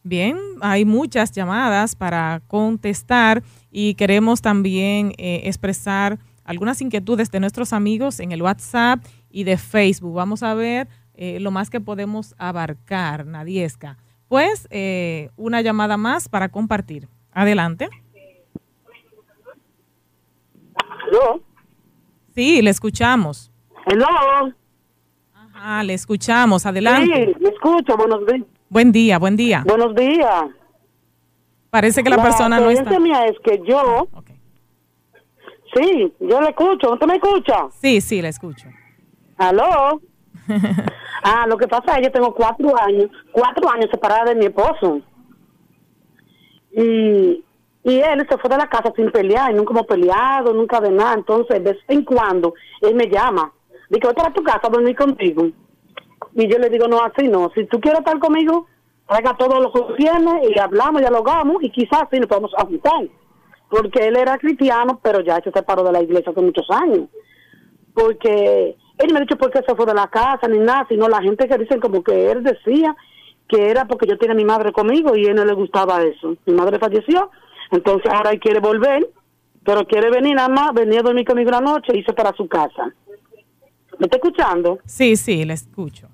Bien, 0.02 0.38
hay 0.60 0.84
muchas 0.84 1.32
llamadas 1.32 1.96
para 1.96 2.40
contestar 2.46 3.42
y 3.72 3.94
queremos 3.94 4.40
también 4.40 5.12
eh, 5.18 5.40
expresar 5.44 6.20
algunas 6.44 6.80
inquietudes 6.80 7.30
de 7.32 7.40
nuestros 7.40 7.72
amigos 7.72 8.20
en 8.20 8.30
el 8.30 8.40
WhatsApp 8.40 9.04
y 9.30 9.42
de 9.42 9.56
Facebook. 9.56 10.14
Vamos 10.14 10.44
a 10.44 10.54
ver 10.54 10.86
eh, 11.16 11.40
lo 11.40 11.50
más 11.50 11.70
que 11.70 11.80
podemos 11.80 12.34
abarcar, 12.38 13.26
Nadiesca. 13.26 13.96
Pues 14.28 14.68
eh, 14.70 15.30
una 15.36 15.60
llamada 15.62 15.96
más 15.96 16.28
para 16.28 16.48
compartir. 16.50 17.08
Adelante. 17.32 17.88
¿Aló? 20.76 21.40
Sí, 22.34 22.60
le 22.60 22.70
escuchamos. 22.70 23.50
¿Aló? 23.86 24.54
Ajá, 25.32 25.82
le 25.84 25.94
escuchamos. 25.94 26.66
Adelante. 26.66 27.34
Sí, 27.34 27.42
me 27.42 27.48
escucho. 27.48 27.96
Buenos 27.96 28.26
días. 28.26 28.46
Buen 28.68 28.92
día, 28.92 29.18
buen 29.18 29.36
día. 29.36 29.64
Buenos 29.66 29.94
días. 29.94 30.44
Parece 31.70 32.02
que 32.02 32.10
la, 32.10 32.22
persona 32.22 32.58
no 32.60 32.70
está. 32.70 32.90
La 32.90 33.00
mía 33.00 33.26
es 33.26 33.38
que 33.44 33.60
yo. 33.66 34.08
Sí, 35.74 36.12
yo 36.20 36.40
le 36.40 36.48
escucho. 36.48 36.92
¿Usted 36.92 37.06
me 37.06 37.14
escucha? 37.14 37.68
Sí, 37.80 38.00
sí, 38.00 38.22
le 38.22 38.28
escucho. 38.28 38.68
¿Aló? 39.36 40.00
Ah, 41.22 41.46
lo 41.46 41.56
que 41.56 41.68
pasa 41.68 41.92
es 41.92 41.96
que 41.98 42.04
yo 42.04 42.12
tengo 42.12 42.34
cuatro 42.34 42.72
años, 42.80 43.10
cuatro 43.32 43.68
años 43.70 43.90
separada 43.90 44.26
de 44.26 44.34
mi 44.34 44.46
esposo. 44.46 45.00
Y, 46.72 47.44
y 47.84 48.00
él 48.00 48.26
se 48.28 48.38
fue 48.38 48.50
de 48.50 48.58
la 48.58 48.68
casa 48.68 48.92
sin 48.94 49.10
pelear, 49.10 49.50
y 49.50 49.54
nunca 49.54 49.72
hemos 49.72 49.86
peleado, 49.86 50.52
nunca 50.52 50.80
de 50.80 50.90
nada. 50.90 51.14
Entonces, 51.14 51.62
de 51.62 51.72
vez 51.72 51.82
en 51.88 52.04
cuando, 52.04 52.54
él 52.80 52.94
me 52.94 53.08
llama. 53.08 53.52
Dice, 53.88 54.06
voy 54.06 54.14
para 54.14 54.32
tu 54.32 54.42
casa 54.42 54.62
a 54.64 54.70
dormir 54.70 54.96
contigo. 54.96 55.48
Y 56.34 56.48
yo 56.48 56.58
le 56.58 56.68
digo, 56.68 56.88
no, 56.88 57.02
así 57.02 57.28
no. 57.28 57.50
Si 57.54 57.64
tú 57.66 57.80
quieres 57.80 58.00
estar 58.00 58.18
conmigo, 58.18 58.66
traiga 59.06 59.36
todo 59.36 59.60
lo 59.60 59.72
que 59.72 59.94
tiene 59.94 60.48
y 60.48 60.58
hablamos, 60.58 61.00
dialogamos 61.00 61.62
y 61.62 61.70
quizás 61.70 62.02
así 62.02 62.18
nos 62.18 62.28
podemos 62.28 62.52
juntar. 62.58 63.08
Porque 63.70 64.06
él 64.06 64.16
era 64.16 64.38
cristiano, 64.38 65.00
pero 65.02 65.20
ya 65.20 65.40
se 65.40 65.50
separó 65.50 65.82
de 65.84 65.92
la 65.92 66.02
iglesia 66.02 66.32
hace 66.32 66.40
muchos 66.40 66.68
años. 66.70 67.08
Porque 67.94 68.76
él 68.98 69.12
me 69.12 69.18
ha 69.18 69.22
dicho 69.22 69.36
por 69.36 69.50
qué 69.50 69.60
se 69.66 69.74
fue 69.74 69.86
de 69.86 69.94
la 69.94 70.08
casa 70.08 70.48
ni 70.48 70.58
nada, 70.58 70.86
sino 70.88 71.08
la 71.08 71.22
gente 71.22 71.48
que 71.48 71.58
dicen 71.58 71.80
como 71.80 72.02
que 72.02 72.30
él 72.30 72.42
decía 72.42 72.96
que 73.48 73.70
era 73.70 73.84
porque 73.86 74.06
yo 74.06 74.18
tenía 74.18 74.32
a 74.32 74.36
mi 74.36 74.44
madre 74.44 74.72
conmigo 74.72 75.14
y 75.14 75.26
a 75.26 75.30
él 75.30 75.36
no 75.36 75.44
le 75.44 75.52
gustaba 75.54 76.02
eso. 76.02 76.36
Mi 76.46 76.54
madre 76.54 76.78
falleció, 76.78 77.30
entonces 77.70 78.10
ahora 78.10 78.30
él 78.30 78.40
quiere 78.40 78.60
volver, 78.60 79.08
pero 79.64 79.86
quiere 79.86 80.10
venir 80.10 80.36
nada 80.36 80.48
más, 80.48 80.72
venía 80.72 81.00
a 81.00 81.02
dormir 81.02 81.26
conmigo 81.26 81.50
la 81.50 81.60
noche 81.60 81.92
y 81.94 81.98
irse 81.98 82.12
para 82.12 82.32
su 82.32 82.48
casa. 82.48 82.92
¿Me 83.98 84.06
está 84.06 84.16
escuchando? 84.16 84.78
Sí, 84.84 85.16
sí, 85.16 85.44
le 85.44 85.54
escucho. 85.54 86.08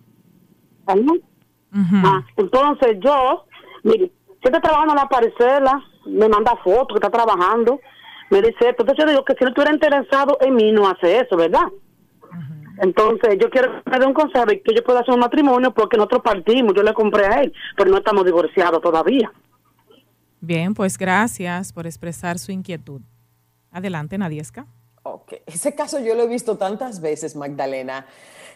ah, 2.05 2.25
entonces 2.37 2.99
yo, 3.01 3.45
mire, 3.83 4.13
si 4.27 4.49
está 4.49 4.61
trabajando 4.61 4.93
en 4.93 4.99
la 4.99 5.09
parcela, 5.09 5.83
me 6.07 6.29
manda 6.29 6.57
fotos 6.63 6.99
que 6.99 7.07
está 7.07 7.11
trabajando, 7.11 7.81
me 8.31 8.43
dice, 8.43 8.69
entonces 8.69 8.97
yo 8.99 9.07
digo 9.07 9.25
que 9.25 9.35
si 9.35 9.45
no 9.45 9.51
estuviera 9.51 9.73
interesado 9.73 10.39
en 10.41 10.55
mí, 10.55 10.73
no 10.73 10.89
hace 10.89 11.21
eso, 11.21 11.37
¿verdad? 11.37 11.69
Entonces, 12.83 13.39
yo 13.41 13.49
quiero 13.49 13.81
que 13.85 13.91
me 13.91 13.99
dé 14.01 14.07
un 14.07 14.13
consejo 14.13 14.45
de 14.45 14.61
que 14.61 14.75
yo 14.75 14.83
pueda 14.83 15.01
hacer 15.01 15.15
un 15.15 15.21
matrimonio 15.21 15.73
porque 15.73 15.97
nosotros 15.97 16.23
partimos, 16.25 16.75
yo 16.75 16.83
le 16.83 16.93
compré 16.93 17.27
a 17.27 17.41
él, 17.41 17.53
pero 17.77 17.89
no 17.89 17.99
estamos 17.99 18.25
divorciados 18.25 18.83
todavía. 18.83 19.33
Bien, 20.41 20.75
pues 20.75 20.99
gracias 20.99 21.73
por 21.73 21.87
expresar 21.87 22.41
su 22.41 22.51
inquietud. 22.51 23.01
Adelante, 23.71 24.19
Nadiesca. 24.19 24.67
Ok, 25.05 25.35
ese 25.47 25.77
caso 25.77 26.01
yo 26.01 26.17
lo 26.17 26.25
he 26.25 26.27
visto 26.27 26.57
tantas 26.59 27.01
veces, 27.01 27.37
Magdalena. 27.37 28.05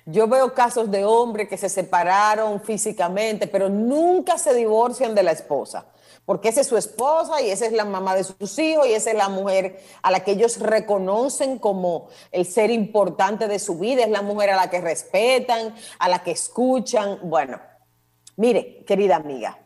Yo 0.06 0.26
veo 0.26 0.52
casos 0.52 0.90
de 0.90 1.04
hombres 1.04 1.48
que 1.48 1.56
se 1.56 1.68
separaron 1.68 2.60
físicamente, 2.60 3.46
pero 3.46 3.68
nunca 3.68 4.38
se 4.38 4.52
divorcian 4.54 5.14
de 5.14 5.22
la 5.22 5.30
esposa 5.30 5.86
porque 6.26 6.48
esa 6.48 6.60
es 6.60 6.66
su 6.66 6.76
esposa 6.76 7.40
y 7.40 7.50
esa 7.50 7.66
es 7.66 7.72
la 7.72 7.84
mamá 7.84 8.16
de 8.16 8.24
sus 8.24 8.58
hijos 8.58 8.86
y 8.88 8.92
esa 8.92 9.12
es 9.12 9.16
la 9.16 9.28
mujer 9.28 9.80
a 10.02 10.10
la 10.10 10.20
que 10.20 10.32
ellos 10.32 10.58
reconocen 10.58 11.58
como 11.58 12.08
el 12.32 12.44
ser 12.44 12.70
importante 12.70 13.46
de 13.46 13.60
su 13.60 13.78
vida, 13.78 14.02
es 14.02 14.10
la 14.10 14.22
mujer 14.22 14.50
a 14.50 14.56
la 14.56 14.68
que 14.68 14.80
respetan, 14.80 15.74
a 16.00 16.08
la 16.08 16.24
que 16.24 16.32
escuchan. 16.32 17.20
Bueno, 17.22 17.60
mire, 18.36 18.84
querida 18.84 19.16
amiga, 19.16 19.56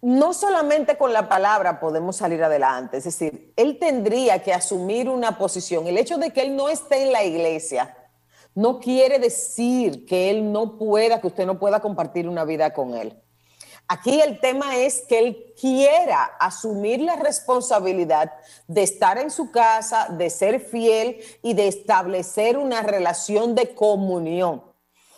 no 0.00 0.32
solamente 0.32 0.96
con 0.96 1.12
la 1.12 1.28
palabra 1.28 1.80
podemos 1.80 2.16
salir 2.16 2.42
adelante, 2.42 2.96
es 2.96 3.04
decir, 3.04 3.52
él 3.56 3.78
tendría 3.78 4.42
que 4.42 4.54
asumir 4.54 5.10
una 5.10 5.36
posición. 5.36 5.86
El 5.86 5.98
hecho 5.98 6.16
de 6.16 6.30
que 6.30 6.40
él 6.42 6.56
no 6.56 6.70
esté 6.70 7.02
en 7.02 7.12
la 7.12 7.24
iglesia 7.24 7.94
no 8.54 8.80
quiere 8.80 9.18
decir 9.18 10.06
que 10.06 10.30
él 10.30 10.50
no 10.50 10.78
pueda, 10.78 11.20
que 11.20 11.26
usted 11.26 11.44
no 11.44 11.58
pueda 11.58 11.80
compartir 11.80 12.26
una 12.26 12.44
vida 12.44 12.72
con 12.72 12.94
él. 12.94 13.20
Aquí 13.86 14.20
el 14.20 14.40
tema 14.40 14.76
es 14.78 15.02
que 15.02 15.18
él 15.18 15.54
quiera 15.60 16.24
asumir 16.40 17.00
la 17.00 17.16
responsabilidad 17.16 18.32
de 18.66 18.82
estar 18.82 19.18
en 19.18 19.30
su 19.30 19.50
casa, 19.50 20.08
de 20.08 20.30
ser 20.30 20.60
fiel 20.60 21.20
y 21.42 21.52
de 21.52 21.68
establecer 21.68 22.56
una 22.56 22.82
relación 22.82 23.54
de 23.54 23.74
comunión. 23.74 24.62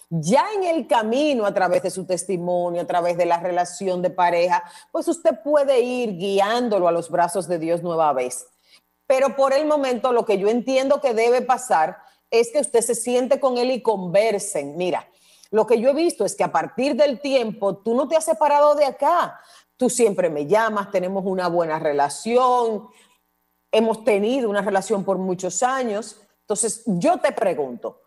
Ya 0.08 0.46
en 0.54 0.64
el 0.64 0.86
camino, 0.86 1.46
a 1.46 1.54
través 1.54 1.82
de 1.82 1.90
su 1.90 2.06
testimonio, 2.06 2.82
a 2.82 2.86
través 2.86 3.16
de 3.16 3.26
la 3.26 3.38
relación 3.38 4.02
de 4.02 4.10
pareja, 4.10 4.62
pues 4.90 5.06
usted 5.08 5.40
puede 5.42 5.80
ir 5.80 6.16
guiándolo 6.16 6.88
a 6.88 6.92
los 6.92 7.10
brazos 7.10 7.46
de 7.48 7.58
Dios 7.58 7.82
nueva 7.82 8.12
vez. 8.12 8.46
Pero 9.06 9.36
por 9.36 9.52
el 9.52 9.66
momento 9.66 10.12
lo 10.12 10.24
que 10.24 10.38
yo 10.38 10.48
entiendo 10.48 11.00
que 11.00 11.14
debe 11.14 11.42
pasar 11.42 11.98
es 12.30 12.50
que 12.50 12.60
usted 12.60 12.80
se 12.80 12.94
siente 12.94 13.38
con 13.38 13.58
él 13.58 13.70
y 13.70 13.82
conversen. 13.82 14.76
Mira, 14.76 15.08
lo 15.56 15.66
que 15.66 15.80
yo 15.80 15.88
he 15.88 15.94
visto 15.94 16.26
es 16.26 16.36
que 16.36 16.44
a 16.44 16.52
partir 16.52 16.94
del 16.96 17.18
tiempo 17.18 17.78
tú 17.78 17.94
no 17.94 18.06
te 18.06 18.14
has 18.14 18.26
separado 18.26 18.74
de 18.74 18.84
acá. 18.84 19.40
Tú 19.78 19.88
siempre 19.88 20.28
me 20.28 20.46
llamas, 20.46 20.90
tenemos 20.90 21.24
una 21.24 21.48
buena 21.48 21.78
relación, 21.78 22.88
hemos 23.72 24.04
tenido 24.04 24.50
una 24.50 24.60
relación 24.60 25.02
por 25.02 25.16
muchos 25.16 25.62
años. 25.62 26.20
Entonces 26.42 26.82
yo 26.84 27.16
te 27.20 27.32
pregunto, 27.32 28.02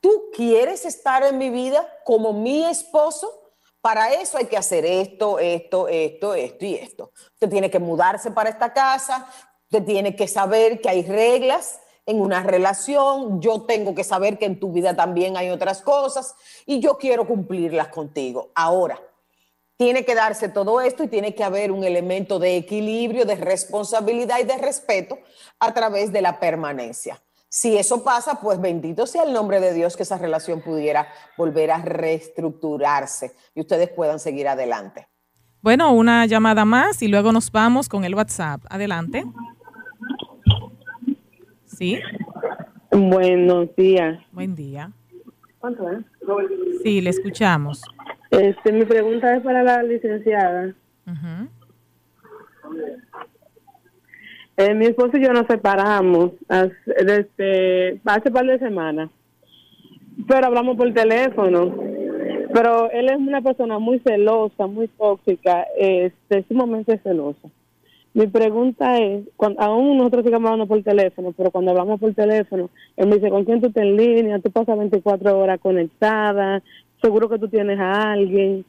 ¿tú 0.00 0.30
quieres 0.32 0.84
estar 0.84 1.24
en 1.24 1.38
mi 1.38 1.50
vida 1.50 1.88
como 2.04 2.32
mi 2.32 2.64
esposo? 2.64 3.52
Para 3.80 4.12
eso 4.12 4.38
hay 4.38 4.46
que 4.46 4.56
hacer 4.56 4.84
esto, 4.86 5.40
esto, 5.40 5.88
esto, 5.88 6.34
esto 6.34 6.64
y 6.64 6.74
esto. 6.76 7.10
Usted 7.32 7.50
tiene 7.50 7.68
que 7.68 7.80
mudarse 7.80 8.30
para 8.30 8.48
esta 8.48 8.72
casa, 8.72 9.28
usted 9.64 9.84
tiene 9.84 10.14
que 10.14 10.28
saber 10.28 10.80
que 10.80 10.88
hay 10.88 11.02
reglas 11.02 11.80
en 12.06 12.20
una 12.20 12.42
relación, 12.42 13.40
yo 13.40 13.62
tengo 13.62 13.94
que 13.94 14.04
saber 14.04 14.38
que 14.38 14.46
en 14.46 14.58
tu 14.58 14.72
vida 14.72 14.94
también 14.94 15.36
hay 15.36 15.50
otras 15.50 15.82
cosas 15.82 16.34
y 16.66 16.80
yo 16.80 16.98
quiero 16.98 17.26
cumplirlas 17.26 17.88
contigo. 17.88 18.50
Ahora, 18.54 19.00
tiene 19.76 20.04
que 20.04 20.14
darse 20.14 20.48
todo 20.48 20.80
esto 20.80 21.04
y 21.04 21.08
tiene 21.08 21.34
que 21.34 21.44
haber 21.44 21.72
un 21.72 21.84
elemento 21.84 22.38
de 22.38 22.56
equilibrio, 22.56 23.24
de 23.24 23.36
responsabilidad 23.36 24.38
y 24.40 24.44
de 24.44 24.58
respeto 24.58 25.18
a 25.58 25.72
través 25.74 26.12
de 26.12 26.22
la 26.22 26.38
permanencia. 26.38 27.20
Si 27.48 27.76
eso 27.76 28.02
pasa, 28.02 28.40
pues 28.40 28.60
bendito 28.60 29.06
sea 29.06 29.24
el 29.24 29.32
nombre 29.32 29.60
de 29.60 29.74
Dios 29.74 29.96
que 29.96 30.04
esa 30.04 30.18
relación 30.18 30.62
pudiera 30.62 31.08
volver 31.36 31.70
a 31.70 31.78
reestructurarse 31.78 33.34
y 33.54 33.60
ustedes 33.60 33.90
puedan 33.90 34.18
seguir 34.18 34.48
adelante. 34.48 35.08
Bueno, 35.60 35.92
una 35.92 36.26
llamada 36.26 36.64
más 36.64 37.02
y 37.02 37.08
luego 37.08 37.30
nos 37.30 37.52
vamos 37.52 37.88
con 37.88 38.04
el 38.04 38.14
WhatsApp. 38.14 38.62
Adelante. 38.70 39.24
Sí. 41.82 41.98
Buenos 42.92 43.74
días. 43.74 44.20
Buen 44.30 44.54
día. 44.54 44.92
¿Cuánto 45.58 45.90
es? 45.90 45.98
Sí, 46.84 47.00
le 47.00 47.10
escuchamos. 47.10 47.82
Este, 48.30 48.70
mi 48.70 48.84
pregunta 48.84 49.34
es 49.34 49.42
para 49.42 49.64
la 49.64 49.82
licenciada. 49.82 50.72
Eh, 54.58 54.74
mi 54.74 54.86
esposo 54.86 55.16
y 55.16 55.24
yo 55.24 55.32
nos 55.32 55.48
separamos 55.48 56.30
hace, 56.48 56.72
desde 57.04 58.00
hace 58.04 58.30
par 58.30 58.46
de 58.46 58.60
semanas, 58.60 59.10
pero 60.28 60.46
hablamos 60.46 60.76
por 60.76 60.94
teléfono. 60.94 61.74
Pero 62.54 62.92
él 62.92 63.08
es 63.08 63.16
una 63.16 63.42
persona 63.42 63.80
muy 63.80 63.98
celosa, 64.06 64.68
muy 64.68 64.86
tóxica, 64.86 65.66
este, 65.76 66.44
sumamente 66.46 66.96
celosa. 66.98 67.48
Mi 68.14 68.26
pregunta 68.26 68.98
es, 68.98 69.24
cuando, 69.36 69.60
aún 69.60 69.96
nosotros 69.96 70.24
sigamos 70.24 70.50
hablando 70.50 70.66
por 70.66 70.82
teléfono, 70.82 71.32
pero 71.34 71.50
cuando 71.50 71.70
hablamos 71.70 71.98
por 71.98 72.12
teléfono, 72.12 72.68
él 72.96 73.08
me 73.08 73.16
dice, 73.16 73.30
¿con 73.30 73.44
quién 73.44 73.60
tú 73.60 73.68
estás 73.68 73.84
en 73.84 73.96
línea? 73.96 74.38
Tú 74.38 74.50
pasas 74.50 74.78
24 74.78 75.38
horas 75.38 75.58
conectada, 75.60 76.62
seguro 77.00 77.30
que 77.30 77.38
tú 77.38 77.48
tienes 77.48 77.78
a 77.80 78.12
alguien, 78.12 78.66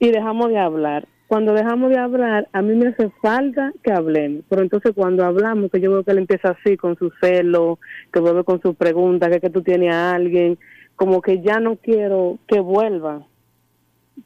y 0.00 0.10
dejamos 0.10 0.48
de 0.48 0.58
hablar. 0.58 1.06
Cuando 1.28 1.52
dejamos 1.52 1.90
de 1.90 1.98
hablar, 1.98 2.48
a 2.52 2.62
mí 2.62 2.74
me 2.74 2.88
hace 2.88 3.10
falta 3.22 3.72
que 3.84 3.92
hablemos, 3.92 4.42
pero 4.48 4.62
entonces 4.62 4.92
cuando 4.92 5.24
hablamos, 5.24 5.70
que 5.70 5.80
yo 5.80 5.92
veo 5.92 6.02
que 6.02 6.10
él 6.10 6.18
empieza 6.18 6.50
así 6.50 6.76
con 6.76 6.96
su 6.96 7.12
celo, 7.20 7.78
que 8.12 8.18
vuelve 8.18 8.42
con 8.42 8.60
sus 8.60 8.74
preguntas, 8.74 9.28
que, 9.30 9.40
que 9.40 9.50
tú 9.50 9.62
tienes 9.62 9.94
a 9.94 10.10
alguien, 10.10 10.58
como 10.96 11.22
que 11.22 11.40
ya 11.40 11.60
no 11.60 11.76
quiero 11.76 12.38
que 12.48 12.58
vuelva. 12.58 13.24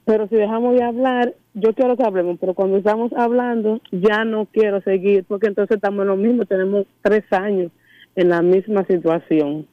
Pero 0.05 0.29
si 0.29 0.37
dejamos 0.37 0.75
de 0.75 0.83
hablar, 0.83 1.35
yo 1.55 1.75
quiero 1.75 1.97
que 1.97 2.03
hablemos, 2.03 2.39
pero 2.41 2.55
cuando 2.55 2.77
estamos 2.77 3.13
hablando, 3.13 3.81
ya 3.93 4.25
no 4.25 4.47
quiero 4.47 4.81
seguir, 4.83 5.25
porque 5.25 5.47
entonces 5.47 5.77
estamos 5.77 6.03
en 6.03 6.09
lo 6.09 6.17
mismo, 6.17 6.45
tenemos 6.47 6.87
tres 7.03 7.25
años 7.33 7.71
en 8.17 8.29
la 8.29 8.43
misma 8.43 8.85
situación. 8.87 9.67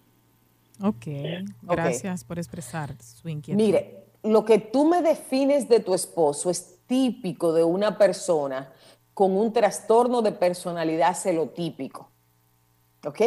Ok, 0.83 1.07
gracias 1.63 2.23
por 2.23 2.39
expresar 2.39 2.95
su 3.01 3.29
inquietud. 3.29 3.61
Mire, 3.61 4.03
lo 4.23 4.45
que 4.45 4.59
tú 4.59 4.85
me 4.85 5.01
defines 5.01 5.67
de 5.67 5.79
tu 5.79 5.93
esposo 5.93 6.49
es 6.49 6.79
típico 6.85 7.53
de 7.53 7.63
una 7.63 7.97
persona 7.97 8.71
con 9.13 9.35
un 9.35 9.53
trastorno 9.53 10.21
de 10.21 10.31
personalidad 10.31 11.15
celotípico. 11.15 12.09
¿Ok? 13.05 13.21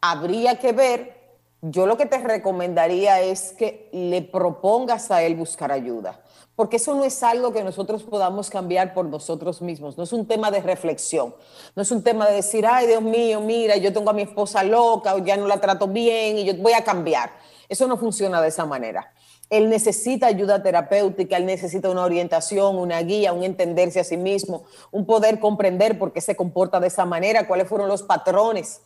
Habría 0.00 0.58
que 0.58 0.72
ver 0.72 1.15
yo 1.62 1.86
lo 1.86 1.96
que 1.96 2.06
te 2.06 2.18
recomendaría 2.18 3.20
es 3.20 3.52
que 3.52 3.88
le 3.92 4.22
propongas 4.22 5.10
a 5.10 5.22
él 5.22 5.34
buscar 5.34 5.72
ayuda, 5.72 6.20
porque 6.54 6.76
eso 6.76 6.94
no 6.94 7.04
es 7.04 7.22
algo 7.22 7.52
que 7.52 7.64
nosotros 7.64 8.02
podamos 8.02 8.50
cambiar 8.50 8.94
por 8.94 9.06
nosotros 9.06 9.62
mismos, 9.62 9.96
no 9.96 10.04
es 10.04 10.12
un 10.12 10.26
tema 10.26 10.50
de 10.50 10.60
reflexión, 10.60 11.34
no 11.74 11.82
es 11.82 11.90
un 11.90 12.02
tema 12.02 12.28
de 12.28 12.36
decir, 12.36 12.66
ay 12.66 12.86
Dios 12.86 13.02
mío, 13.02 13.40
mira, 13.40 13.76
yo 13.76 13.92
tengo 13.92 14.10
a 14.10 14.14
mi 14.14 14.22
esposa 14.22 14.62
loca 14.62 15.16
ya 15.24 15.36
no 15.36 15.46
la 15.46 15.60
trato 15.60 15.88
bien 15.88 16.38
y 16.38 16.44
yo 16.44 16.54
voy 16.56 16.72
a 16.72 16.84
cambiar. 16.84 17.30
Eso 17.68 17.88
no 17.88 17.96
funciona 17.96 18.40
de 18.40 18.48
esa 18.48 18.64
manera. 18.64 19.12
Él 19.50 19.68
necesita 19.68 20.26
ayuda 20.26 20.62
terapéutica, 20.62 21.36
él 21.36 21.46
necesita 21.46 21.88
una 21.90 22.04
orientación, 22.04 22.76
una 22.76 23.00
guía, 23.02 23.32
un 23.32 23.44
entenderse 23.44 24.00
a 24.00 24.04
sí 24.04 24.16
mismo, 24.16 24.64
un 24.90 25.06
poder 25.06 25.38
comprender 25.38 25.98
por 25.98 26.12
qué 26.12 26.20
se 26.20 26.36
comporta 26.36 26.80
de 26.80 26.88
esa 26.88 27.04
manera, 27.04 27.46
cuáles 27.46 27.68
fueron 27.68 27.88
los 27.88 28.02
patrones 28.02 28.82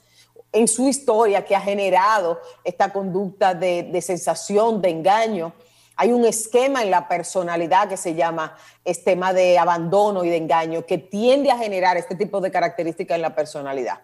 en 0.52 0.68
su 0.68 0.88
historia 0.88 1.44
que 1.44 1.54
ha 1.54 1.60
generado 1.60 2.40
esta 2.64 2.92
conducta 2.92 3.54
de, 3.54 4.00
sensación, 4.02 4.82
de 4.82 4.90
engaño. 4.90 5.52
Hay 5.96 6.12
un 6.12 6.24
esquema 6.24 6.82
en 6.82 6.90
la 6.90 7.08
personalidad 7.08 7.88
que 7.88 7.96
se 7.96 8.14
llama 8.14 8.56
esquema 8.84 9.32
de 9.32 9.58
abandono 9.58 10.24
y 10.24 10.30
de 10.30 10.36
engaño 10.36 10.86
que 10.86 10.98
tiende 10.98 11.50
a 11.50 11.58
generar 11.58 11.96
este 11.96 12.14
tipo 12.14 12.40
de 12.40 12.50
características 12.50 13.16
en 13.16 13.22
la 13.22 13.34
personalidad. 13.34 14.00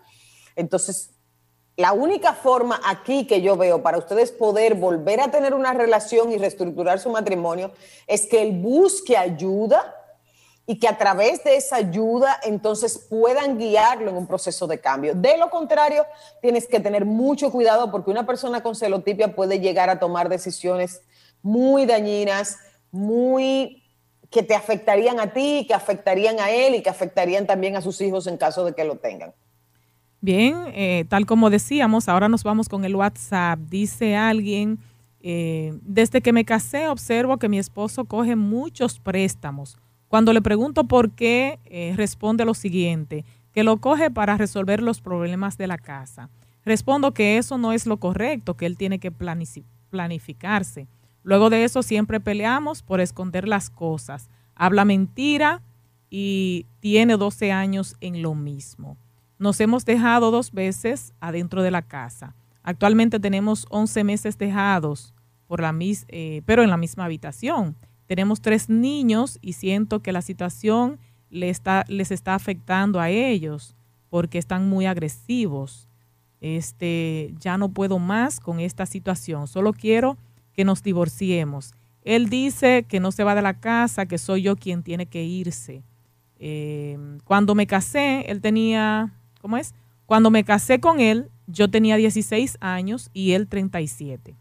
Entonces, 0.54 1.10
la 1.76 1.92
única 1.92 2.32
forma 2.32 2.80
aquí 2.86 3.26
que 3.26 3.42
yo 3.42 3.56
veo 3.56 3.82
para 3.82 3.98
ustedes 3.98 4.32
poder 4.32 4.74
volver 4.74 5.20
a 5.20 5.30
tener 5.30 5.52
una 5.52 5.74
relación 5.74 6.32
y 6.32 6.38
reestructurar 6.38 6.98
su 6.98 7.10
matrimonio 7.10 7.72
es 8.06 8.26
que 8.26 8.42
él 8.42 8.52
busque 8.52 9.16
ayuda 9.16 9.94
y 10.66 10.78
que 10.78 10.88
a 10.88 10.98
través 10.98 11.44
de 11.44 11.56
esa 11.56 11.76
ayuda 11.76 12.38
entonces 12.42 13.06
puedan 13.08 13.56
guiarlo 13.56 14.10
en 14.10 14.16
un 14.16 14.26
proceso 14.26 14.66
de 14.66 14.80
cambio. 14.80 15.14
De 15.14 15.38
lo 15.38 15.48
contrario, 15.48 16.04
tienes 16.42 16.66
que 16.66 16.80
tener 16.80 17.04
mucho 17.04 17.52
cuidado 17.52 17.90
porque 17.92 18.10
una 18.10 18.26
persona 18.26 18.62
con 18.62 18.74
celotipia 18.74 19.34
puede 19.34 19.60
llegar 19.60 19.88
a 19.90 20.00
tomar 20.00 20.28
decisiones 20.28 21.02
muy 21.40 21.86
dañinas, 21.86 22.58
muy 22.90 23.84
que 24.28 24.42
te 24.42 24.56
afectarían 24.56 25.20
a 25.20 25.32
ti, 25.32 25.64
que 25.68 25.74
afectarían 25.74 26.40
a 26.40 26.50
él 26.50 26.74
y 26.74 26.82
que 26.82 26.90
afectarían 26.90 27.46
también 27.46 27.76
a 27.76 27.80
sus 27.80 28.00
hijos 28.00 28.26
en 28.26 28.36
caso 28.36 28.64
de 28.64 28.74
que 28.74 28.84
lo 28.84 28.96
tengan. 28.96 29.32
Bien, 30.20 30.64
eh, 30.74 31.04
tal 31.08 31.26
como 31.26 31.48
decíamos, 31.48 32.08
ahora 32.08 32.28
nos 32.28 32.42
vamos 32.42 32.68
con 32.68 32.84
el 32.84 32.96
WhatsApp. 32.96 33.60
Dice 33.68 34.16
alguien, 34.16 34.80
eh, 35.20 35.74
desde 35.82 36.20
que 36.20 36.32
me 36.32 36.44
casé 36.44 36.88
observo 36.88 37.36
que 37.36 37.48
mi 37.48 37.60
esposo 37.60 38.04
coge 38.04 38.34
muchos 38.34 38.98
préstamos 38.98 39.78
cuando 40.08 40.32
le 40.32 40.42
pregunto 40.42 40.84
por 40.84 41.10
qué, 41.10 41.58
eh, 41.64 41.94
responde 41.96 42.44
lo 42.44 42.54
siguiente, 42.54 43.24
que 43.52 43.64
lo 43.64 43.78
coge 43.78 44.10
para 44.10 44.36
resolver 44.36 44.82
los 44.82 45.00
problemas 45.00 45.56
de 45.56 45.66
la 45.66 45.78
casa. 45.78 46.30
Respondo 46.64 47.12
que 47.12 47.38
eso 47.38 47.58
no 47.58 47.72
es 47.72 47.86
lo 47.86 47.98
correcto, 47.98 48.56
que 48.56 48.66
él 48.66 48.76
tiene 48.76 48.98
que 48.98 49.10
planificarse. 49.10 50.88
Luego 51.22 51.50
de 51.50 51.64
eso 51.64 51.82
siempre 51.82 52.20
peleamos 52.20 52.82
por 52.82 53.00
esconder 53.00 53.48
las 53.48 53.70
cosas. 53.70 54.28
Habla 54.54 54.84
mentira 54.84 55.62
y 56.10 56.66
tiene 56.80 57.16
12 57.16 57.50
años 57.50 57.96
en 58.00 58.22
lo 58.22 58.34
mismo. 58.34 58.96
Nos 59.38 59.60
hemos 59.60 59.84
dejado 59.84 60.30
dos 60.30 60.52
veces 60.52 61.12
adentro 61.20 61.62
de 61.62 61.70
la 61.70 61.82
casa. 61.82 62.34
Actualmente 62.62 63.20
tenemos 63.20 63.66
11 63.70 64.04
meses 64.04 64.38
dejados, 64.38 65.14
por 65.46 65.60
la 65.60 65.74
eh, 65.80 66.42
pero 66.46 66.62
en 66.62 66.70
la 66.70 66.76
misma 66.76 67.04
habitación. 67.04 67.76
Tenemos 68.06 68.40
tres 68.40 68.68
niños 68.68 69.38
y 69.42 69.54
siento 69.54 70.00
que 70.00 70.12
la 70.12 70.22
situación 70.22 70.98
les 71.30 71.50
está, 71.50 71.84
les 71.88 72.10
está 72.10 72.34
afectando 72.34 73.00
a 73.00 73.10
ellos 73.10 73.74
porque 74.08 74.38
están 74.38 74.68
muy 74.68 74.86
agresivos. 74.86 75.88
Este, 76.40 77.34
ya 77.40 77.58
no 77.58 77.70
puedo 77.70 77.98
más 77.98 78.38
con 78.40 78.60
esta 78.60 78.86
situación, 78.86 79.48
solo 79.48 79.72
quiero 79.72 80.16
que 80.52 80.64
nos 80.64 80.82
divorciemos. 80.82 81.74
Él 82.02 82.28
dice 82.28 82.84
que 82.88 83.00
no 83.00 83.10
se 83.10 83.24
va 83.24 83.34
de 83.34 83.42
la 83.42 83.58
casa, 83.58 84.06
que 84.06 84.18
soy 84.18 84.42
yo 84.42 84.54
quien 84.54 84.84
tiene 84.84 85.06
que 85.06 85.24
irse. 85.24 85.82
Eh, 86.38 86.98
cuando 87.24 87.54
me 87.54 87.66
casé, 87.66 88.30
él 88.30 88.40
tenía, 88.40 89.12
¿cómo 89.40 89.56
es? 89.56 89.74
Cuando 90.04 90.30
me 90.30 90.44
casé 90.44 90.78
con 90.78 91.00
él, 91.00 91.30
yo 91.48 91.68
tenía 91.68 91.96
16 91.96 92.58
años 92.60 93.10
y 93.12 93.32
él 93.32 93.48
37. 93.48 94.36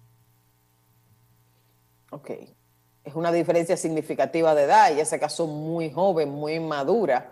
Ok 2.12 2.55
es 3.06 3.14
una 3.14 3.32
diferencia 3.32 3.78
significativa 3.78 4.56
de 4.56 4.64
edad. 4.64 4.92
Ella 4.92 5.06
se 5.06 5.20
casó 5.20 5.46
muy 5.46 5.92
joven, 5.92 6.30
muy 6.30 6.60
madura, 6.60 7.32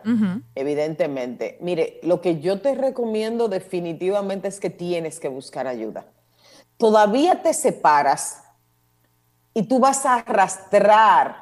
evidentemente. 0.53 1.57
Mire, 1.61 1.99
lo 2.03 2.21
que 2.21 2.39
yo 2.39 2.61
te 2.61 2.75
recomiendo 2.75 3.47
definitivamente 3.47 4.47
es 4.47 4.59
que 4.59 4.69
tienes 4.69 5.19
que 5.19 5.29
buscar 5.29 5.65
ayuda. 5.65 6.05
Todavía 6.77 7.41
te 7.41 7.55
separas 7.55 8.43
y 9.55 9.63
tú 9.63 9.79
vas 9.79 10.05
a 10.05 10.15
arrastrar 10.15 11.35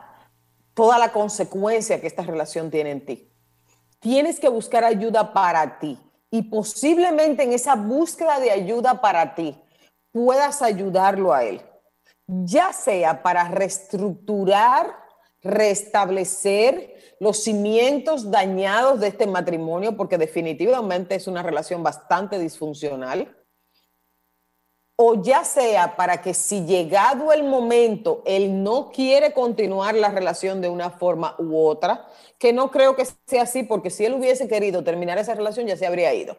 toda 0.74 0.98
la 0.98 1.12
consecuencia 1.12 2.00
que 2.00 2.08
esta 2.08 2.24
relación 2.24 2.72
tiene 2.72 2.92
en 2.92 3.06
ti. 3.06 3.30
Tienes 4.00 4.40
que 4.40 4.48
buscar 4.48 4.86
ayuda 4.86 5.34
para 5.34 5.78
ti 5.78 6.00
y 6.30 6.44
posiblemente 6.44 7.44
en 7.44 7.52
esa 7.52 7.76
búsqueda 7.76 8.40
de 8.40 8.52
ayuda 8.52 9.02
para 9.02 9.36
ti 9.36 9.62
puedas 10.14 10.62
ayudarlo 10.62 11.34
a 11.34 11.44
él 11.44 11.62
ya 12.32 12.72
sea 12.72 13.24
para 13.24 13.50
reestructurar, 13.50 14.96
restablecer 15.42 16.96
los 17.20 17.44
cimientos 17.44 18.32
dañados 18.32 19.02
de 19.02 19.08
este 19.08 19.28
matrimonio, 19.28 19.98
porque 19.98 20.18
definitivamente 20.18 21.16
es 21.16 21.28
una 21.28 21.44
relación 21.44 21.84
bastante 21.84 22.40
disfuncional, 22.40 23.36
o 24.96 25.22
ya 25.22 25.44
sea 25.44 25.96
para 25.98 26.22
que 26.22 26.34
si 26.34 26.64
llegado 26.66 27.34
el 27.34 27.44
momento 27.44 28.22
él 28.26 28.64
no 28.64 28.92
quiere 28.92 29.34
continuar 29.34 29.96
la 29.96 30.10
relación 30.10 30.62
de 30.62 30.70
una 30.70 30.92
forma 30.92 31.36
u 31.38 31.58
otra, 31.58 32.08
que 32.38 32.54
no 32.54 32.72
creo 32.72 32.96
que 32.96 33.06
sea 33.26 33.44
así, 33.44 33.64
porque 33.64 33.90
si 33.90 34.06
él 34.06 34.14
hubiese 34.14 34.48
querido 34.48 34.84
terminar 34.84 35.18
esa 35.18 35.36
relación 35.36 35.68
ya 35.68 35.76
se 35.76 35.88
habría 35.88 36.14
ido. 36.14 36.38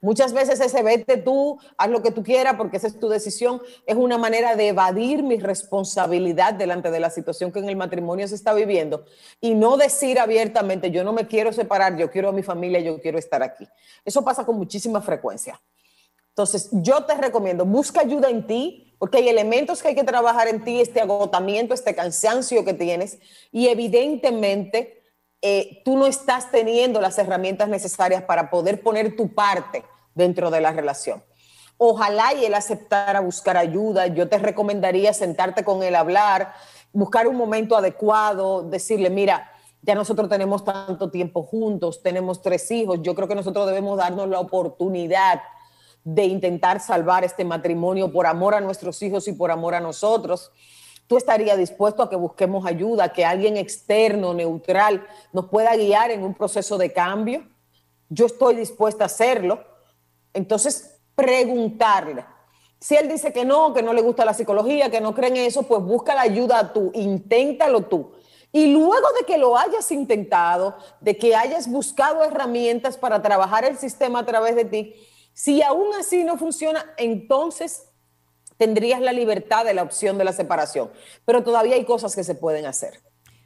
Muchas 0.00 0.32
veces 0.32 0.60
ese 0.60 0.82
vete 0.84 1.16
tú, 1.16 1.58
haz 1.76 1.90
lo 1.90 2.02
que 2.02 2.12
tú 2.12 2.22
quieras 2.22 2.54
porque 2.56 2.76
esa 2.76 2.86
es 2.86 3.00
tu 3.00 3.08
decisión, 3.08 3.60
es 3.84 3.96
una 3.96 4.16
manera 4.16 4.54
de 4.54 4.68
evadir 4.68 5.24
mi 5.24 5.38
responsabilidad 5.38 6.54
delante 6.54 6.92
de 6.92 7.00
la 7.00 7.10
situación 7.10 7.50
que 7.50 7.58
en 7.58 7.68
el 7.68 7.74
matrimonio 7.74 8.28
se 8.28 8.36
está 8.36 8.54
viviendo 8.54 9.04
y 9.40 9.56
no 9.56 9.76
decir 9.76 10.20
abiertamente, 10.20 10.92
yo 10.92 11.02
no 11.02 11.12
me 11.12 11.26
quiero 11.26 11.52
separar, 11.52 11.96
yo 11.96 12.12
quiero 12.12 12.28
a 12.28 12.32
mi 12.32 12.44
familia, 12.44 12.78
yo 12.78 13.00
quiero 13.00 13.18
estar 13.18 13.42
aquí. 13.42 13.66
Eso 14.04 14.24
pasa 14.24 14.46
con 14.46 14.56
muchísima 14.56 15.02
frecuencia. 15.02 15.60
Entonces, 16.28 16.68
yo 16.70 17.04
te 17.04 17.16
recomiendo, 17.16 17.64
busca 17.64 18.00
ayuda 18.00 18.30
en 18.30 18.46
ti, 18.46 18.94
porque 19.00 19.18
hay 19.18 19.28
elementos 19.28 19.82
que 19.82 19.88
hay 19.88 19.94
que 19.96 20.04
trabajar 20.04 20.46
en 20.46 20.62
ti, 20.62 20.80
este 20.80 21.00
agotamiento, 21.00 21.74
este 21.74 21.96
cansancio 21.96 22.64
que 22.64 22.74
tienes, 22.74 23.18
y 23.50 23.66
evidentemente 23.66 24.97
eh, 25.40 25.82
tú 25.84 25.96
no 25.96 26.06
estás 26.06 26.50
teniendo 26.50 27.00
las 27.00 27.18
herramientas 27.18 27.68
necesarias 27.68 28.22
para 28.22 28.50
poder 28.50 28.82
poner 28.82 29.16
tu 29.16 29.34
parte 29.34 29.84
dentro 30.14 30.50
de 30.50 30.60
la 30.60 30.72
relación. 30.72 31.22
Ojalá 31.76 32.34
y 32.34 32.44
él 32.44 32.54
aceptara 32.54 33.20
buscar 33.20 33.56
ayuda. 33.56 34.08
Yo 34.08 34.28
te 34.28 34.38
recomendaría 34.38 35.14
sentarte 35.14 35.62
con 35.62 35.82
él, 35.84 35.94
hablar, 35.94 36.52
buscar 36.92 37.28
un 37.28 37.36
momento 37.36 37.76
adecuado, 37.76 38.62
decirle, 38.62 39.10
mira, 39.10 39.52
ya 39.82 39.94
nosotros 39.94 40.28
tenemos 40.28 40.64
tanto 40.64 41.10
tiempo 41.10 41.44
juntos, 41.44 42.02
tenemos 42.02 42.42
tres 42.42 42.68
hijos, 42.72 42.98
yo 43.02 43.14
creo 43.14 43.28
que 43.28 43.36
nosotros 43.36 43.66
debemos 43.68 43.96
darnos 43.96 44.28
la 44.28 44.40
oportunidad 44.40 45.40
de 46.02 46.24
intentar 46.24 46.80
salvar 46.80 47.22
este 47.24 47.44
matrimonio 47.44 48.10
por 48.10 48.26
amor 48.26 48.54
a 48.54 48.60
nuestros 48.60 49.00
hijos 49.02 49.28
y 49.28 49.32
por 49.32 49.50
amor 49.52 49.74
a 49.74 49.80
nosotros. 49.80 50.50
¿Tú 51.08 51.16
estarías 51.16 51.56
dispuesto 51.56 52.02
a 52.02 52.10
que 52.10 52.16
busquemos 52.16 52.66
ayuda, 52.66 53.12
que 53.14 53.24
alguien 53.24 53.56
externo, 53.56 54.34
neutral, 54.34 55.06
nos 55.32 55.46
pueda 55.46 55.74
guiar 55.74 56.10
en 56.10 56.22
un 56.22 56.34
proceso 56.34 56.76
de 56.76 56.92
cambio? 56.92 57.48
Yo 58.10 58.26
estoy 58.26 58.56
dispuesta 58.56 59.04
a 59.04 59.06
hacerlo. 59.06 59.64
Entonces, 60.34 61.00
preguntarle. 61.14 62.26
Si 62.78 62.94
él 62.94 63.08
dice 63.08 63.32
que 63.32 63.46
no, 63.46 63.72
que 63.72 63.82
no 63.82 63.94
le 63.94 64.02
gusta 64.02 64.26
la 64.26 64.34
psicología, 64.34 64.90
que 64.90 65.00
no 65.00 65.14
cree 65.14 65.30
en 65.30 65.36
eso, 65.38 65.62
pues 65.62 65.82
busca 65.82 66.14
la 66.14 66.20
ayuda 66.20 66.74
tú, 66.74 66.92
inténtalo 66.94 67.86
tú. 67.86 68.12
Y 68.52 68.72
luego 68.72 69.06
de 69.18 69.26
que 69.26 69.38
lo 69.38 69.56
hayas 69.56 69.90
intentado, 69.90 70.76
de 71.00 71.16
que 71.16 71.34
hayas 71.34 71.68
buscado 71.68 72.22
herramientas 72.22 72.98
para 72.98 73.22
trabajar 73.22 73.64
el 73.64 73.78
sistema 73.78 74.20
a 74.20 74.26
través 74.26 74.56
de 74.56 74.66
ti, 74.66 74.94
si 75.32 75.62
aún 75.62 75.88
así 75.98 76.22
no 76.22 76.36
funciona, 76.36 76.84
entonces 76.98 77.87
tendrías 78.58 79.00
la 79.00 79.12
libertad 79.12 79.64
de 79.64 79.72
la 79.72 79.82
opción 79.82 80.18
de 80.18 80.24
la 80.24 80.32
separación. 80.32 80.90
Pero 81.24 81.42
todavía 81.42 81.76
hay 81.76 81.84
cosas 81.84 82.14
que 82.14 82.24
se 82.24 82.34
pueden 82.34 82.66
hacer. 82.66 83.00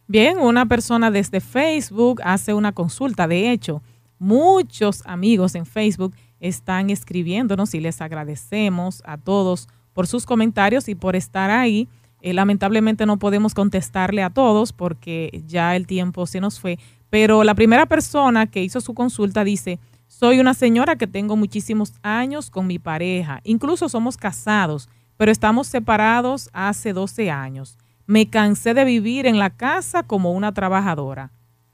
Bien, 0.09 0.39
una 0.39 0.67
persona 0.67 1.11
desde 1.11 1.41
Facebook 1.41 2.21
hace 2.25 2.53
una 2.55 2.73
consulta. 2.73 3.29
De 3.29 3.53
hecho, 3.53 3.83
muchos 4.19 5.03
amigos 5.07 5.55
en 5.55 5.67
Facebook 5.67 6.15
están 6.41 6.91
escribiéndonos 6.91 7.75
y 7.75 7.81
les 7.81 8.01
agradecemos 8.01 9.03
a 9.07 9.17
todos 9.17 9.69
por 9.93 10.07
sus 10.07 10.27
comentarios 10.27 10.89
y 10.89 10.95
por 10.95 11.15
estar 11.15 11.51
ahí. 11.51 11.89
Eh, 12.21 12.33
lamentablemente 12.33 13.07
no 13.07 13.19
podemos 13.19 13.55
contestarle 13.55 14.23
a 14.23 14.31
todos 14.31 14.73
porque 14.73 15.43
ya 15.47 15.77
el 15.77 15.87
tiempo 15.87 16.27
se 16.27 16.41
nos 16.41 16.61
fue, 16.61 16.79
pero 17.11 17.43
la 17.43 17.55
primera 17.55 17.87
persona 17.87 18.47
que 18.47 18.63
hizo 18.63 18.81
su 18.81 18.95
consulta 18.95 19.45
dice, 19.45 19.81
soy 20.07 20.39
una 20.39 20.55
señora 20.55 20.97
que 20.97 21.09
tengo 21.09 21.37
muchísimos 21.37 21.95
años 22.03 22.49
con 22.49 22.67
mi 22.69 22.79
pareja, 22.79 23.41
incluso 23.43 23.89
somos 23.89 24.17
casados, 24.17 24.89
pero 25.23 25.31
estamos 25.31 25.68
separados 25.68 26.51
hace 26.53 26.93
12 26.93 27.31
años. 27.31 27.79
Me 28.07 28.29
cansé 28.29 28.75
de 28.75 28.85
vivir 28.85 29.25
en 29.25 29.39
la 29.39 29.51
casa 29.51 30.03
como 30.03 30.33
una 30.33 30.53
trabajadora. 30.53 31.31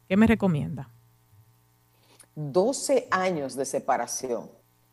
¿Qué 0.07 0.19
me 0.19 0.27
recomienda? 0.27 0.91
12 2.35 3.09
años 3.11 3.57
de 3.57 3.65
separación 3.65 4.51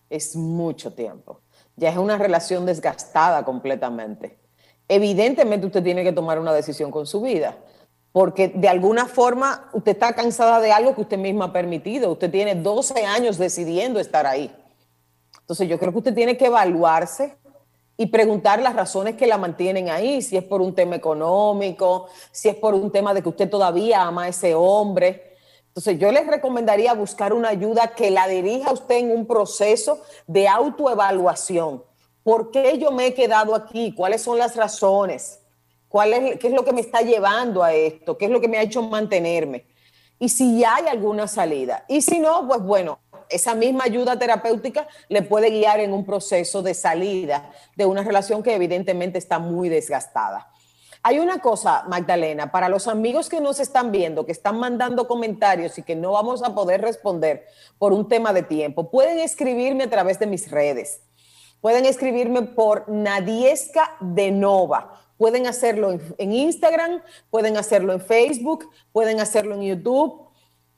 es 0.09 0.37
mucho 0.37 0.93
tiempo. 0.93 1.41
Ya 1.75 1.89
es 1.89 1.97
una 1.97 2.17
relación 2.17 2.65
desgastada 2.65 3.43
completamente. 3.43 4.39
Evidentemente 4.87 5.67
usted 5.67 5.83
tiene 5.83 6.05
que 6.05 6.13
tomar 6.13 6.39
una 6.39 6.53
decisión 6.53 6.91
con 6.91 7.05
su 7.05 7.19
vida 7.19 7.57
porque 8.13 8.47
de 8.47 8.69
alguna 8.69 9.05
forma 9.07 9.69
usted 9.73 9.91
está 9.91 10.13
cansada 10.13 10.61
de 10.61 10.71
algo 10.71 10.95
que 10.95 11.01
usted 11.01 11.17
misma 11.17 11.47
ha 11.47 11.51
permitido. 11.51 12.09
Usted 12.09 12.31
tiene 12.31 12.55
12 12.55 13.05
años 13.05 13.37
decidiendo 13.37 13.99
estar 13.99 14.25
ahí. 14.25 14.49
Entonces 15.41 15.67
yo 15.67 15.77
creo 15.77 15.91
que 15.91 15.97
usted 15.97 16.15
tiene 16.15 16.37
que 16.37 16.45
evaluarse 16.45 17.35
y 17.97 18.07
preguntar 18.07 18.61
las 18.61 18.75
razones 18.75 19.15
que 19.15 19.27
la 19.27 19.37
mantienen 19.37 19.89
ahí, 19.89 20.21
si 20.21 20.35
es 20.37 20.43
por 20.43 20.61
un 20.61 20.75
tema 20.75 20.95
económico, 20.95 22.07
si 22.31 22.49
es 22.49 22.55
por 22.55 22.73
un 22.73 22.91
tema 22.91 23.13
de 23.13 23.21
que 23.21 23.29
usted 23.29 23.49
todavía 23.49 24.01
ama 24.01 24.23
a 24.23 24.27
ese 24.29 24.53
hombre. 24.53 25.35
Entonces 25.67 25.97
yo 25.99 26.11
les 26.11 26.27
recomendaría 26.27 26.93
buscar 26.93 27.33
una 27.33 27.49
ayuda 27.49 27.93
que 27.95 28.11
la 28.11 28.27
dirija 28.27 28.69
a 28.69 28.73
usted 28.73 28.97
en 28.97 29.11
un 29.11 29.25
proceso 29.25 30.01
de 30.27 30.47
autoevaluación. 30.47 31.83
¿Por 32.23 32.51
qué 32.51 32.77
yo 32.77 32.91
me 32.91 33.07
he 33.07 33.13
quedado 33.13 33.55
aquí? 33.55 33.93
¿Cuáles 33.93 34.21
son 34.21 34.37
las 34.37 34.55
razones? 34.55 35.39
es, 36.03 36.39
¿Qué 36.39 36.47
es 36.47 36.53
lo 36.53 36.65
que 36.65 36.73
me 36.73 36.81
está 36.81 37.01
llevando 37.01 37.63
a 37.63 37.73
esto? 37.73 38.17
¿Qué 38.17 38.25
es 38.25 38.31
lo 38.31 38.41
que 38.41 38.47
me 38.47 38.57
ha 38.57 38.63
hecho 38.63 38.81
mantenerme? 38.81 39.65
Y 40.17 40.29
si 40.29 40.63
hay 40.63 40.87
alguna 40.87 41.27
salida. 41.27 41.85
Y 41.87 42.01
si 42.01 42.19
no, 42.19 42.47
pues 42.47 42.61
bueno, 42.61 42.99
esa 43.35 43.55
misma 43.55 43.85
ayuda 43.85 44.17
terapéutica 44.17 44.87
le 45.09 45.21
puede 45.21 45.49
guiar 45.49 45.79
en 45.79 45.93
un 45.93 46.05
proceso 46.05 46.61
de 46.61 46.73
salida 46.73 47.51
de 47.75 47.85
una 47.85 48.03
relación 48.03 48.43
que 48.43 48.55
evidentemente 48.55 49.17
está 49.17 49.39
muy 49.39 49.69
desgastada. 49.69 50.49
Hay 51.03 51.19
una 51.19 51.39
cosa, 51.39 51.83
Magdalena, 51.87 52.51
para 52.51 52.67
los 52.67 52.87
amigos 52.87 53.29
que 53.29 53.39
nos 53.39 53.59
están 53.59 53.91
viendo, 53.91 54.25
que 54.25 54.31
están 54.31 54.59
mandando 54.59 55.07
comentarios 55.07 55.77
y 55.77 55.83
que 55.83 55.95
no 55.95 56.13
vamos 56.13 56.41
a 56.41 56.55
poder 56.55 56.81
responder 56.81 57.45
por 57.77 57.93
un 57.93 58.07
tema 58.07 58.33
de 58.33 58.41
tiempo, 58.41 58.89
pueden 58.89 59.19
escribirme 59.19 59.83
a 59.83 59.89
través 59.89 60.17
de 60.17 60.25
mis 60.25 60.49
redes. 60.49 61.01
Pueden 61.61 61.85
escribirme 61.85 62.41
por 62.41 62.89
Nadiesca 62.89 63.95
de 63.99 64.31
Nova 64.31 65.05
Pueden 65.17 65.47
hacerlo 65.47 65.97
en, 66.17 66.31
Instagram, 66.33 67.01
pueden 67.29 67.55
hacerlo 67.55 67.93
en 67.93 68.01
Facebook, 68.01 68.69
pueden 68.91 69.21
hacerlo 69.21 69.55
en 69.55 69.61
YouTube. 69.61 70.24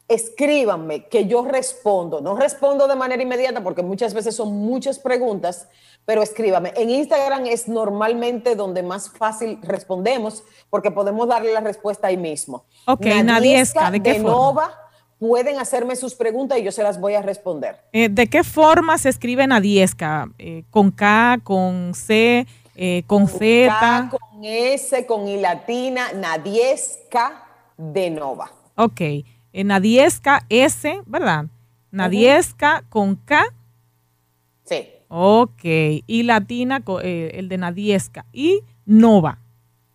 Escríbanme 0.07 1.05
que 1.05 1.27
yo 1.27 1.43
respondo. 1.43 2.21
No 2.21 2.35
respondo 2.35 2.87
de 2.87 2.95
manera 2.95 3.21
inmediata 3.21 3.61
porque 3.61 3.83
muchas 3.83 4.13
veces 4.13 4.35
son 4.35 4.55
muchas 4.55 4.99
preguntas, 4.99 5.67
pero 6.05 6.23
escríbame. 6.23 6.71
En 6.77 6.89
Instagram 6.89 7.45
es 7.45 7.67
normalmente 7.67 8.55
donde 8.55 8.83
más 8.83 9.09
fácil 9.09 9.59
respondemos 9.61 10.43
porque 10.69 10.91
podemos 10.91 11.27
darle 11.27 11.51
la 11.51 11.59
respuesta 11.59 12.07
ahí 12.07 12.17
mismo. 12.17 12.63
Ok, 12.85 13.05
Nadiesca, 13.23 13.91
¿de 13.91 14.01
qué 14.01 14.13
de 14.13 14.19
Nova, 14.19 14.71
pueden 15.19 15.59
hacerme 15.59 15.95
sus 15.95 16.15
preguntas 16.15 16.57
y 16.59 16.63
yo 16.63 16.71
se 16.71 16.83
las 16.83 16.99
voy 16.99 17.15
a 17.15 17.21
responder. 17.21 17.81
Eh, 17.91 18.09
¿De 18.09 18.27
qué 18.27 18.43
forma 18.43 18.97
se 18.97 19.09
escribe 19.09 19.45
Nadiesca? 19.47 20.29
Eh, 20.37 20.63
¿Con 20.69 20.91
K, 20.91 21.39
con 21.43 21.93
C, 21.93 22.45
eh, 22.75 23.03
con, 23.07 23.27
Z? 23.27 24.09
con 24.09 24.43
S, 24.43 25.05
con 25.05 25.27
I 25.27 25.41
latina, 25.41 26.13
Nadiesca 26.13 27.43
de 27.75 28.09
Nova. 28.09 28.51
Ok, 28.75 29.01
eh, 29.53 29.63
Nadiesca 29.63 30.45
S, 30.49 31.01
¿verdad? 31.05 31.45
Nadiesca 31.91 32.83
con 32.89 33.15
K. 33.15 33.45
Sí. 34.63 34.87
Ok, 35.07 35.63
y 35.63 36.23
latina, 36.23 36.83
eh, 37.01 37.31
el 37.35 37.49
de 37.49 37.57
Nadiesca. 37.57 38.25
Y 38.33 38.61
Nova, 38.85 39.39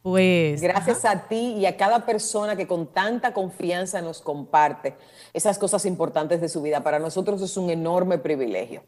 Pues 0.03 0.61
gracias 0.61 1.05
a 1.05 1.29
ti 1.29 1.55
y 1.59 1.67
a 1.67 1.77
cada 1.77 2.05
persona 2.05 2.57
que 2.57 2.67
con 2.67 2.89
tanta 2.89 3.33
confianza 3.33 4.03
nos 4.03 4.21
comparte 4.21 4.97
esas 5.33 5.59
cosas 5.59 5.87
importantes 5.87 6.41
de 6.41 6.49
su 6.49 6.61
vida. 6.61 6.83
Para 6.83 6.99
nosotros 6.99 7.41
es 7.41 7.57
un 7.57 7.71
enorme 7.71 8.19
privilegio. 8.19 8.83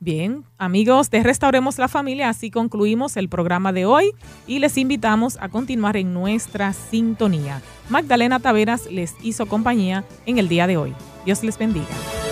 Bien, 0.00 0.44
amigos 0.58 1.10
de 1.10 1.24
Restauremos 1.24 1.76
la 1.78 1.88
Familia, 1.88 2.28
así 2.28 2.52
concluimos 2.52 3.16
el 3.16 3.28
programa 3.28 3.72
de 3.72 3.84
hoy 3.84 4.12
y 4.46 4.60
les 4.60 4.78
invitamos 4.78 5.36
a 5.40 5.48
continuar 5.48 5.96
en 5.96 6.14
nuestra 6.14 6.72
sintonía. 6.72 7.62
Magdalena 7.88 8.38
Taveras 8.38 8.86
les 8.86 9.14
hizo 9.22 9.46
compañía 9.46 10.04
en 10.24 10.38
el 10.38 10.48
día 10.48 10.68
de 10.68 10.76
hoy. 10.76 10.94
Dios 11.24 11.42
les 11.42 11.58
bendiga. 11.58 12.27